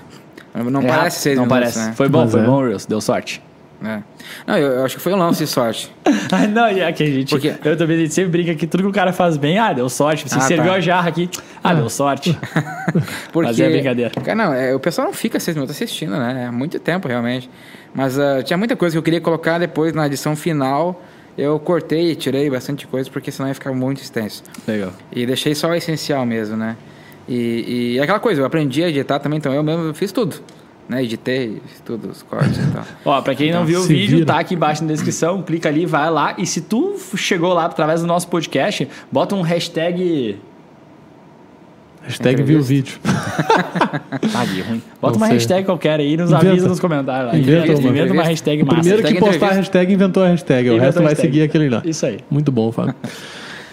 [0.53, 1.11] Não É parece rápido.
[1.13, 1.79] seis Não minutos, parece.
[1.89, 1.93] né?
[1.95, 2.43] Foi bom, Mas foi é.
[2.45, 2.85] bom, Reels.
[2.85, 3.43] Deu sorte.
[3.83, 3.99] É.
[4.47, 5.91] Não, eu, eu acho que foi um lance de sorte.
[6.31, 7.29] Ah, não, e aqui a gente.
[7.29, 9.71] Porque- Eu também a gente sempre brinca que tudo que o cara faz bem, ah,
[9.71, 10.27] deu sorte.
[10.27, 10.73] Você Ah, serviu tá.
[10.73, 11.29] a jarra aqui,
[11.63, 12.37] ah, deu sorte.
[13.31, 14.09] Porque, Mas é brincadeira.
[14.09, 16.45] Cara, não, é, o pessoal não fica seis minutos assistindo, né?
[16.47, 17.49] É muito tempo, realmente.
[17.97, 21.01] Mas ah, tinha muita coisa que eu queria colocar depois na edição final.
[21.35, 24.43] Eu cortei e tirei bastante coisa, porque senão ia ficar muito extenso.
[24.67, 24.93] Legal.
[25.11, 26.77] E deixei só o essencial mesmo, né?
[27.27, 30.35] E, e é aquela coisa, eu aprendi a editar também, então eu mesmo fiz tudo.
[30.87, 31.03] Né?
[31.03, 32.85] Editei, fiz tudo, os cortes e tal.
[33.03, 34.27] Ó, pra quem não Então, viu o vídeo, vira.
[34.27, 36.35] tá aqui embaixo na descrição, clica ali, vai lá.
[36.37, 40.39] E se tu chegou lá através do nosso podcast, bota um hashtag.
[42.07, 42.95] Hashtag viu o vídeo.
[44.35, 44.81] Ah, que ruim.
[45.01, 45.35] Bota Não uma sei.
[45.35, 46.49] hashtag qualquer aí e nos Inventa.
[46.51, 47.37] avisa nos comentários lá.
[47.39, 47.89] Inventa Inventa, uma.
[47.89, 48.79] inventa uma hashtag O massa.
[48.79, 49.77] primeiro que Hashtag postar a entrevista.
[49.77, 50.69] hashtag inventou a hashtag.
[50.69, 51.81] O Inventou resto a vai seguir aquele lá.
[51.85, 52.17] Isso aí.
[52.29, 52.93] Muito bom, Fábio.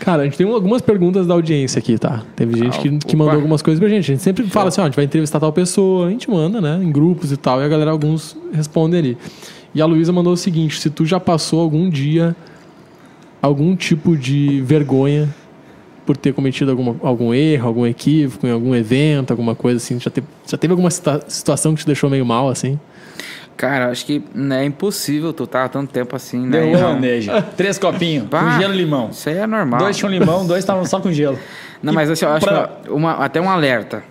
[0.01, 2.23] Cara, a gente tem um- algumas perguntas da audiência aqui, tá?
[2.37, 3.17] Teve gente que, que opa.
[3.17, 4.05] mandou algumas coisas pra gente.
[4.11, 6.61] A gente sempre fala assim, ó, a gente vai entrevistar tal pessoa, a gente manda,
[6.61, 6.81] né?
[6.83, 9.19] Em grupos e tal, e a galera, alguns respondem ali.
[9.75, 12.35] E a Luísa mandou o seguinte: se tu já passou algum dia
[13.43, 15.29] algum tipo de vergonha
[16.07, 20.11] por ter cometido alguma, algum erro, algum equívoco em algum evento, alguma coisa assim, já,
[20.11, 22.79] teve já teve alguma situa- situação que te deixou meio mal, assim?
[23.57, 26.59] Cara, acho que né, é impossível tu estar tanto tempo assim, né?
[26.61, 27.41] Deu e não- bandeja.
[27.57, 29.11] Três copinhos, com gelo e limão.
[29.11, 29.79] Isso aí é normal.
[29.79, 31.39] Dois tinham limão, dois estavam só com gelo.
[31.83, 34.03] Não, mas assim, eu acho pra- que uma, até um alerta.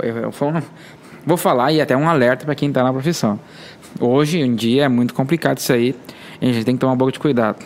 [0.00, 0.62] Eu, eu falo-
[1.26, 3.40] vou falar e até um alerta para quem está na profissão.
[3.98, 5.94] Hoje em dia é muito complicado isso aí.
[6.40, 7.56] E a gente tem que tomar um pouco de cuidado.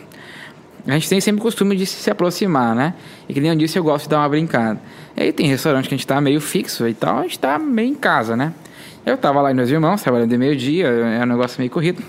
[0.86, 2.94] A gente tem sempre o costume de se aproximar, né?
[3.28, 4.80] E que nem eu disse, eu gosto de dar uma brincada.
[5.16, 7.58] E aí tem restaurante que a gente tá meio fixo e tal, a gente tá
[7.58, 8.52] meio em casa, né?
[9.04, 12.02] Eu tava lá e meus irmãos, trabalhando de meio-dia, é um negócio meio corrido.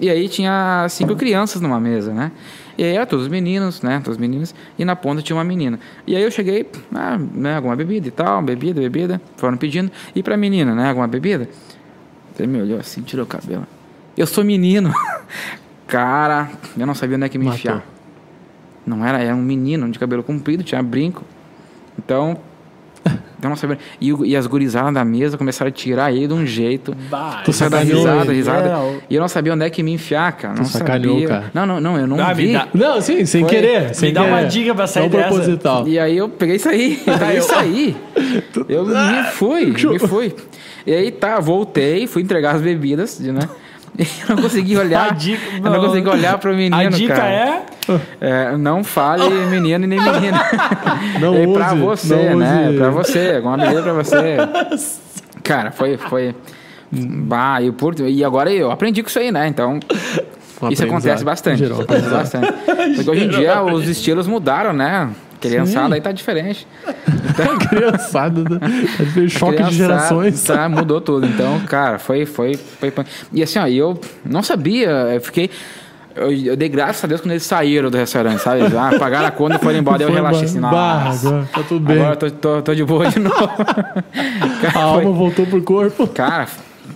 [0.00, 2.32] E aí tinha cinco crianças numa mesa, né?
[2.76, 4.00] E aí eram todos meninos, né?
[4.02, 4.54] Todos meninos.
[4.78, 5.78] E na ponta tinha uma menina.
[6.06, 9.20] E aí eu cheguei, ah, né, alguma bebida e tal, bebida, bebida.
[9.36, 9.92] Foram pedindo.
[10.14, 10.88] E pra menina, né?
[10.88, 11.48] Alguma bebida?
[12.38, 13.66] Ele me olhou assim, tirou o cabelo.
[14.16, 14.92] Eu sou menino.
[15.86, 17.58] Cara, eu não sabia onde é que me Matou.
[17.58, 17.84] enfiar.
[18.86, 21.22] Não era, era um menino de cabelo comprido, tinha brinco.
[21.98, 22.36] Então,
[23.42, 23.78] eu não sabia.
[24.00, 26.94] E, e as gurizadas da mesa começaram a tirar ele de um jeito.
[27.10, 28.68] Bah, Tu dar sacaneou risada, risada.
[28.68, 30.54] É, E eu não sabia onde é que me enfiar, cara.
[30.54, 31.28] Não sacaneou, sabia.
[31.28, 31.44] cara.
[31.54, 32.52] Não, não, não, eu não Ah, me vi.
[32.52, 33.94] dá- Não, sim, sem Foi- querer.
[33.94, 34.48] Sem dá uma querer.
[34.48, 35.28] dica pra sair Não dessa.
[35.28, 35.88] proposital.
[35.88, 37.02] E aí eu peguei isso aí.
[37.06, 37.96] Eu peguei isso aí.
[38.68, 40.34] Eu me fui, me fui.
[40.86, 43.48] E aí tá, voltei, fui entregar as bebidas, né?
[44.28, 45.10] Eu não consegui olhar.
[45.10, 47.30] A dica- eu não consegui olhar pro menino, A dica cara.
[47.30, 47.62] é.
[48.20, 50.40] É, não fale menino e nem menina.
[51.20, 52.68] Não é pra você, não né?
[52.70, 52.78] use.
[52.78, 54.36] Pra você, alguma medida pra você.
[55.42, 55.96] Cara, foi.
[55.96, 56.34] foi...
[56.90, 57.98] Bah, e, por...
[58.00, 59.46] e agora eu aprendi com isso aí, né?
[59.48, 59.78] Então.
[60.62, 61.64] Um isso acontece bastante.
[61.64, 62.52] Um Acontece bastante.
[62.94, 65.08] Porque hoje em dia os estilos mudaram, né?
[65.48, 66.66] Criançada aí tá diferente.
[67.68, 68.58] Criançada, né?
[68.98, 70.42] Tá de choque de gerações.
[70.42, 71.26] Tá, mudou tudo.
[71.26, 72.92] Então, cara, foi, foi, foi.
[73.32, 75.50] E assim, ó, eu não sabia, eu fiquei.
[76.14, 78.60] Eu, eu dei graças a Deus quando eles saíram do restaurante, sabe?
[78.76, 79.98] Ah, pagaram a conta e foram embora.
[79.98, 81.28] Daí eu relaxei assim, nossa.
[81.28, 81.96] agora tá tudo bem.
[81.96, 83.36] Agora eu tô, tô, tô de boa de novo.
[83.48, 86.06] A Cara, alma foi- voltou pro corpo.
[86.08, 86.46] cara,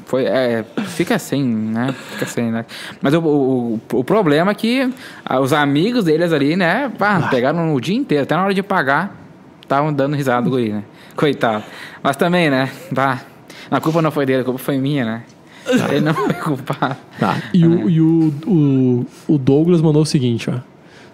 [0.06, 1.92] Foi, é, fica assim, né?
[2.12, 2.64] Fica assim, né?
[3.02, 4.88] Mas o, o, o problema é que
[5.24, 6.90] ah, os amigos deles ali, né?
[6.96, 9.16] pá, pegaram o dia inteiro, até na hora de pagar,
[9.60, 10.84] estavam dando risada do guri, né?
[11.16, 11.64] Coitado.
[12.04, 12.70] Mas também, né?
[12.94, 13.20] Pá,
[13.68, 15.22] a culpa não foi dele, a culpa foi minha, né?
[15.90, 16.96] Ele não foi culpado.
[17.18, 17.36] Tá.
[17.52, 20.60] E, o, e o, o, o Douglas mandou o seguinte, ó.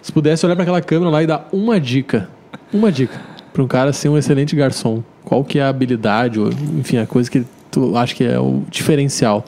[0.03, 2.29] Se pudesse olhar para aquela câmera lá e dar uma dica,
[2.71, 3.19] uma dica,
[3.51, 7.07] para um cara ser um excelente garçom, qual que é a habilidade, ou, enfim, a
[7.07, 9.43] coisa que tu acha que é o diferencial?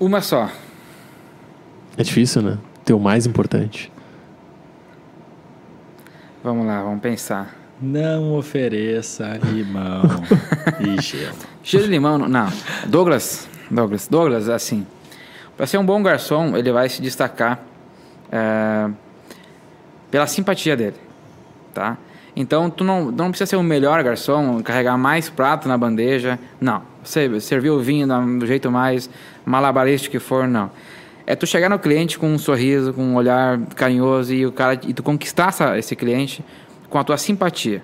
[0.00, 0.50] Uma só.
[1.96, 2.58] É difícil, né?
[2.84, 3.92] Ter o mais importante.
[6.42, 7.54] Vamos lá, vamos pensar.
[7.80, 10.02] Não ofereça limão
[10.80, 11.36] e gelo.
[11.62, 12.28] Cheiro de limão, não.
[12.28, 12.52] não.
[12.86, 14.86] Douglas, Douglas, Douglas, assim,
[15.56, 17.60] para ser um bom garçom, ele vai se destacar
[18.32, 18.88] é,
[20.10, 20.96] pela simpatia dele,
[21.74, 21.98] tá?
[22.36, 26.82] Então, tu não, não precisa ser o melhor garçom, carregar mais prato na bandeja, não.
[27.02, 28.06] Você servir o vinho
[28.38, 29.08] do jeito mais
[29.46, 30.70] malabarístico que for, não.
[31.26, 34.78] É tu chegar no cliente com um sorriso, com um olhar carinhoso e o cara
[34.86, 36.44] e tu conquistar essa, esse cliente
[36.90, 37.82] com a tua simpatia.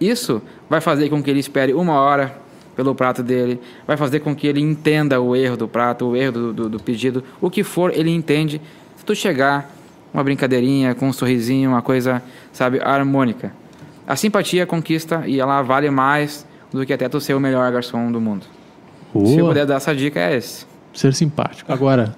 [0.00, 2.36] Isso vai fazer com que ele espere uma hora
[2.74, 6.32] pelo prato dele, vai fazer com que ele entenda o erro do prato, o erro
[6.32, 8.60] do, do, do pedido, o que for, ele entende.
[8.96, 9.70] Se tu chegar,
[10.12, 12.20] uma brincadeirinha, com um sorrisinho, uma coisa,
[12.52, 13.52] sabe, harmônica.
[14.06, 18.10] A simpatia conquista e ela vale mais do que até tu ser o melhor garçom
[18.12, 18.44] do mundo.
[19.12, 19.48] Se eu Boa.
[19.48, 20.66] puder dar essa dica, é esse.
[20.92, 21.72] Ser simpático.
[21.72, 22.14] Agora,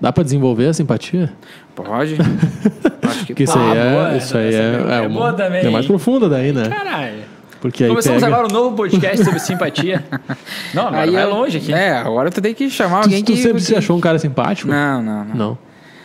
[0.00, 1.32] dá pra desenvolver a simpatia?
[1.74, 2.16] Pode?
[3.02, 3.64] Acho que Porque isso pode.
[3.70, 6.52] aí é, boa, isso aí é, é, é uma- boa também, é mais profunda daí,
[6.52, 6.68] né?
[6.68, 7.30] Caralho.
[7.60, 8.34] Porque aí Começamos pega...
[8.34, 10.02] agora um novo podcast sobre simpatia.
[10.74, 11.72] Não, agora Aí vai eu- longe aqui.
[11.72, 13.38] É, agora tu tem que chamar Tu, alguém tu que.
[13.42, 14.70] sempre se que- achou um cara simpático?
[14.70, 15.34] Não, não, não.
[15.34, 15.58] Não.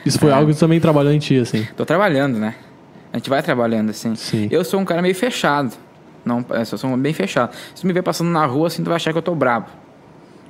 [0.06, 1.66] Isso foi algo que tu também trabalhou em ti, assim.
[1.78, 2.56] Tô trabalhando, né?
[3.16, 4.14] A gente vai trabalhando assim.
[4.14, 4.50] Sim.
[4.52, 5.74] Eu sou um cara meio fechado.
[6.26, 7.56] Não, eu sou bem fechado.
[7.74, 9.68] Se tu me ver passando na rua, assim, tu vai achar que eu tô brabo.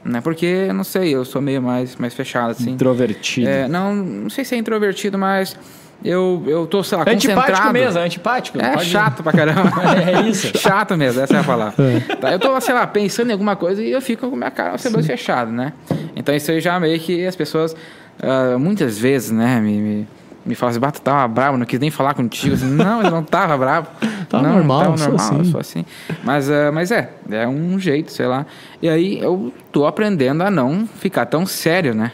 [0.04, 0.20] Né?
[0.20, 2.72] Porque, não sei, eu sou meio mais, mais fechado, assim.
[2.72, 3.48] Introvertido.
[3.48, 5.56] É, não, não sei se é introvertido, mas
[6.04, 7.74] eu, eu tô, sei lá, É antipático concentrado.
[7.74, 8.60] mesmo, é antipático.
[8.60, 9.72] É Pode- chato pra caramba.
[10.04, 10.52] É isso.
[10.58, 11.76] chato mesmo, essa é a palavra.
[12.20, 14.50] Tá, eu tô, sei lá, pensando em alguma coisa e eu fico com a minha
[14.52, 15.72] cara sempre fechado, né?
[16.16, 17.76] Então isso aí já meio que as pessoas,
[18.24, 20.08] ah, muitas vezes, né, me, me,
[20.46, 22.54] me falam assim, bato, tava bravo, não quis nem falar contigo.
[22.54, 23.88] Assim, não, eu não tava bravo.
[24.30, 25.60] Tava não, normal, tava normal, eu assim.
[25.60, 25.86] assim.
[26.24, 28.44] Mas, ah, mas é, é um jeito, sei lá.
[28.82, 32.12] E aí eu tô aprendendo a não ficar tão sério, né?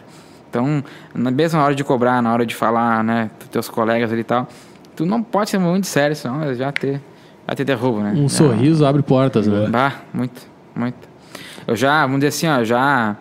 [0.49, 0.83] Então,
[1.15, 4.45] na mesma hora de cobrar, na hora de falar, né, teus colegas ali e tal,
[4.93, 6.99] tu não pode ser muito sério, senão já te,
[7.47, 8.13] já te derrubam, né?
[8.17, 9.69] Um sorriso abre portas, né?
[9.69, 10.41] Bah, muito,
[10.75, 11.07] muito.
[11.65, 13.15] Eu já, vamos dizer assim, ó, já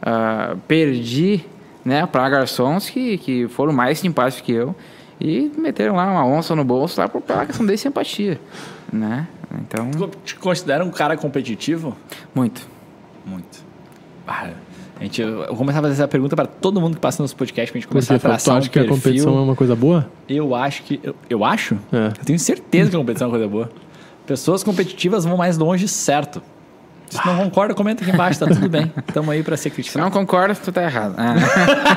[0.00, 1.44] ah, perdi,
[1.84, 4.74] né, para garçons que, que foram mais simpáticos que eu
[5.20, 8.40] e meteram lá uma onça no bolso lá por pela questão de simpatia,
[8.92, 9.26] né?
[9.60, 11.96] Então, Tu te considera um cara competitivo?
[12.34, 12.66] muito.
[13.24, 13.66] Muito.
[14.26, 14.50] Ah,
[15.00, 17.32] a gente, eu vou começar a fazer essa pergunta para todo mundo que passa nos
[17.32, 19.54] podcasts pra gente começar Porque a tu traçar acha um que a competição é uma
[19.54, 20.10] coisa boa?
[20.28, 20.98] Eu acho que...
[21.02, 21.78] Eu, eu acho?
[21.92, 22.08] É.
[22.08, 23.70] Eu tenho certeza que a competição é uma coisa boa.
[24.26, 26.42] Pessoas competitivas vão mais longe, certo.
[27.08, 28.92] Se tu não concorda, comenta aqui embaixo, tá tudo bem.
[29.14, 30.04] Tamo aí para ser Se criticado.
[30.04, 31.14] não concorda, tu tá errado.
[31.16, 31.34] Ah,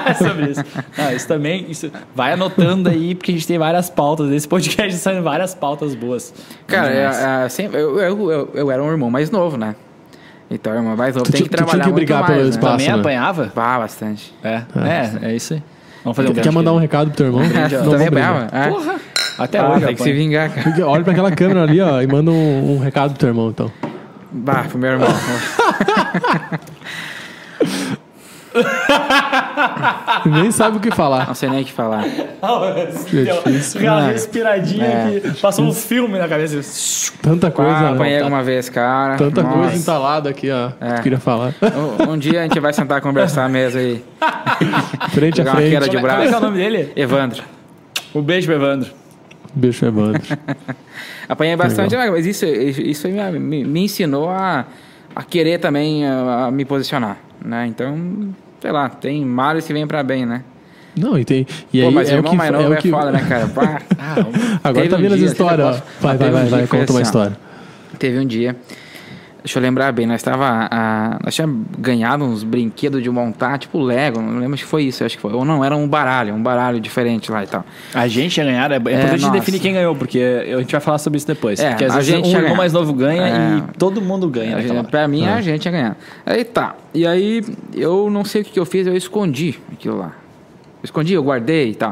[0.09, 0.63] É sobre isso.
[0.97, 4.31] Ah, isso também, isso, vai anotando aí, porque a gente tem várias pautas.
[4.31, 6.33] Esse podcast saindo várias pautas boas.
[6.67, 9.75] cara, é, é, sempre- eu, eu, eu, eu era um irmão mais novo, né?
[10.49, 12.31] Então, irmão mais novo Tu tem tinha- que tu tinha trabalhar que muito brigar mais,
[12.33, 12.49] pelo né?
[12.49, 12.71] espaço.
[12.77, 12.99] Também né?
[12.99, 13.51] apanhava?
[13.55, 14.33] Bah, bastante.
[14.43, 15.63] É, é, é isso aí.
[16.03, 17.41] Vamos fazer um Quer mandar um recado pro teu irmão?
[17.43, 18.47] Não, Também apanhava?
[18.51, 18.67] É.
[18.69, 18.95] Porra!
[19.37, 20.87] Até Ah, hoje tem que se vingar, cara.
[20.87, 23.71] Olha pra aquela câmera ali, ó, e manda um, um recado pro teu irmão, então.
[24.31, 25.07] Bah, pro meu irmão.
[30.25, 31.27] Nem sabe o que falar.
[31.27, 32.03] Não sei nem o que falar.
[32.05, 33.79] É difícil.
[33.81, 34.07] Aquela Ah.
[34.11, 35.19] respiradinha É.
[35.21, 36.59] que passou um filme na cabeça.
[37.21, 39.15] Tanta coisa, Ah, apanhei alguma vez, cara.
[39.17, 39.57] Tanta Nossa.
[39.57, 40.71] coisa entalada aqui, ó.
[40.81, 40.95] É.
[40.95, 41.53] Tu queria falar.
[41.61, 44.03] Um, um dia a gente vai sentar e conversar mesmo aí.
[45.11, 45.89] Frente a Pegar uma queda frente.
[45.91, 46.41] de Como é, como é que é o braço.
[46.45, 46.91] nome dele?
[46.95, 47.43] Evandro.
[48.13, 48.89] O beijo pro Evandro.
[49.53, 50.21] Beijo, Evandro.
[51.27, 54.65] Apanhei bastante, mas isso, isso me, me- ensinou a,
[55.15, 57.67] a querer também a, a me posicionar, né?
[57.67, 60.43] Então, sei lá, tem males que vêm pra bem, né?
[60.95, 61.47] Não, e tem.
[61.71, 62.89] E Pô, aí mas é o irmão que, mais é novo o é, que...
[62.89, 63.47] foda, né, cara?
[63.55, 63.81] Pá.
[63.97, 64.15] Ah,
[64.63, 67.37] Agora tá um vindo as histórias, posso- Vai, vai, vai, vai, conta uma assim, história.
[67.97, 68.55] Teve um dia,
[69.43, 70.69] deixa eu lembrar bem, nós estava
[71.23, 75.15] nós tínhamos ganhado uns brinquedos de montar, tipo Lego, não lembro se foi isso, acho
[75.15, 75.33] que foi.
[75.33, 77.65] Ou não, era um baralho, um baralho diferente lá e tal.
[77.93, 78.71] A gente ia ganhar.
[78.71, 79.33] É, é importante a gente nossa.
[79.33, 81.59] definir quem ganhou, porque a gente vai falar sobre isso depois.
[81.59, 83.57] É, porque às a vezes gente um irmão mais novo ganha É.
[83.57, 84.57] e todo mundo ganha.
[84.57, 84.83] A gente, hora.
[84.83, 85.97] pra mim, a gente ia ganhar.
[86.25, 86.75] Aí tá.
[86.93, 87.43] E aí,
[87.73, 90.13] eu não sei o que, que eu fiz, eu escondi aquilo lá.
[90.81, 91.91] Eu escondi, eu guardei e tal.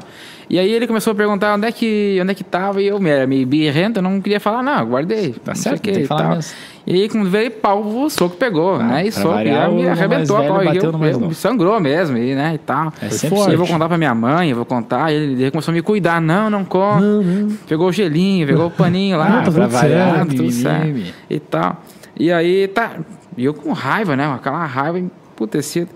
[0.49, 2.99] E aí ele começou a perguntar onde é que, onde é que tava, e eu
[2.99, 5.34] me- era meio birrento, eu não queria falar, não, guardei.
[5.34, 6.53] Tá certo, tem que falar mesmo.
[6.88, 9.05] E aí, quando veio pau, o soco pegou, né?
[9.05, 10.57] E soco, e variar, me arrebentou a pau.
[10.65, 12.55] Bateu eu, eu sangrou mesmo, e, né?
[12.55, 12.91] E tal.
[12.99, 13.51] É sempre forte.
[13.51, 15.11] Eu vou contar pra minha mãe, eu vou contar.
[15.11, 16.19] E ele, ele começou a me cuidar.
[16.19, 17.01] Não, não come.
[17.03, 17.57] Não, não.
[17.67, 19.27] Pegou o gelinho, pegou o paninho lá.
[19.27, 21.13] Ah, tá tudo variar, certo, tudo certo.
[21.30, 21.84] E tal.
[22.17, 22.93] E aí, tá.
[23.38, 24.26] E eu com raiva, né?
[24.34, 25.89] Aquela raiva emputecida.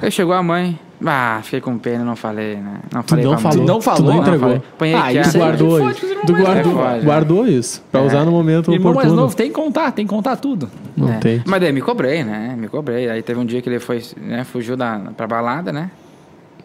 [0.00, 0.78] Aí chegou a mãe.
[1.04, 2.74] Ah, fiquei com pena, não falei, né?
[2.92, 3.52] Não Tu falei não pra mãe.
[3.52, 3.66] falou.
[3.66, 4.12] não Tu falou?
[4.12, 4.40] não entregou.
[4.40, 4.62] falei.
[4.74, 5.24] Apanhei Ah, quieto.
[5.24, 6.00] isso Tu aí guardou fode isso.
[6.00, 6.86] com os irmãos Tu mais guardou.
[6.86, 7.84] É, guardou isso.
[7.90, 8.04] Pra É.
[8.06, 9.16] usar no momento Irmão mais oportuno.
[9.22, 10.68] novo tem que contar, tem que contar tudo.
[10.96, 11.18] Não É.
[11.18, 11.42] tem.
[11.46, 12.54] Mas daí me cobrei, né?
[12.58, 13.08] Me cobrei.
[13.08, 14.44] Aí teve um dia que ele foi, né?
[14.44, 15.90] Fugiu da, pra balada, né?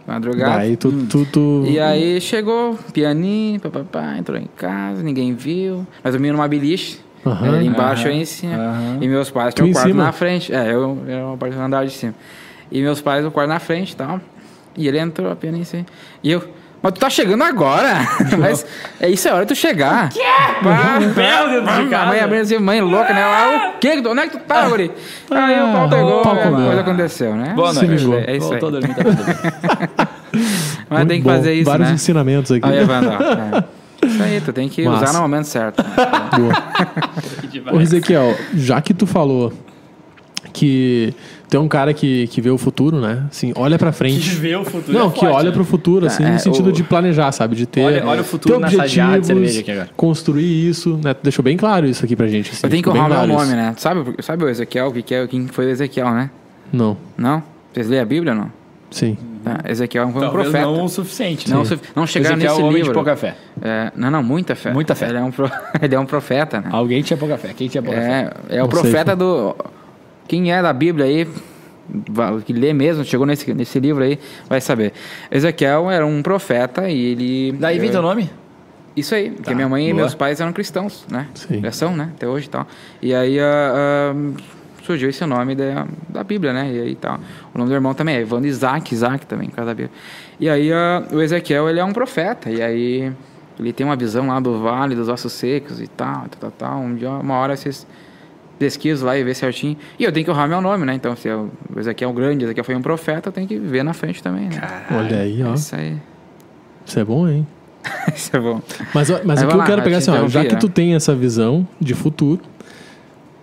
[0.07, 0.57] Madrugada.
[0.57, 1.63] Daí tu, tu, tu...
[1.67, 5.77] E aí chegou, pianinho, papapá, entrou em casa, ninguém viu.
[6.03, 8.53] Mas eu dormia numa beliche, ali embaixo eu em cima.
[8.55, 8.97] aham.
[9.01, 10.03] E meus pais Tu tinham um quarto cima?
[10.03, 10.53] na frente.
[10.53, 12.13] É, eu era uma parte do andar de cima.
[12.71, 14.19] E meus pais no quarto na frente e tal.
[14.77, 15.85] E ele entrou, pianinho assim.
[16.23, 16.43] E eu,
[16.85, 18.07] mas tu tá chegando agora?
[18.37, 18.63] mas
[18.99, 20.09] é isso, é hora de tu chegar.
[20.09, 20.19] Que?
[20.19, 23.21] Pé dentro de A mãe abrindo assim, mãe louca, né?
[23.21, 24.03] Ela, o quê?
[24.05, 24.91] Onde é que tu tá, guri?
[25.31, 27.53] Aí o pau Ah, pegou, o pau a coisa aconteceu, né?
[27.55, 27.87] Boa noite.
[27.87, 28.19] vingou.
[28.19, 28.57] É isso aí.
[28.57, 30.07] A dormir, tá.
[30.87, 31.35] Mas Muito tem que bom.
[31.35, 31.95] fazer isso, Vários né?
[31.95, 32.67] ensinamentos aqui.
[32.67, 33.63] Aí, Evandro, é.
[34.05, 35.05] Isso aí, tu tem que Massa.
[35.05, 35.83] usar no momento certo.
[37.73, 39.51] Ô, Ezequiel, já que tu falou
[40.53, 41.15] que
[41.49, 43.23] tu é um cara que, que vê o futuro, né?
[43.29, 44.29] Assim, olha pra frente.
[44.35, 44.97] vê o futuro.
[44.97, 45.51] Não, é que forte, olha né?
[45.55, 47.55] pro futuro, assim, É, no sentido o- de planejar, sabe?
[47.55, 49.89] De ter, Olha- olha o futuro ter nessa jarra de objetivos, cerveja aqui agora.
[49.95, 51.13] construir isso, né?
[51.13, 52.51] Tu deixou bem claro isso aqui pra gente.
[52.51, 53.55] assim, Eu tenho que honrar meu claro nome, isso.
[53.55, 53.73] né?
[53.77, 54.87] Sabe, sabe o Ezequiel?
[54.87, 56.29] O que que é, quem foi o Ezequiel, né?
[56.73, 57.41] Não, Não?
[57.73, 58.51] Vocês lêem a Bíblia ou não?
[58.91, 59.17] sim.
[59.43, 60.65] Tá, Ezequiel foi um Talvez profeta.
[60.71, 61.55] não o suficiente, né?
[61.55, 62.89] Não, su- não chegaram Ezequiel é nesse um homem livro.
[62.93, 63.35] de pouca fé.
[63.61, 64.73] É, não, não, muita fé.
[64.73, 65.07] Muita fé.
[65.09, 66.69] Ele é um, pro- ele é um profeta, né?
[66.71, 67.49] Alguém tinha pouca fé.
[67.55, 68.31] Quem tinha pouca fé?
[68.49, 69.55] É, é o Não sei, profeta do.
[70.27, 71.27] Quem é da Bíblia aí,
[72.45, 74.19] que lê mesmo, chegou nesse, nesse livro aí,
[74.49, 74.93] vai saber.
[75.31, 77.51] Ezequiel era um profeta e ele.
[77.53, 78.29] Daí vem teu nome?
[78.95, 80.03] Isso aí, porque Tá, minha mãe e boa.
[80.03, 81.27] meus pais eram cristãos, né?
[81.35, 81.61] Sim.
[81.61, 82.11] Já são, né?
[82.15, 82.65] Até hoje e tal.
[83.01, 84.41] E aí ah, ah,
[84.83, 86.71] surgiu esse nome da, da Bíblia, né?
[86.71, 87.19] E aí tal.
[87.53, 89.91] O nome do irmão também é Evandro Isaac, Isaac também, por causa da Bíblia.
[90.39, 92.49] E aí ah, o Ezequiel, ele é um profeta.
[92.49, 93.11] E aí
[93.59, 96.79] ele tem uma visão lá do vale, dos ossos secos e tal, tal, tal, tal.
[96.79, 97.85] Um dia, uma hora vocês
[98.59, 99.77] pesquisam lá e vê certinho.
[99.99, 100.93] E eu tenho que honrar meu nome, né?
[100.93, 103.47] Então, se eu- o Ezequiel é um grande, o Ezequiel foi um profeta, eu tenho
[103.47, 104.61] que ver na frente também, né?
[104.91, 105.53] Olha aí, ó.
[105.53, 105.97] Isso aí.
[106.85, 107.45] Isso é bom, hein?
[108.15, 108.61] Isso é bom.
[108.93, 110.67] Mas, mas Aí o que vai eu lá, quero pegar assim, ó, já que tu
[110.67, 110.71] né?
[110.73, 112.41] tem essa visão de futuro,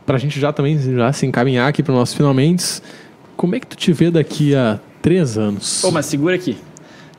[0.04, 2.80] pra gente já também já se encaminhar aqui pro nosso finalmente,
[3.36, 5.82] como é que tu te vê daqui a três anos?
[5.84, 6.56] Ô, mas segura aqui.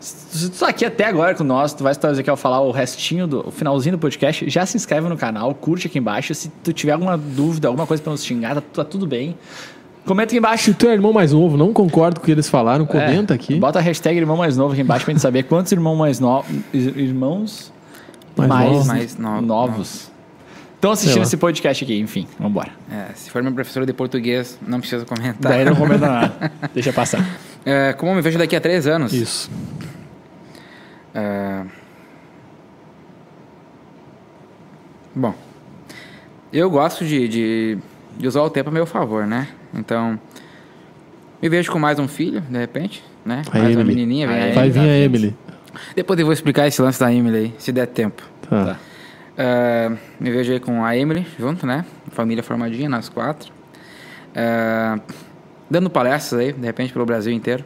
[0.04, 3.26] Se tu tá aqui até agora com nós, tu vai estar Ezequiel falar o restinho
[3.26, 6.34] do o finalzinho do podcast, já se inscreve no canal, curte aqui embaixo.
[6.36, 9.38] Se tu tiver alguma dúvida, alguma coisa pra nos xingar, tá, tá tudo bem.
[10.06, 10.66] Comenta aqui embaixo.
[10.66, 13.36] Se tu é irmão mais novo, não concordo com o que eles falaram, comenta É,
[13.36, 13.56] aqui.
[13.58, 16.50] Bota a hashtag irmão mais novo aqui embaixo pra gente saber quantos irmãos mais novos.
[16.74, 17.72] Irmãos
[18.36, 18.88] Mais mais, novo.
[18.88, 20.12] Mais no- novos.
[20.76, 22.72] Estão assistindo esse podcast aqui, enfim, vambora.
[22.92, 25.54] É, se for minha professora de português, não precisa comentar.
[25.54, 26.52] Daí não comenta nada.
[26.74, 27.26] Deixa passar.
[27.66, 29.14] É, como eu me vejo daqui a três anos?
[29.14, 29.50] Isso.
[31.14, 31.64] É,
[35.16, 35.36] Bom,
[36.52, 37.78] eu gosto de, de,
[38.18, 39.48] de usar o tempo a meu favor, né?
[39.72, 40.20] Então,
[41.40, 43.44] me vejo com mais um filho, de repente, né?
[43.52, 43.96] A mais uma Emily.
[43.96, 44.56] menininha, vem A.
[44.56, 45.36] Vai vir a Emily.
[45.96, 48.24] Depois eu vou explicar esse lance da Emily aí, se der tempo.
[48.50, 48.66] Tá.
[48.66, 48.80] Tá.
[49.38, 51.86] É, me vejo aí com a Emily junto, né?
[52.12, 53.52] Família formadinha, nós quatro.
[54.34, 55.00] É,
[55.70, 57.64] dando palestras aí, de repente, pelo Brasil inteiro.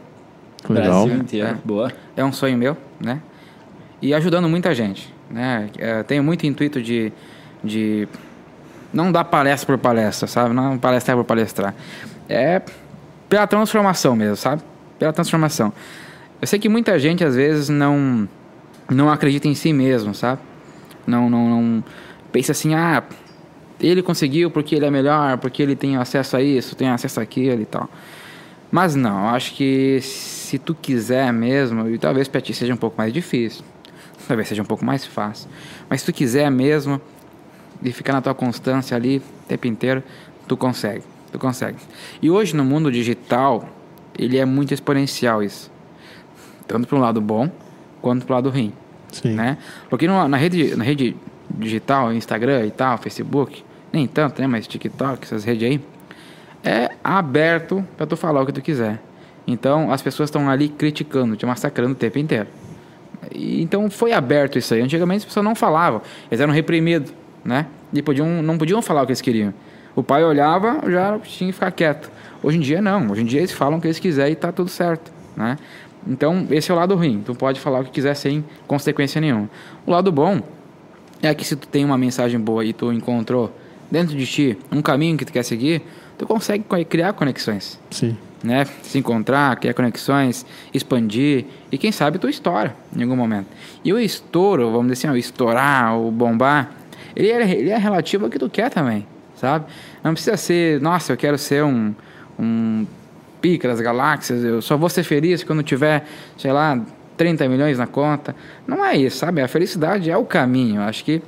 [0.68, 1.06] Legal.
[1.06, 1.48] Brasil inteiro.
[1.48, 1.56] É.
[1.64, 1.90] Boa.
[2.14, 3.22] É um sonho meu, né?
[4.00, 5.68] E ajudando muita gente, né?
[5.78, 7.12] É, tenho muito intuito de,
[7.62, 8.08] de
[8.92, 10.54] não dar palestra por palestra, sabe?
[10.54, 11.74] Não palestrar por palestrar.
[12.28, 12.62] É
[13.28, 14.62] pela transformação mesmo, sabe?
[14.98, 15.72] Pela transformação.
[16.40, 18.28] Eu sei que muita gente às vezes não
[18.90, 20.40] não acredita em si mesmo, sabe?
[21.06, 21.84] Não, não, não
[22.32, 23.02] pensa assim, ah,
[23.80, 27.60] ele conseguiu porque ele é melhor, porque ele tem acesso a isso, tem acesso àquilo
[27.60, 27.88] e tal.
[28.70, 32.96] Mas não, acho que se tu quiser mesmo, e talvez pra ti seja um pouco
[32.98, 33.64] mais difícil,
[34.26, 35.48] talvez seja um pouco mais fácil,
[35.88, 37.00] mas se tu quiser mesmo
[37.82, 40.02] e ficar na tua constância ali o tempo inteiro,
[40.46, 41.76] tu consegue, tu consegue.
[42.20, 43.68] E hoje no mundo digital,
[44.18, 45.70] ele é muito exponencial isso.
[46.66, 47.50] Tanto para um lado bom,
[48.02, 48.72] quanto para o lado ruim
[49.12, 49.34] Sim.
[49.34, 49.56] né?
[49.88, 51.16] Porque no- na rede, na rede
[51.50, 54.46] digital, Instagram e tal, Facebook, nem tanto, né?
[54.46, 55.80] Mas TikTok, essas redes aí,
[56.64, 59.00] é aberto para tu falar o que tu quiser.
[59.46, 62.48] Então as pessoas estão ali criticando, te massacrando o tempo inteiro.
[63.34, 64.80] E, então foi aberto isso aí.
[64.80, 66.00] Antigamente as pessoas não falavam,
[66.30, 67.12] eles eram reprimidos,
[67.44, 67.66] né?
[67.92, 69.52] E podiam, não podiam falar o que eles queriam.
[69.96, 72.10] O pai olhava, já tinha que ficar quieto.
[72.42, 74.52] Hoje em dia não, hoje em dia eles falam o que eles quiserem e tá
[74.52, 75.56] tudo certo, né?
[76.06, 77.22] Então, esse é o lado ruim.
[77.26, 79.50] Tu pode falar o que quiser sem consequência nenhuma.
[79.84, 80.40] O lado bom
[81.20, 83.52] é que se tu tem uma mensagem boa e tu encontrou
[83.90, 85.82] dentro de ti um caminho que tu quer seguir,
[86.16, 88.16] tu consegue co- criar conexões, Sim.
[88.42, 88.66] Né?
[88.82, 93.46] Se encontrar, criar conexões, expandir e quem sabe tu estoura em algum momento.
[93.84, 96.70] E o estouro, vamos dizer assim, o estourar, o bombar,
[97.16, 99.06] ele é, ele é relativo ao que tu quer também,
[99.36, 99.66] sabe?
[100.02, 101.94] Não precisa ser, nossa, eu quero ser um,
[102.38, 102.86] um
[103.40, 106.04] pica das galáxias, eu só vou ser feliz quando tiver,
[106.36, 106.80] sei lá,
[107.16, 108.34] 30 milhões na conta.
[108.66, 109.42] Não é isso, sabe?
[109.42, 110.76] A felicidade é o caminho.
[110.76, 111.20] Eu Acho que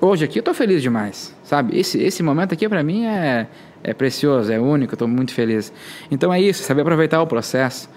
[0.00, 1.78] hoje aqui eu tô feliz demais, sabe?
[1.78, 3.46] Esse, esse momento aqui para mim é,
[3.84, 5.72] é precioso, é único, tô muito feliz.
[6.10, 7.88] Então é isso, saber aproveitar o processo.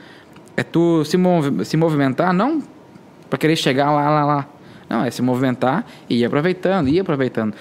[0.56, 2.62] É tu se, movi se movimentar, não
[3.30, 4.48] para querer chegar lá, lá, lá.
[4.90, 7.54] Não, é se movimentar e ir aproveitando, ir aproveitando.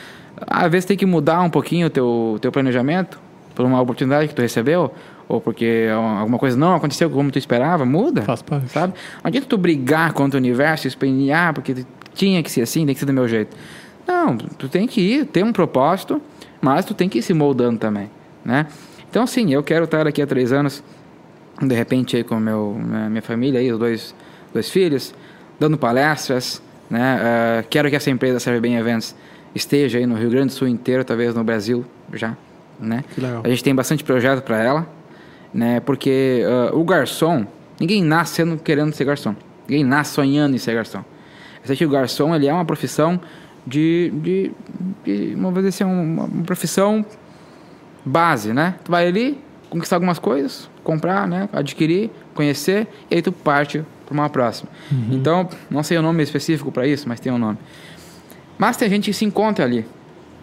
[0.47, 3.19] Às vezes tem que mudar um pouquinho o teu, teu planejamento
[3.55, 4.93] por uma oportunidade que tu recebeu,
[5.28, 8.23] ou porque alguma coisa não aconteceu como tu esperava, muda.
[8.23, 8.69] Faz parte.
[8.69, 8.93] Sabe?
[9.15, 11.85] Não adianta tu brigar contra o universo, espinhar, porque
[12.15, 13.57] tinha que ser assim, tem que ser do meu jeito.
[14.07, 16.20] Não, tu tem que ir, ter um propósito,
[16.61, 18.11] mas tu tem que ir se moldando também,
[18.47, 18.66] né?
[19.10, 20.82] Então, sim, eu quero estar daqui a três anos,
[21.60, 24.14] de repente, aí com meu, minha minha família, aí, os dois,
[24.52, 25.12] dois filhos,
[25.59, 27.18] dando palestras, né?
[27.20, 29.14] Ah, quero que essa empresa Serve Bem Eventos
[29.55, 32.36] esteja aí no Rio Grande do Sul inteiro, talvez no Brasil já,
[32.78, 33.05] né?
[33.43, 34.86] A gente tem bastante projeto para ela,
[35.52, 35.81] né?
[35.81, 37.44] Porque ah, o garçom,
[37.81, 39.35] ninguém nasce sendo querendo ser garçom.
[39.68, 40.98] Ninguém nasce sonhando em ser garçom.
[40.98, 43.20] Eu sei que o garçom ele é uma profissão
[43.66, 44.52] de, de,
[45.05, 47.05] de vamos dizer assim, uma, uma profissão
[48.07, 48.77] base, né?
[48.85, 49.39] Tu vai ali
[49.69, 51.49] conquistar algumas coisas, comprar, né?
[51.53, 54.70] Adquirir, conhecer e aí tu parte para uma próxima.
[55.11, 57.59] Então, não sei o nome específico para isso, mas tem um nome.
[58.57, 59.85] Mas tem gente que se encontra ali.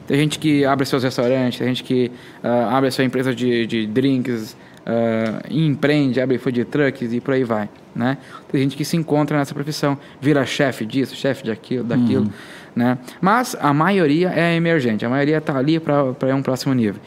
[0.05, 2.11] Tem gente que abre seus restaurantes, tem gente que
[2.43, 7.33] ah, abre a sua empresa de, de drinks, ah, empreende, abre food trucks e por
[7.33, 8.17] aí vai, né?
[8.51, 12.29] Tem gente que se encontra nessa profissão, vira chefe disso, chefe daquilo, daquilo,
[12.75, 12.97] né?
[13.21, 17.01] Mas a maioria é emergente, a maioria está ali para um próximo nível.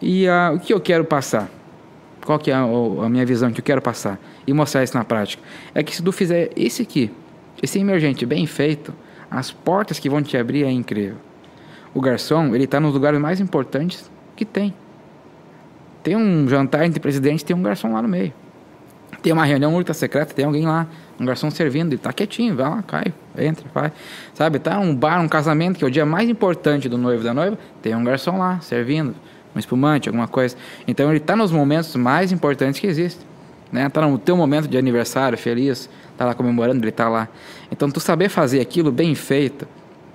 [0.00, 1.50] E o que eu quero passar?
[2.24, 4.18] Qual que é a, a minha visão que eu quero passar?
[4.46, 5.42] E mostrar isso na prática.
[5.74, 7.10] É que se tu fizer esse aqui,
[7.62, 8.94] esse emergente bem feito,
[9.30, 11.16] as portas que vão te abrir é incrível.
[11.94, 14.74] O garçom, ele está nos lugares mais importantes que tem.
[16.02, 18.32] Tem um jantar entre presidentes, tem um garçom lá no meio.
[19.22, 20.86] Tem uma reunião ultra secreta, tem alguém lá,
[21.18, 23.92] um garçom servindo, ele tá quietinho, vai lá, cai, entra, vai.
[24.32, 27.24] Sabe, tá um bar, um casamento, que é o dia mais importante do noivo e
[27.24, 29.14] da noiva, tem um garçom lá, servindo,
[29.54, 30.56] um espumante, alguma coisa.
[30.86, 33.26] Então ele tá nos momentos mais importantes que existem.
[33.72, 33.88] Né?
[33.88, 37.28] Tá no teu momento de aniversário, feliz, tá lá comemorando, ele tá lá.
[37.70, 39.66] Então tu saber fazer aquilo bem feito,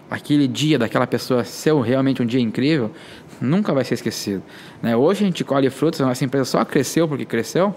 [0.09, 2.91] aquele dia daquela pessoa ser realmente um dia incrível,
[3.39, 4.43] nunca vai ser esquecido.
[4.81, 4.95] Né?
[4.95, 7.73] Hoje a gente colhe frutos, a nossa empresa só cresceu porque cresceu,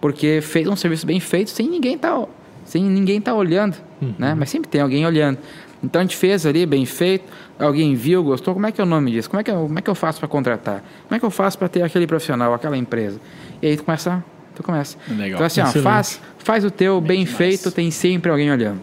[0.00, 2.24] porque fez um serviço bem feito sem ninguém tá,
[2.64, 3.76] sem ninguém tá olhando,
[4.18, 4.34] né?
[4.34, 5.38] Mas sempre tem alguém olhando.
[5.82, 7.24] Então a gente fez ali bem feito,
[7.58, 9.28] alguém viu, gostou, como é que é o nome disso?
[9.30, 10.82] Como é que eu, como é que eu faço para contratar?
[11.06, 13.20] Como é que eu faço para ter aquele profissional, aquela empresa?
[13.62, 14.24] E aí tu começa,
[14.54, 14.96] tu começa.
[15.08, 15.36] Legal.
[15.36, 17.36] Então assim, ó, faz, faz o teu bem demais.
[17.36, 18.80] feito, tem sempre alguém olhando.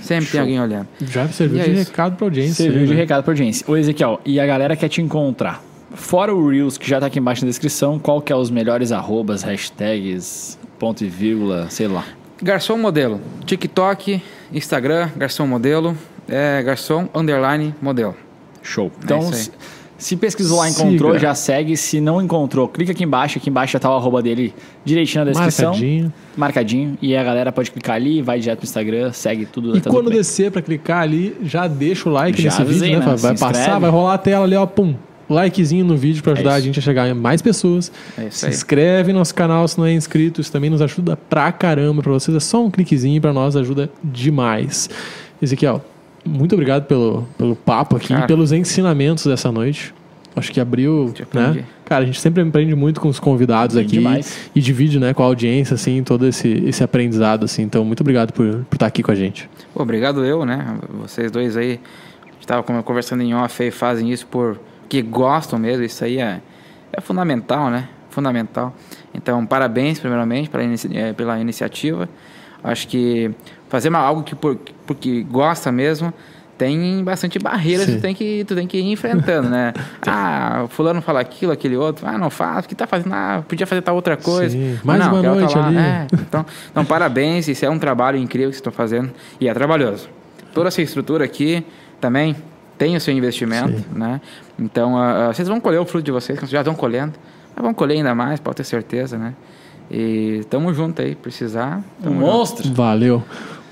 [0.00, 0.88] Sempre tem alguém olhando.
[1.00, 1.90] Já serviu E é de isso.
[1.90, 2.54] recado pra audiência.
[2.64, 3.00] Serviu aí, de né?
[3.00, 3.64] recado pra audiência.
[3.70, 5.62] Ô, Ezequiel, e a galera quer te encontrar.
[5.94, 8.90] Fora o Reels, que já tá aqui embaixo na descrição, qual que é os melhores
[8.90, 12.04] arrobas, hashtags, ponto e vírgula, sei lá.
[12.42, 13.20] Garçom modelo.
[13.46, 14.20] TikTok,
[14.52, 15.96] Instagram, garçom modelo,
[16.28, 18.14] é garçom underline modelo.
[18.62, 18.90] Show.
[19.02, 19.38] Então, isso aí.
[19.38, 19.50] se,
[19.98, 21.22] se pesquisou lá, encontrou, Siga.
[21.22, 21.76] já segue.
[21.76, 23.38] Se não encontrou, clica aqui embaixo.
[23.38, 25.70] Aqui embaixo já tá o arroba dele direitinho na descrição.
[25.72, 26.12] Marcadinho.
[26.36, 26.98] Marcadinho.
[27.02, 29.76] E a galera pode clicar ali, vai direto pro Instagram, segue tudo.
[29.76, 33.00] E tá quando descer pra clicar ali, já deixa o like Já nesse avisei, vídeo,
[33.00, 33.06] né?
[33.12, 33.16] né?
[33.16, 33.80] Vai passar, inscreve.
[33.80, 34.94] vai rolar a tela ali, ó, pum.
[35.28, 37.90] Likezinho no vídeo pra ajudar É a gente a chegar em mais pessoas.
[38.18, 41.50] É Se inscreve no nosso canal se não é inscrito, isso também nos ajuda pra
[41.50, 42.02] caramba.
[42.02, 44.90] Pra vocês é só um cliquezinho pra nós ajuda demais.
[45.40, 45.82] Ezequiel,
[46.24, 48.24] muito obrigado pelo, pelo papo aqui Cara.
[48.24, 49.94] e pelos ensinamentos dessa noite.
[50.36, 51.64] Acho que abriu, né?
[51.84, 54.50] Cara, a gente sempre aprende muito com os convidados aqui demais.
[54.52, 57.62] e divide, né, com a audiência assim todo esse, esse aprendizado assim.
[57.62, 59.48] Então, muito obrigado por, por estar aqui com a gente.
[59.72, 60.76] Pô, obrigado eu, né?
[61.00, 61.78] Vocês dois aí,
[62.28, 66.04] a gente tava como- conversando em off aí, fazem isso por que gostam mesmo, isso
[66.04, 66.40] aí é,
[66.92, 67.88] é fundamental, né?
[68.10, 68.74] Fundamental.
[69.14, 72.08] Então, parabéns primeiramente pela, inici- eh, pela iniciativa.
[72.62, 73.30] Acho que
[73.74, 74.56] fazer uma- algo que por,
[74.86, 76.12] porque gosta mesmo
[76.56, 77.98] tem bastante barreiras que Sim.
[77.98, 79.72] tu tem que tu tem que ir enfrentando, né?
[80.06, 83.66] ah, o fulano fala aquilo, aquele outro, ah, não faz, que tá fazendo, ah, podia
[83.66, 84.50] fazer tal outra coisa.
[84.56, 85.66] Sim, mais não, uma tá noite lá.
[85.66, 85.76] ali.
[85.76, 89.10] É, então, então, parabéns, isso é um trabalho incrível que vocês estão fazendo
[89.40, 90.08] e é trabalhoso.
[90.54, 91.66] Toda essa estrutura aqui
[92.00, 92.36] também
[92.78, 94.20] tem o seu investimento, né?
[94.56, 97.14] Então, ah, ah, vocês vão colher o fruto de vocês, que vocês já estão colhendo,
[97.56, 99.34] mas vão colher ainda mais, pode ter certeza, né?
[99.90, 101.82] E tamo junto aí, precisar.
[102.00, 102.20] Um junto.
[102.20, 102.72] monstro.
[102.72, 103.22] Valeu.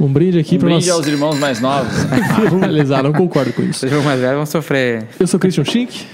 [0.02, 1.92] Um brinde aqui Um para brinde nós aos irmãos mais novos.
[2.50, 3.04] finalizar.
[3.04, 3.78] Não concordo com isso.
[3.80, 5.06] Vocês vão mais velhos vão sofrer.
[5.18, 6.04] Eu sou Christian Schink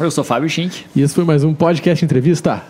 [0.00, 0.84] Eu sou Fábio Schink.
[0.96, 2.62] e esse foi mais um podcast entrevista.